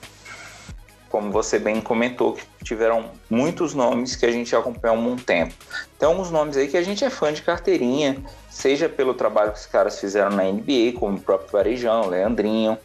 como 1.16 1.32
você 1.32 1.58
bem 1.58 1.80
comentou, 1.80 2.34
que 2.34 2.44
tiveram 2.62 3.10
muitos 3.30 3.74
nomes 3.74 4.18
que 4.18 4.26
a 4.26 4.32
gente 4.32 4.54
acompanhou 4.54 4.98
há 4.98 5.00
um 5.00 5.16
tempo. 5.16 5.54
Tem 5.98 6.10
alguns 6.10 6.30
nomes 6.30 6.58
aí 6.58 6.68
que 6.68 6.76
a 6.76 6.82
gente 6.82 7.06
é 7.06 7.10
fã 7.10 7.32
de 7.32 7.42
carteirinha, 7.42 8.18
seja 8.50 8.90
pelo 8.90 9.14
trabalho 9.14 9.54
que 9.54 9.60
os 9.60 9.66
caras 9.66 9.98
fizeram 9.98 10.32
na 10.32 10.44
NBA, 10.44 11.00
como 11.00 11.16
o 11.16 11.22
próprio 11.22 11.50
Varejão, 11.54 12.10
Leandrinho, 12.10 12.78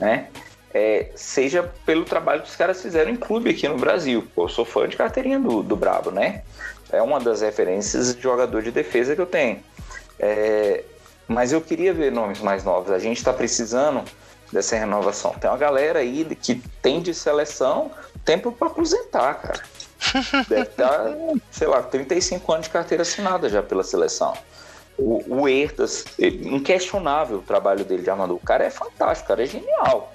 né? 0.00 0.28
É, 0.72 1.10
seja 1.14 1.70
pelo 1.84 2.06
trabalho 2.06 2.40
que 2.40 2.48
os 2.48 2.56
caras 2.56 2.80
fizeram 2.80 3.10
em 3.10 3.16
clube 3.16 3.50
aqui 3.50 3.68
no 3.68 3.76
Brasil. 3.76 4.26
eu 4.34 4.48
sou 4.48 4.64
fã 4.64 4.88
de 4.88 4.96
carteirinha 4.96 5.38
do, 5.38 5.62
do 5.62 5.76
Brabo, 5.76 6.10
né? 6.10 6.44
É 6.90 7.02
uma 7.02 7.20
das 7.20 7.42
referências 7.42 8.16
de 8.16 8.22
jogador 8.22 8.62
de 8.62 8.70
defesa 8.70 9.14
que 9.14 9.20
eu 9.20 9.26
tenho. 9.26 9.62
É, 10.18 10.82
mas 11.28 11.52
eu 11.52 11.60
queria 11.60 11.92
ver 11.92 12.10
nomes 12.10 12.40
mais 12.40 12.64
novos. 12.64 12.90
A 12.90 12.98
gente 12.98 13.18
está 13.18 13.34
precisando 13.34 14.02
dessa 14.56 14.74
renovação. 14.76 15.32
Tem 15.32 15.48
uma 15.48 15.56
galera 15.56 15.98
aí 15.98 16.24
que 16.34 16.56
tem 16.80 17.00
de 17.00 17.12
seleção 17.14 17.90
tempo 18.24 18.50
para 18.50 18.68
aposentar, 18.68 19.34
cara. 19.34 19.62
Deve 20.48 20.62
estar, 20.62 21.14
sei 21.50 21.66
lá, 21.66 21.82
35 21.82 22.52
anos 22.52 22.66
de 22.66 22.72
carteira 22.72 23.02
assinada 23.02 23.48
já 23.48 23.62
pela 23.62 23.84
seleção. 23.84 24.34
O, 24.98 25.22
o 25.42 25.48
Ertas, 25.48 26.06
inquestionável 26.18 27.38
o 27.38 27.42
trabalho 27.42 27.84
dele 27.84 28.02
de 28.02 28.10
armador. 28.10 28.36
O 28.36 28.40
cara 28.40 28.64
é 28.64 28.70
fantástico, 28.70 29.26
o 29.26 29.28
cara 29.28 29.42
é 29.42 29.46
genial. 29.46 30.12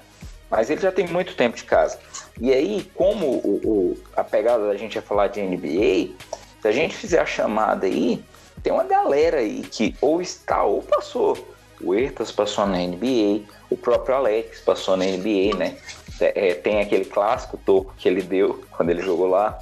Mas 0.50 0.68
ele 0.68 0.80
já 0.80 0.90
tem 0.90 1.06
muito 1.06 1.34
tempo 1.36 1.56
de 1.56 1.64
casa. 1.64 1.98
E 2.40 2.52
aí, 2.52 2.90
como 2.94 3.26
o, 3.26 3.60
o, 3.64 3.98
a 4.16 4.24
pegada 4.24 4.66
da 4.66 4.76
gente 4.76 4.98
é 4.98 5.00
falar 5.00 5.28
de 5.28 5.40
NBA, 5.40 6.14
se 6.60 6.68
a 6.68 6.72
gente 6.72 6.96
fizer 6.96 7.20
a 7.20 7.26
chamada 7.26 7.86
aí, 7.86 8.22
tem 8.62 8.72
uma 8.72 8.84
galera 8.84 9.38
aí 9.38 9.62
que 9.62 9.96
ou 10.00 10.20
está 10.20 10.64
ou 10.64 10.82
passou. 10.82 11.51
O 11.82 11.94
Ertas 11.94 12.30
passou 12.30 12.66
na 12.66 12.78
NBA, 12.78 13.42
o 13.70 13.76
próprio 13.76 14.14
Alex 14.14 14.60
passou 14.60 14.96
na 14.96 15.04
NBA, 15.04 15.56
né? 15.56 15.76
É, 16.20 16.50
é, 16.50 16.54
tem 16.54 16.80
aquele 16.80 17.04
clássico 17.04 17.56
toco 17.56 17.94
que 17.96 18.08
ele 18.08 18.22
deu 18.22 18.62
quando 18.70 18.90
ele 18.90 19.02
jogou 19.02 19.26
lá. 19.26 19.58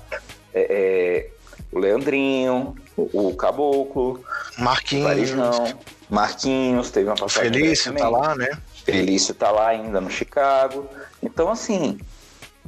É, 0.53 1.31
é 1.33 1.41
o 1.73 1.79
Leandrinho, 1.79 2.75
o, 2.97 3.29
o 3.29 3.37
Caboclo, 3.37 4.25
Marquinhos. 4.59 5.31
O 5.31 6.15
Marquinhos, 6.15 6.91
teve 6.91 7.09
uma 7.09 7.17
passagem. 7.17 7.53
Felício 7.53 7.95
tá 7.95 8.09
lá, 8.09 8.35
né? 8.35 8.59
Felício 8.85 9.35
tá 9.35 9.51
lá 9.51 9.69
ainda 9.69 10.01
no 10.01 10.11
Chicago. 10.11 10.89
Então, 11.23 11.49
assim, 11.49 11.99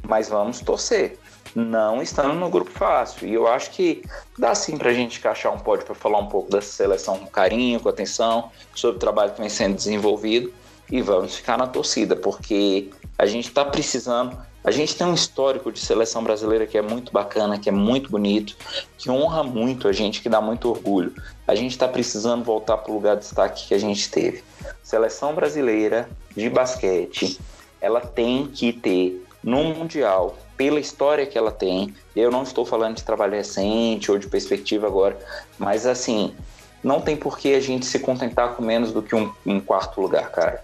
mas 0.06 0.28
vamos 0.28 0.60
torcer. 0.60 1.18
Não 1.54 2.00
estando 2.00 2.34
no 2.34 2.48
grupo 2.48 2.70
fácil. 2.70 3.28
E 3.28 3.34
eu 3.34 3.46
acho 3.46 3.70
que 3.72 4.02
dá 4.38 4.54
sim 4.54 4.76
pra 4.78 4.92
gente 4.92 5.18
encaixar 5.18 5.52
um 5.52 5.58
pódio 5.58 5.84
para 5.84 5.94
falar 5.94 6.18
um 6.18 6.26
pouco 6.26 6.50
dessa 6.50 6.72
seleção 6.72 7.18
com 7.18 7.26
carinho, 7.26 7.80
com 7.80 7.88
atenção, 7.88 8.50
sobre 8.74 8.96
o 8.96 9.00
trabalho 9.00 9.32
que 9.32 9.40
vem 9.40 9.50
sendo 9.50 9.76
desenvolvido 9.76 10.52
e 10.90 11.00
vamos 11.00 11.36
ficar 11.36 11.56
na 11.56 11.66
torcida, 11.66 12.16
porque 12.16 12.90
a 13.18 13.26
gente 13.26 13.48
está 13.48 13.64
precisando. 13.64 14.36
A 14.64 14.70
gente 14.70 14.94
tem 14.94 15.06
um 15.06 15.14
histórico 15.14 15.72
de 15.72 15.80
seleção 15.80 16.22
brasileira 16.22 16.66
que 16.66 16.78
é 16.78 16.82
muito 16.82 17.12
bacana, 17.12 17.58
que 17.58 17.68
é 17.68 17.72
muito 17.72 18.10
bonito, 18.10 18.56
que 18.96 19.10
honra 19.10 19.42
muito 19.42 19.88
a 19.88 19.92
gente, 19.92 20.22
que 20.22 20.28
dá 20.28 20.40
muito 20.40 20.68
orgulho. 20.68 21.12
A 21.48 21.54
gente 21.54 21.72
está 21.72 21.88
precisando 21.88 22.44
voltar 22.44 22.76
para 22.76 22.92
o 22.92 22.94
lugar 22.94 23.16
de 23.16 23.22
destaque 23.22 23.66
que 23.68 23.74
a 23.74 23.78
gente 23.78 24.08
teve. 24.10 24.44
Seleção 24.82 25.34
brasileira 25.34 26.08
de 26.36 26.48
basquete, 26.48 27.40
ela 27.80 28.00
tem 28.00 28.46
que 28.46 28.72
ter 28.72 29.26
no 29.42 29.64
Mundial, 29.64 30.36
pela 30.56 30.80
história 30.80 31.26
que 31.26 31.36
ela 31.36 31.50
tem. 31.50 31.94
Eu 32.14 32.30
não 32.30 32.42
estou 32.42 32.64
falando 32.64 32.96
de 32.96 33.02
trabalho 33.02 33.34
recente 33.34 34.10
ou 34.10 34.18
de 34.18 34.26
perspectiva 34.28 34.86
agora, 34.86 35.18
mas 35.58 35.86
assim, 35.86 36.34
não 36.82 37.00
tem 37.00 37.16
por 37.16 37.38
que 37.38 37.54
a 37.54 37.60
gente 37.60 37.86
se 37.86 37.98
contentar 37.98 38.54
com 38.54 38.62
menos 38.62 38.92
do 38.92 39.02
que 39.02 39.14
um, 39.14 39.32
um 39.46 39.60
quarto 39.60 40.00
lugar, 40.00 40.30
cara. 40.30 40.62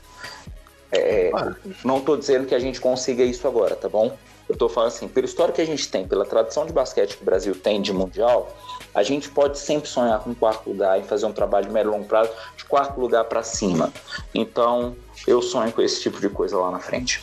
É, 0.91 1.31
ah. 1.35 1.55
Não 1.85 1.99
estou 1.99 2.17
dizendo 2.17 2.47
que 2.47 2.55
a 2.55 2.59
gente 2.59 2.81
consiga 2.81 3.23
isso 3.23 3.47
agora, 3.47 3.77
tá 3.77 3.89
bom? 3.89 4.17
Eu 4.49 4.55
estou 4.55 4.69
falando 4.69 4.89
assim, 4.89 5.07
pela 5.07 5.27
história 5.27 5.53
que 5.53 5.61
a 5.61 5.67
gente 5.67 5.87
tem, 5.89 6.09
pela 6.09 6.25
tradição 6.25 6.65
de 6.65 6.73
basquete 6.73 7.17
que 7.17 7.23
o 7.23 7.25
Brasil 7.25 7.55
tem 7.55 7.83
de 7.83 7.93
mundial, 7.93 8.57
a 8.95 9.03
gente 9.03 9.29
pode 9.29 9.59
sempre 9.59 9.89
sonhar 9.89 10.19
com 10.21 10.35
quarto 10.35 10.71
lugar 10.71 10.99
e 10.99 11.03
fazer 11.03 11.27
um 11.27 11.33
trabalho 11.33 11.67
de 11.67 11.73
médio 11.73 11.91
e 11.91 11.93
longo 11.93 12.07
prazo 12.07 12.31
de 12.57 12.65
quarto 12.65 12.99
lugar 12.99 13.25
para 13.25 13.43
cima. 13.43 13.93
Então, 14.35 14.97
eu 15.29 15.43
sonho 15.43 15.71
com 15.73 15.83
esse 15.83 16.01
tipo 16.01 16.21
de 16.21 16.29
coisa 16.29 16.57
lá 16.57 16.71
na 16.71 16.81
frente. 16.81 17.21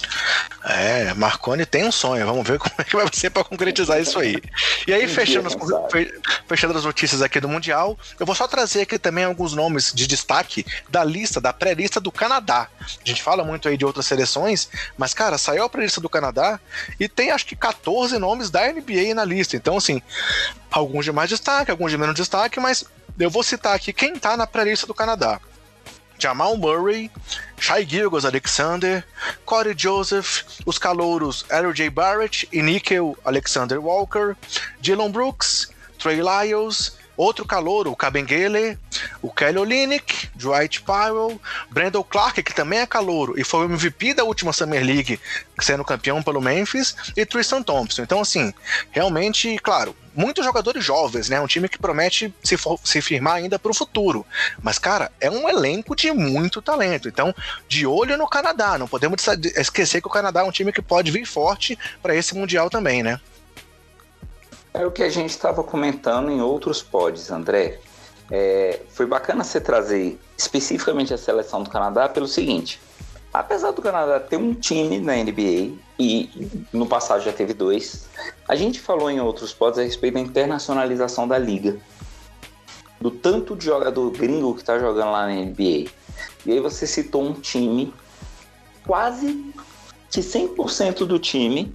É, 0.63 1.13
Marconi 1.13 1.65
tem 1.65 1.85
um 1.85 1.91
sonho. 1.91 2.25
Vamos 2.25 2.47
ver 2.47 2.57
como 2.59 2.73
é 2.77 2.83
que 2.83 2.95
vai 2.95 3.07
ser 3.11 3.29
para 3.29 3.43
concretizar 3.43 3.99
isso 3.99 4.19
aí. 4.19 4.41
E 4.87 4.93
aí, 4.93 5.07
fechando 5.07 5.47
as, 5.47 5.55
fechando 6.47 6.77
as 6.77 6.85
notícias 6.85 7.21
aqui 7.21 7.39
do 7.39 7.49
Mundial, 7.49 7.97
eu 8.19 8.25
vou 8.25 8.35
só 8.35 8.47
trazer 8.47 8.81
aqui 8.81 8.99
também 8.99 9.23
alguns 9.23 9.53
nomes 9.53 9.91
de 9.93 10.07
destaque 10.07 10.65
da 10.89 11.03
lista, 11.03 11.41
da 11.41 11.51
pré-lista 11.51 11.99
do 11.99 12.11
Canadá. 12.11 12.67
A 12.81 13.07
gente 13.07 13.21
fala 13.21 13.43
muito 13.43 13.67
aí 13.67 13.77
de 13.77 13.85
outras 13.85 14.05
seleções, 14.05 14.69
mas, 14.97 15.13
cara, 15.13 15.37
saiu 15.37 15.63
a 15.63 15.69
pré-lista 15.69 15.99
do 15.99 16.09
Canadá 16.09 16.59
e 16.99 17.07
tem 17.07 17.31
acho 17.31 17.45
que 17.45 17.55
14 17.55 18.17
nomes 18.17 18.49
da 18.49 18.71
NBA 18.71 19.13
na 19.15 19.25
lista. 19.25 19.55
Então, 19.55 19.77
assim, 19.77 20.01
alguns 20.71 21.05
de 21.05 21.11
mais 21.11 21.29
destaque, 21.29 21.71
alguns 21.71 21.91
de 21.91 21.97
menos 21.97 22.15
destaque, 22.15 22.59
mas 22.59 22.85
eu 23.19 23.29
vou 23.29 23.43
citar 23.43 23.75
aqui 23.75 23.93
quem 23.93 24.15
tá 24.15 24.35
na 24.35 24.45
pré-lista 24.45 24.85
do 24.85 24.93
Canadá. 24.93 25.39
Jamal 26.25 26.57
Murray, 26.57 27.11
Shai 27.59 27.85
Gilgos 27.85 28.25
Alexander, 28.25 29.05
Corey 29.45 29.75
Joseph, 29.77 30.43
os 30.65 30.79
calouros 30.79 31.45
L.J. 31.51 31.91
Barrett 31.91 32.49
e 32.51 32.63
Nickel 32.63 33.15
Alexander 33.23 33.79
Walker, 33.79 34.35
Dylan 34.81 35.11
Brooks, 35.11 35.67
Trey 35.99 36.23
Lyles, 36.23 36.97
Outro 37.17 37.45
calouro, 37.45 37.91
o 37.91 37.95
Kabengele, 37.95 38.77
o 39.21 39.31
Kelly 39.31 39.57
Olynyk, 39.57 40.29
Dwight 40.35 40.81
Powell, 40.81 41.39
Brandon 41.69 42.03
Clark, 42.03 42.41
que 42.43 42.53
também 42.53 42.79
é 42.79 42.85
calouro 42.85 43.39
e 43.39 43.43
foi 43.43 43.61
o 43.61 43.69
MVP 43.69 44.13
da 44.13 44.23
última 44.23 44.51
Summer 44.53 44.83
League, 44.83 45.19
sendo 45.59 45.85
campeão 45.85 46.21
pelo 46.21 46.41
Memphis, 46.41 46.95
e 47.15 47.25
Tristan 47.25 47.61
Thompson. 47.63 48.01
Então, 48.01 48.21
assim, 48.21 48.53
realmente, 48.91 49.57
claro, 49.59 49.95
muitos 50.15 50.45
jogadores 50.45 50.83
jovens, 50.83 51.29
né? 51.29 51.39
Um 51.39 51.47
time 51.47 51.67
que 51.67 51.77
promete 51.77 52.33
se, 52.43 52.57
for, 52.57 52.79
se 52.83 53.01
firmar 53.01 53.35
ainda 53.35 53.59
para 53.59 53.71
o 53.71 53.75
futuro. 53.75 54.25
Mas, 54.61 54.79
cara, 54.79 55.11
é 55.19 55.29
um 55.29 55.47
elenco 55.49 55.95
de 55.95 56.11
muito 56.11 56.61
talento. 56.61 57.07
Então, 57.07 57.33
de 57.67 57.85
olho 57.85 58.17
no 58.17 58.27
Canadá. 58.27 58.77
Não 58.77 58.87
podemos 58.87 59.25
esquecer 59.55 60.01
que 60.01 60.07
o 60.07 60.11
Canadá 60.11 60.41
é 60.41 60.43
um 60.43 60.51
time 60.51 60.71
que 60.71 60.81
pode 60.81 61.11
vir 61.11 61.25
forte 61.25 61.77
para 62.01 62.15
esse 62.15 62.35
Mundial 62.35 62.69
também, 62.69 63.03
né? 63.03 63.19
É 64.75 64.85
o 64.85 64.91
que 64.91 65.03
a 65.03 65.09
gente 65.09 65.29
estava 65.29 65.63
comentando 65.63 66.29
em 66.29 66.41
outros 66.41 66.83
pods, 66.83 67.31
André. 67.31 67.79
É, 68.29 68.81
foi 68.89 69.05
bacana 69.05 69.41
você 69.41 69.61
trazer 69.61 70.19
especificamente 70.37 71.13
a 71.13 71.17
seleção 71.17 71.63
do 71.63 71.69
Canadá 71.69 72.09
pelo 72.09 72.27
seguinte: 72.27 72.81
apesar 73.33 73.71
do 73.71 73.81
Canadá 73.81 74.19
ter 74.19 74.35
um 74.35 74.53
time 74.53 74.99
na 74.99 75.15
NBA 75.15 75.77
e 75.97 76.29
no 76.73 76.85
passado 76.85 77.23
já 77.23 77.31
teve 77.31 77.53
dois, 77.53 78.09
a 78.49 78.55
gente 78.57 78.81
falou 78.81 79.09
em 79.09 79.21
outros 79.21 79.53
pods 79.53 79.79
a 79.79 79.83
respeito 79.83 80.15
da 80.15 80.19
internacionalização 80.19 81.25
da 81.25 81.37
liga, 81.37 81.77
do 82.99 83.09
tanto 83.09 83.55
de 83.55 83.63
jogador 83.63 84.11
gringo 84.11 84.55
que 84.55 84.59
está 84.59 84.77
jogando 84.77 85.11
lá 85.11 85.25
na 85.25 85.35
NBA. 85.35 85.89
E 86.45 86.51
aí 86.51 86.59
você 86.59 86.85
citou 86.85 87.23
um 87.23 87.33
time 87.33 87.93
quase 88.85 89.53
que 90.11 90.19
100% 90.19 91.05
do 91.05 91.17
time 91.17 91.73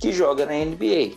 que 0.00 0.10
joga 0.10 0.44
na 0.44 0.54
NBA. 0.54 1.12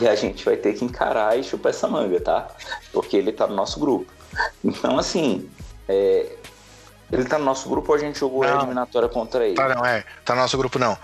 E 0.00 0.06
a 0.06 0.14
gente 0.14 0.44
vai 0.44 0.56
ter 0.56 0.74
que 0.74 0.84
encarar 0.84 1.38
e 1.38 1.42
chupar 1.42 1.70
essa 1.70 1.88
manga, 1.88 2.20
tá? 2.20 2.48
Porque 2.92 3.16
ele 3.16 3.32
tá 3.32 3.46
no 3.46 3.54
nosso 3.54 3.80
grupo. 3.80 4.10
Então, 4.64 4.98
assim, 4.98 5.48
é, 5.88 6.36
ele 7.12 7.24
tá 7.24 7.38
no 7.38 7.44
nosso 7.44 7.68
grupo 7.68 7.92
ou 7.92 7.96
a 7.96 8.00
gente 8.00 8.18
jogou 8.18 8.42
não, 8.42 8.54
a 8.54 8.62
eliminatória 8.62 9.08
contra 9.08 9.46
ele? 9.46 9.54
Tá, 9.54 9.68
não, 9.68 9.84
é. 9.84 10.04
Tá 10.24 10.34
no 10.34 10.40
nosso 10.40 10.56
grupo, 10.56 10.78
não. 10.78 10.96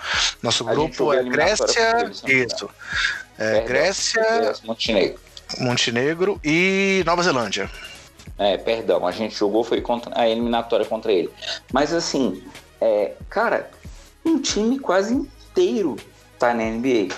Nosso 0.42 0.64
grupo 0.64 1.12
é 1.12 1.22
Grécia. 1.22 2.10
Isso. 2.26 2.70
É, 3.38 3.60
Grécia. 3.60 4.54
Montenegro. 4.64 5.20
Montenegro 5.58 6.40
e 6.42 7.02
Nova 7.06 7.22
Zelândia. 7.22 7.70
É, 8.38 8.56
perdão, 8.56 9.06
a 9.06 9.10
gente 9.10 9.34
jogou 9.34 9.64
foi 9.64 9.80
contra 9.80 10.18
a 10.18 10.28
eliminatória 10.28 10.86
contra 10.86 11.12
ele. 11.12 11.30
Mas 11.72 11.92
assim, 11.92 12.42
é, 12.80 13.12
cara, 13.28 13.70
um 14.24 14.40
time 14.40 14.78
quase 14.78 15.12
inteiro 15.12 15.96
tá 16.38 16.54
na 16.54 16.64
NBA. 16.64 17.08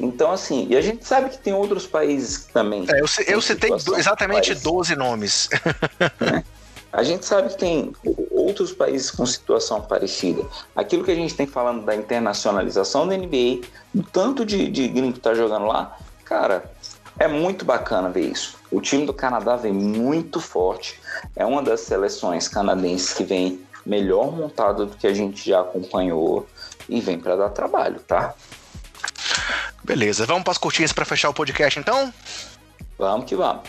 Então, 0.00 0.32
assim, 0.32 0.66
e 0.70 0.76
a 0.76 0.80
gente 0.80 1.06
sabe 1.06 1.28
que 1.30 1.38
tem 1.38 1.52
outros 1.52 1.86
países 1.86 2.46
também. 2.46 2.86
É, 2.88 3.00
eu, 3.00 3.06
eu 3.26 3.40
citei 3.40 3.70
exatamente 3.96 4.48
parecida. 4.48 4.60
12 4.60 4.96
nomes. 4.96 5.48
Né? 6.20 6.44
A 6.92 7.04
gente 7.04 7.24
sabe 7.24 7.50
que 7.50 7.56
tem 7.56 7.92
outros 8.32 8.72
países 8.72 9.12
com 9.12 9.24
situação 9.24 9.80
parecida. 9.80 10.42
Aquilo 10.74 11.04
que 11.04 11.12
a 11.12 11.14
gente 11.14 11.34
tem 11.34 11.46
falando 11.46 11.84
da 11.84 11.94
internacionalização 11.94 13.06
da 13.06 13.16
NBA, 13.16 13.60
o 13.94 14.02
tanto 14.02 14.44
de, 14.44 14.68
de 14.68 14.88
gringo 14.88 15.12
que 15.12 15.20
tá 15.20 15.32
jogando 15.32 15.66
lá, 15.66 15.96
cara, 16.24 16.64
é 17.16 17.28
muito 17.28 17.64
bacana 17.64 18.10
ver 18.10 18.22
isso. 18.22 18.56
O 18.72 18.80
time 18.80 19.06
do 19.06 19.14
Canadá 19.14 19.54
vem 19.54 19.72
muito 19.72 20.40
forte. 20.40 21.00
É 21.36 21.46
uma 21.46 21.62
das 21.62 21.80
seleções 21.80 22.48
canadenses 22.48 23.12
que 23.12 23.22
vem 23.22 23.60
melhor 23.86 24.32
montada 24.32 24.84
do 24.84 24.96
que 24.96 25.06
a 25.06 25.14
gente 25.14 25.48
já 25.48 25.60
acompanhou 25.60 26.46
e 26.88 27.00
vem 27.00 27.20
para 27.20 27.36
dar 27.36 27.50
trabalho, 27.50 28.00
tá? 28.00 28.34
Beleza, 29.82 30.26
vamos 30.26 30.42
para 30.44 30.52
as 30.52 30.58
curtinhas 30.58 30.92
para 30.92 31.04
fechar 31.04 31.30
o 31.30 31.34
podcast 31.34 31.78
então? 31.78 32.12
Vamos 32.98 33.26
que 33.26 33.34
vamos. 33.34 33.62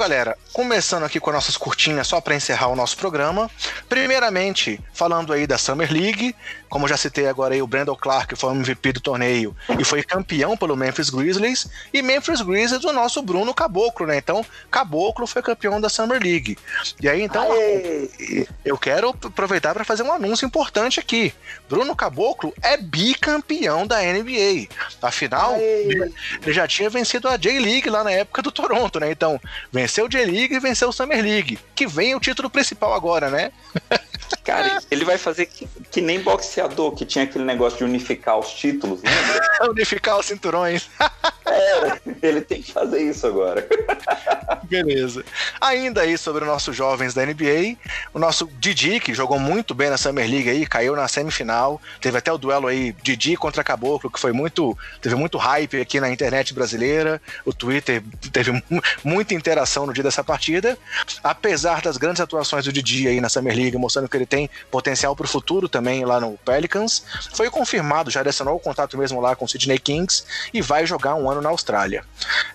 Galera, 0.00 0.34
começando 0.54 1.04
aqui 1.04 1.20
com 1.20 1.28
as 1.28 1.34
nossas 1.34 1.58
curtinhas 1.58 2.06
só 2.06 2.22
para 2.22 2.34
encerrar 2.34 2.68
o 2.68 2.74
nosso 2.74 2.96
programa. 2.96 3.50
Primeiramente, 3.86 4.80
falando 4.94 5.30
aí 5.30 5.46
da 5.46 5.58
Summer 5.58 5.92
League, 5.92 6.34
como 6.70 6.88
já 6.88 6.96
citei 6.96 7.26
agora 7.26 7.52
aí, 7.52 7.60
o 7.60 7.66
Brandon 7.66 7.94
Clark 7.94 8.34
foi 8.34 8.50
o 8.50 8.54
MVP 8.54 8.94
do 8.94 9.00
torneio 9.00 9.54
e 9.78 9.84
foi 9.84 10.02
campeão 10.02 10.56
pelo 10.56 10.74
Memphis 10.74 11.10
Grizzlies. 11.10 11.68
E 11.92 12.00
Memphis 12.00 12.40
Grizzlies, 12.40 12.82
o 12.84 12.92
nosso 12.94 13.20
Bruno 13.20 13.52
Caboclo, 13.52 14.06
né? 14.06 14.16
Então, 14.16 14.46
Caboclo 14.70 15.26
foi 15.26 15.42
campeão 15.42 15.78
da 15.78 15.90
Summer 15.90 16.22
League. 16.22 16.56
E 16.98 17.06
aí, 17.06 17.20
então, 17.20 17.52
Aê! 17.52 18.46
eu 18.64 18.78
quero 18.78 19.10
aproveitar 19.10 19.74
para 19.74 19.84
fazer 19.84 20.02
um 20.02 20.12
anúncio 20.12 20.46
importante 20.46 20.98
aqui. 20.98 21.34
Bruno 21.68 21.94
Caboclo 21.94 22.54
é 22.62 22.78
bicampeão 22.78 23.86
da 23.86 24.00
NBA. 24.00 24.68
Afinal, 25.02 25.54
Aê! 25.54 26.10
ele 26.40 26.52
já 26.54 26.66
tinha 26.66 26.88
vencido 26.88 27.28
a 27.28 27.36
J-League 27.36 27.90
lá 27.90 28.02
na 28.02 28.12
época 28.12 28.40
do 28.40 28.50
Toronto, 28.50 28.98
né? 28.98 29.10
Então, 29.10 29.38
venceu 29.70 29.89
o 29.98 30.08
J-League 30.08 30.54
e 30.54 30.60
venceu 30.60 30.88
o 30.88 30.92
Summer 30.92 31.22
League, 31.22 31.58
que 31.74 31.86
vem 31.86 32.14
o 32.14 32.20
título 32.20 32.48
principal 32.48 32.94
agora, 32.94 33.30
né? 33.30 33.50
Cara, 34.44 34.80
ele 34.90 35.04
vai 35.04 35.18
fazer 35.18 35.46
que, 35.46 35.68
que, 35.90 36.00
nem 36.00 36.20
boxeador, 36.20 36.92
que 36.92 37.04
tinha 37.04 37.24
aquele 37.24 37.44
negócio 37.44 37.78
de 37.78 37.84
unificar 37.84 38.38
os 38.38 38.52
títulos, 38.52 39.00
lembra? 39.02 39.50
unificar 39.70 40.18
os 40.18 40.26
cinturões. 40.26 40.88
é, 41.50 42.00
ele 42.22 42.40
tem 42.40 42.62
que 42.62 42.72
fazer 42.72 43.00
isso 43.02 43.26
agora. 43.26 43.66
Beleza. 44.64 45.24
Ainda 45.60 46.02
aí 46.02 46.16
sobre 46.16 46.44
os 46.44 46.48
nossos 46.48 46.74
jovens 46.74 47.14
da 47.14 47.24
NBA, 47.24 47.76
o 48.14 48.18
nosso 48.18 48.48
Didi, 48.58 49.00
que 49.00 49.14
jogou 49.14 49.38
muito 49.38 49.74
bem 49.74 49.90
na 49.90 49.96
Summer 49.96 50.28
League 50.28 50.48
aí, 50.48 50.66
caiu 50.66 50.94
na 50.94 51.08
semifinal. 51.08 51.80
Teve 52.00 52.18
até 52.18 52.32
o 52.32 52.38
duelo 52.38 52.66
aí, 52.66 52.94
Didi 53.02 53.36
contra 53.36 53.64
Caboclo, 53.64 54.10
que 54.10 54.20
foi 54.20 54.32
muito. 54.32 54.76
Teve 55.00 55.14
muito 55.14 55.38
hype 55.38 55.80
aqui 55.80 56.00
na 56.00 56.10
internet 56.10 56.54
brasileira. 56.54 57.20
O 57.44 57.52
Twitter 57.52 58.02
teve 58.32 58.62
muita 59.02 59.34
interação 59.34 59.86
no 59.86 59.92
dia 59.92 60.04
dessa 60.04 60.22
partida. 60.22 60.78
Apesar 61.22 61.82
das 61.82 61.96
grandes 61.96 62.20
atuações 62.20 62.64
do 62.64 62.72
Didi 62.72 63.08
aí 63.08 63.20
na 63.20 63.28
Summer 63.28 63.54
League, 63.54 63.76
mostrando 63.76 64.08
que 64.08 64.16
ele 64.16 64.26
tem 64.26 64.48
potencial 64.70 65.16
para 65.16 65.24
o 65.24 65.28
futuro 65.28 65.68
também 65.68 66.04
lá 66.04 66.20
no 66.20 66.38
Pelicans. 66.38 67.04
Foi 67.32 67.50
confirmado, 67.50 68.10
já 68.10 68.22
assinou 68.22 68.56
o 68.56 68.60
contato 68.60 68.96
mesmo 68.96 69.20
lá 69.20 69.34
com 69.34 69.44
o 69.44 69.48
Sydney 69.48 69.78
Kings 69.78 70.24
e 70.52 70.62
vai 70.62 70.86
jogar 70.86 71.14
um 71.14 71.30
ano 71.30 71.39
na 71.40 71.48
Austrália. 71.48 72.04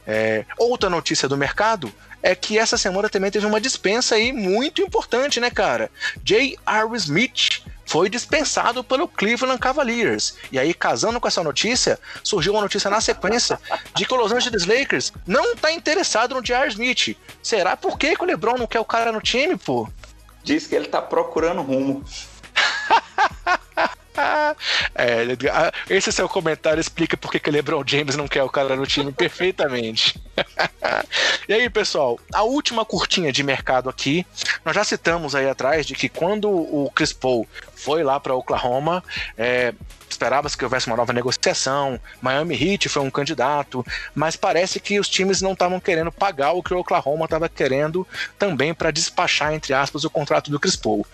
É, 0.06 0.46
outra 0.58 0.90
notícia 0.90 1.28
do 1.28 1.38
mercado 1.38 1.92
é 2.22 2.34
que 2.34 2.58
essa 2.58 2.78
semana 2.78 3.10
também 3.10 3.30
teve 3.30 3.46
uma 3.46 3.62
dispensa 3.62 4.16
aí 4.16 4.32
muito 4.32 4.82
importante, 4.82 5.40
né, 5.40 5.50
cara? 5.50 5.92
J.R. 6.24 6.96
Smith 6.96 7.64
foi 7.86 8.10
dispensado 8.10 8.84
pelo 8.84 9.08
Cleveland 9.08 9.60
Cavaliers. 9.60 10.36
E 10.52 10.58
aí, 10.58 10.74
casando 10.74 11.20
com 11.20 11.28
essa 11.28 11.44
notícia, 11.44 12.00
surgiu 12.24 12.54
uma 12.54 12.62
notícia 12.62 12.90
na 12.90 13.00
sequência 13.00 13.60
de 13.96 14.06
que 14.06 14.14
o 14.14 14.18
Los 14.18 14.32
Angeles 14.32 14.66
Lakers 14.66 15.14
não 15.28 15.54
está 15.54 15.72
interessado 15.72 16.34
no 16.34 16.42
J.R. 16.42 16.70
Smith. 16.70 17.16
Será 17.44 17.78
por 17.78 17.98
que, 17.98 18.16
que 18.16 18.24
o 18.24 18.26
LeBron 18.26 18.58
não 18.58 18.66
quer 18.66 18.80
o 18.80 18.86
cara 18.86 19.12
no 19.12 19.22
time, 19.22 19.56
pô? 19.56 19.88
diz 20.46 20.68
que 20.68 20.76
ele 20.76 20.88
tá 20.88 21.02
procurando 21.02 21.62
rumo. 21.62 22.06
é, 24.96 25.26
esse 25.90 26.12
seu 26.12 26.28
comentário 26.30 26.80
explica 26.80 27.18
por 27.18 27.32
que 27.32 27.52
LeBron 27.52 27.84
James 27.86 28.16
não 28.16 28.28
quer 28.28 28.44
o 28.44 28.50
cara 28.50 28.76
no 28.76 28.86
time 28.86 29.12
perfeitamente. 29.12 30.20
e 31.48 31.54
aí, 31.54 31.70
pessoal, 31.70 32.20
a 32.34 32.44
última 32.44 32.86
curtinha 32.86 33.32
de 33.32 33.44
mercado 33.44 33.90
aqui, 33.90 34.26
nós 34.64 34.76
já 34.76 34.84
citamos 34.84 35.36
aí 35.36 35.50
atrás 35.50 35.86
de 35.86 35.94
que 35.94 36.10
quando 36.10 36.50
o 36.50 36.92
Chris 36.94 37.14
Paul 37.14 37.48
foi 37.76 38.04
lá 38.04 38.20
para 38.20 38.34
Oklahoma, 38.36 39.04
é, 39.38 39.74
Esperava-se 40.10 40.58
que 40.58 40.64
houvesse 40.64 40.88
uma 40.88 40.96
nova 40.96 41.12
negociação. 41.12 42.00
Miami 42.22 42.56
Heat 42.56 42.90
foi 42.90 43.02
um 43.02 43.12
candidato, 43.12 43.86
mas 44.14 44.36
parece 44.36 44.80
que 44.80 45.00
os 45.00 45.10
times 45.10 45.42
não 45.42 45.54
estavam 45.54 45.80
querendo 45.80 46.12
pagar 46.12 46.52
o 46.54 46.64
que 46.64 46.74
o 46.74 46.80
Oklahoma 46.80 47.26
estava 47.26 47.50
querendo 47.50 48.08
também 48.38 48.74
para 48.74 48.92
despachar, 48.92 49.54
entre 49.54 49.74
aspas, 49.74 50.04
o 50.04 50.10
contrato 50.10 50.52
do 50.52 50.60
Chris 50.60 50.76
Paul. 50.76 51.06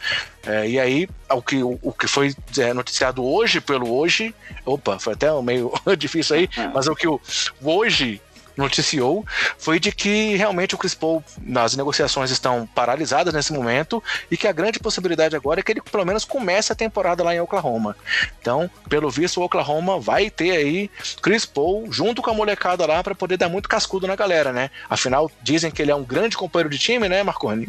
É, 0.46 0.68
e 0.68 0.80
aí, 0.80 1.10
o 1.30 1.42
que, 1.42 1.64
o, 1.64 1.80
o 1.82 1.94
que 1.94 2.08
foi 2.08 2.36
é, 2.58 2.74
noticiado 2.74 3.24
hoje 3.24 3.62
pelo 3.62 3.94
hoje, 3.94 4.34
opa, 4.66 5.00
foi 5.00 5.14
até 5.14 5.30
meio 5.42 5.72
difícil 5.98 6.36
aí, 6.36 6.50
mas 6.74 6.88
o 6.88 6.96
que 6.96 7.08
o 7.08 7.20
hoje 7.62 8.22
noticiou 8.62 9.26
foi 9.58 9.80
de 9.80 9.92
que 9.92 10.36
realmente 10.36 10.76
o 10.76 10.78
Chris 10.78 10.96
Paul, 10.96 11.24
as 11.56 11.76
negociações 11.76 12.32
estão 12.32 12.68
paralisadas 12.74 13.34
nesse 13.34 13.52
momento 13.52 14.02
e 14.30 14.38
que 14.38 14.48
a 14.48 14.52
grande 14.52 14.80
possibilidade 14.80 15.36
agora 15.36 15.60
é 15.60 15.64
que 15.64 15.72
ele 15.72 15.82
pelo 15.82 16.06
menos 16.06 16.24
comece 16.24 16.72
a 16.72 16.76
temporada 16.76 17.24
lá 17.24 17.36
em 17.36 17.40
Oklahoma. 17.40 17.96
Então, 18.40 18.70
pelo 18.88 19.10
visto, 19.10 19.42
o 19.42 19.44
Oklahoma 19.44 20.00
vai 20.00 20.30
ter 20.30 20.52
aí 20.52 20.90
Chris 21.22 21.46
Paul 21.46 21.92
junto 21.92 22.22
com 22.22 22.32
a 22.32 22.34
molecada 22.34 22.86
lá 22.86 23.04
para 23.04 23.16
poder 23.16 23.38
dar 23.38 23.50
muito 23.50 23.68
cascudo 23.68 24.08
na 24.08 24.16
galera, 24.16 24.54
né? 24.54 24.70
Afinal, 24.90 25.30
dizem 25.42 25.72
que 25.72 25.82
ele 25.82 25.92
é 25.92 25.96
um 25.96 26.04
grande 26.04 26.38
companheiro 26.38 26.70
de 26.70 26.78
time, 26.78 27.10
né, 27.10 27.24
Marconi? 27.24 27.68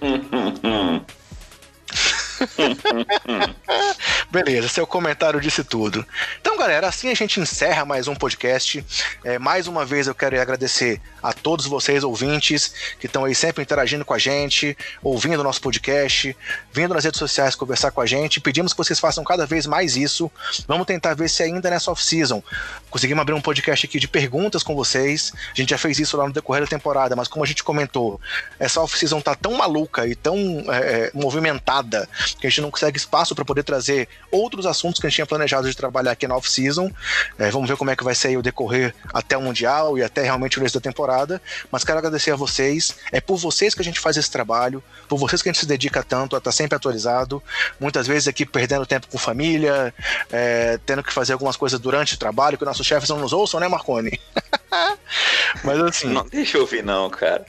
Beleza, 4.30 4.68
seu 4.68 4.86
comentário 4.86 5.40
disse 5.40 5.62
tudo. 5.62 6.04
Então, 6.40 6.56
galera, 6.56 6.88
assim 6.88 7.10
a 7.10 7.14
gente 7.14 7.40
encerra 7.40 7.84
mais 7.84 8.08
um 8.08 8.14
podcast. 8.14 8.84
É, 9.24 9.38
mais 9.38 9.66
uma 9.66 9.84
vez 9.84 10.06
eu 10.06 10.14
quero 10.14 10.40
agradecer 10.40 11.00
a 11.22 11.32
todos 11.32 11.66
vocês, 11.66 12.02
ouvintes, 12.02 12.72
que 12.98 13.06
estão 13.06 13.24
aí 13.24 13.34
sempre 13.34 13.62
interagindo 13.62 14.04
com 14.04 14.14
a 14.14 14.18
gente, 14.18 14.76
ouvindo 15.02 15.40
o 15.40 15.44
nosso 15.44 15.60
podcast, 15.60 16.36
vindo 16.72 16.94
nas 16.94 17.04
redes 17.04 17.18
sociais 17.18 17.54
conversar 17.54 17.90
com 17.90 18.00
a 18.00 18.06
gente. 18.06 18.40
Pedimos 18.40 18.72
que 18.72 18.78
vocês 18.78 18.98
façam 18.98 19.22
cada 19.22 19.46
vez 19.46 19.66
mais 19.66 19.96
isso. 19.96 20.30
Vamos 20.66 20.86
tentar 20.86 21.14
ver 21.14 21.28
se 21.28 21.42
ainda 21.42 21.70
nessa 21.70 21.90
off-season 21.90 22.42
conseguimos 22.90 23.22
abrir 23.22 23.34
um 23.34 23.40
podcast 23.40 23.86
aqui 23.86 23.98
de 23.98 24.08
perguntas 24.08 24.62
com 24.62 24.74
vocês. 24.74 25.32
A 25.52 25.54
gente 25.54 25.70
já 25.70 25.78
fez 25.78 25.98
isso 25.98 26.16
lá 26.16 26.26
no 26.26 26.32
decorrer 26.32 26.62
da 26.62 26.68
temporada, 26.68 27.14
mas 27.14 27.28
como 27.28 27.44
a 27.44 27.46
gente 27.46 27.62
comentou, 27.62 28.20
essa 28.58 28.80
off-season 28.80 29.20
tá 29.20 29.34
tão 29.34 29.52
maluca 29.54 30.06
e 30.06 30.14
tão 30.14 30.64
é, 30.68 31.10
movimentada 31.14 32.08
que 32.38 32.46
a 32.46 32.50
gente 32.50 32.60
não 32.60 32.70
consegue 32.70 32.96
espaço 32.96 33.34
para 33.34 33.44
poder 33.44 33.62
trazer 33.62 34.08
outros 34.30 34.66
assuntos 34.66 35.00
que 35.00 35.06
a 35.06 35.10
gente 35.10 35.16
tinha 35.16 35.26
planejado 35.26 35.68
de 35.68 35.76
trabalhar 35.76 36.12
aqui 36.12 36.26
na 36.26 36.36
off-season. 36.36 36.90
É, 37.38 37.50
vamos 37.50 37.68
ver 37.68 37.76
como 37.76 37.90
é 37.90 37.96
que 37.96 38.04
vai 38.04 38.14
ser 38.14 38.36
o 38.36 38.42
decorrer 38.42 38.94
até 39.12 39.36
o 39.36 39.42
Mundial 39.42 39.98
e 39.98 40.02
até 40.02 40.22
realmente 40.22 40.58
o 40.58 40.60
início 40.60 40.78
da 40.80 40.82
temporada. 40.82 41.40
Mas 41.70 41.84
quero 41.84 41.98
agradecer 41.98 42.30
a 42.30 42.36
vocês. 42.36 42.96
É 43.10 43.20
por 43.20 43.36
vocês 43.36 43.74
que 43.74 43.80
a 43.80 43.84
gente 43.84 44.00
faz 44.00 44.16
esse 44.16 44.30
trabalho, 44.30 44.82
por 45.08 45.18
vocês 45.18 45.42
que 45.42 45.48
a 45.48 45.52
gente 45.52 45.60
se 45.60 45.66
dedica 45.66 46.02
tanto 46.02 46.36
a 46.36 46.38
estar 46.38 46.50
tá 46.50 46.52
sempre 46.52 46.76
atualizado. 46.76 47.42
Muitas 47.78 48.06
vezes 48.06 48.28
aqui 48.28 48.44
perdendo 48.44 48.86
tempo 48.86 49.06
com 49.08 49.18
família, 49.18 49.94
é, 50.30 50.78
tendo 50.84 51.02
que 51.02 51.12
fazer 51.12 51.32
algumas 51.32 51.56
coisas 51.56 51.78
durante 51.78 52.14
o 52.14 52.18
trabalho, 52.18 52.58
que 52.58 52.64
nossos 52.64 52.86
chefes 52.86 53.08
não 53.08 53.18
nos 53.18 53.32
ouçam, 53.32 53.60
né, 53.60 53.68
Marconi? 53.68 54.20
Mas 55.64 55.80
assim. 55.80 56.08
Não 56.08 56.26
deixa 56.26 56.56
eu 56.56 56.62
ouvir, 56.62 56.82
não, 56.82 57.08
cara. 57.10 57.44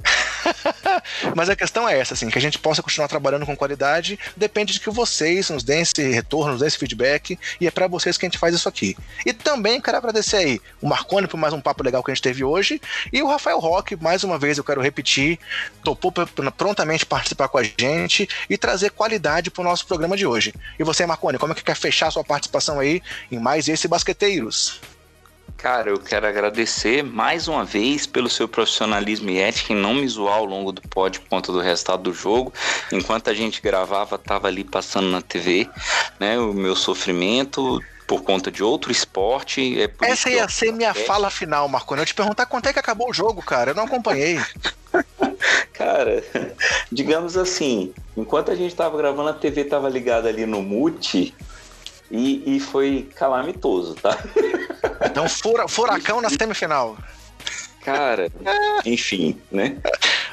Mas 1.36 1.50
a 1.50 1.56
questão 1.56 1.88
é 1.88 1.98
essa, 1.98 2.14
assim, 2.14 2.30
que 2.30 2.38
a 2.38 2.42
gente 2.42 2.60
possa 2.60 2.82
continuar 2.82 3.08
trabalhando 3.08 3.46
com 3.46 3.56
qualidade, 3.56 4.20
depende 4.36 4.63
de 4.66 4.80
que 4.80 4.90
vocês 4.90 5.50
nos 5.50 5.64
deem 5.64 5.82
esse 5.82 6.02
retorno, 6.10 6.52
nos 6.52 6.60
deem 6.60 6.68
esse 6.68 6.78
feedback, 6.78 7.38
e 7.60 7.68
é 7.68 7.72
para 7.72 7.88
vocês 7.88 8.18
que 8.18 8.26
a 8.26 8.30
gente 8.30 8.38
faz 8.38 8.56
isso 8.56 8.70
aqui. 8.70 8.96
E 9.26 9.34
também 9.34 9.82
quero 9.82 9.98
agradecer 9.98 10.38
aí 10.38 10.62
o 10.82 10.88
Marconi 10.88 11.28
por 11.28 11.38
mais 11.38 11.54
um 11.54 11.62
papo 11.62 11.84
legal 11.84 12.04
que 12.04 12.12
a 12.12 12.14
gente 12.14 12.24
teve 12.24 12.44
hoje, 12.44 12.82
e 13.12 13.22
o 13.22 13.28
Rafael 13.28 13.60
Roque, 13.60 13.96
mais 13.96 14.24
uma 14.24 14.38
vez 14.38 14.58
eu 14.58 14.64
quero 14.64 14.82
repetir, 14.82 15.40
topou 15.84 16.12
prontamente 16.12 17.06
participar 17.06 17.48
com 17.48 17.58
a 17.58 17.64
gente 17.64 18.28
e 18.50 18.58
trazer 18.58 18.92
qualidade 18.92 19.52
para 19.52 19.62
o 19.62 19.64
nosso 19.64 19.86
programa 19.86 20.16
de 20.16 20.26
hoje. 20.26 20.54
E 20.80 20.84
você, 20.84 21.06
Marconi, 21.06 21.38
como 21.38 21.54
é 21.54 21.56
que 21.56 21.64
quer 21.64 21.76
fechar 21.76 22.12
sua 22.12 22.24
participação 22.24 22.80
aí 22.80 23.02
em 23.32 23.40
mais 23.40 23.68
esse 23.68 23.88
Basqueteiros? 23.88 24.80
Cara, 25.64 25.92
eu 25.92 25.98
quero 25.98 26.28
agradecer 26.28 27.02
mais 27.06 27.48
uma 27.48 27.64
vez 27.64 28.06
pelo 28.06 28.30
seu 28.30 28.50
profissionalismo 28.50 29.30
e 29.30 29.40
ética 29.40 29.72
em 29.72 29.78
não 29.78 29.94
me 29.94 30.06
zoar 30.06 30.36
ao 30.36 30.44
longo 30.44 30.74
do 30.74 30.82
pod 30.82 31.22
por 31.22 31.30
conta 31.30 31.54
do 31.54 31.62
resultado 31.62 32.04
do 32.04 32.14
jogo. 32.14 32.52
Enquanto 32.92 33.30
a 33.30 33.34
gente 33.34 33.62
gravava, 33.62 34.18
tava 34.18 34.50
ali 34.50 34.66
passando 34.66 35.08
na 35.08 35.22
TV, 35.22 35.70
né? 36.20 36.38
O 36.38 36.54
meu 36.54 36.76
sofrimento 36.76 37.82
por 38.06 38.24
conta 38.24 38.52
de 38.52 38.62
outro 38.62 38.92
esporte. 38.92 39.82
É 39.82 39.90
Essa 40.02 40.30
ia 40.30 40.50
ser 40.50 40.74
minha 40.74 40.94
fala 40.94 41.30
final, 41.30 41.70
Marconi. 41.70 42.02
Eu 42.02 42.06
te 42.08 42.14
perguntar 42.14 42.46
quanto 42.46 42.68
é 42.68 42.74
que 42.74 42.80
acabou 42.80 43.10
o 43.10 43.14
jogo, 43.14 43.42
cara. 43.42 43.72
Eu 43.72 43.76
não 43.76 43.86
acompanhei. 43.86 44.42
cara, 45.72 46.22
digamos 46.92 47.38
assim, 47.38 47.94
enquanto 48.18 48.52
a 48.52 48.56
gente 48.56 48.76
tava 48.76 48.98
gravando, 48.98 49.30
a 49.30 49.34
TV 49.34 49.64
tava 49.64 49.88
ligada 49.88 50.28
ali 50.28 50.46
no 50.46 50.62
mute 50.62 51.34
e, 52.14 52.56
e 52.56 52.60
foi 52.60 53.10
calamitoso, 53.16 53.96
tá? 53.96 54.18
Então, 55.06 55.28
fura, 55.28 55.68
furacão 55.68 56.22
na 56.22 56.30
semifinal. 56.30 56.98
Cara, 57.84 58.32
enfim, 58.86 59.40
né? 59.52 59.78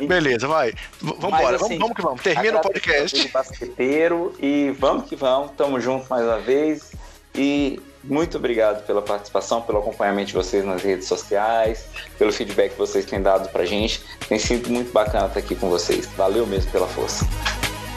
Beleza, 0.01 0.47
vai. 0.47 0.73
Vambora, 1.01 1.57
assim, 1.57 1.77
vamos, 1.77 1.79
vamos 1.79 1.97
que 1.97 2.03
vamos. 2.03 2.23
Termina 2.23 2.59
o 2.59 2.61
podcast. 2.61 3.29
Basqueteiro 3.29 4.35
e 4.41 4.75
vamos 4.79 5.09
que 5.09 5.17
vamos. 5.17 5.51
Tamo 5.53 5.81
junto 5.81 6.09
mais 6.09 6.25
uma 6.25 6.39
vez. 6.39 6.93
E 7.35 7.81
muito 8.03 8.39
obrigado 8.39 8.85
pela 8.87 9.03
participação, 9.03 9.61
pelo 9.63 9.79
acompanhamento 9.79 10.29
de 10.29 10.35
vocês 10.35 10.65
nas 10.65 10.83
redes 10.83 11.07
sociais, 11.07 11.85
pelo 12.19 12.33
feedback 12.33 12.73
que 12.73 12.79
vocês 12.79 13.05
têm 13.05 13.21
dado 13.21 13.49
pra 13.51 13.65
gente. 13.65 14.03
Tem 14.29 14.39
sido 14.39 14.71
muito 14.71 14.93
bacana 14.93 15.27
estar 15.27 15.41
aqui 15.41 15.55
com 15.55 15.69
vocês. 15.69 16.07
Valeu 16.17 16.47
mesmo 16.47 16.71
pela 16.71 16.87
força. 16.87 17.27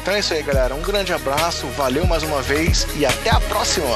Então 0.03 0.13
é 0.15 0.19
isso 0.19 0.33
aí, 0.33 0.43
galera. 0.43 0.75
Um 0.75 0.81
grande 0.81 1.13
abraço, 1.13 1.65
valeu 1.67 2.05
mais 2.05 2.23
uma 2.23 2.41
vez 2.41 2.85
e 2.97 3.05
até 3.05 3.29
a 3.29 3.39
próxima! 3.39 3.95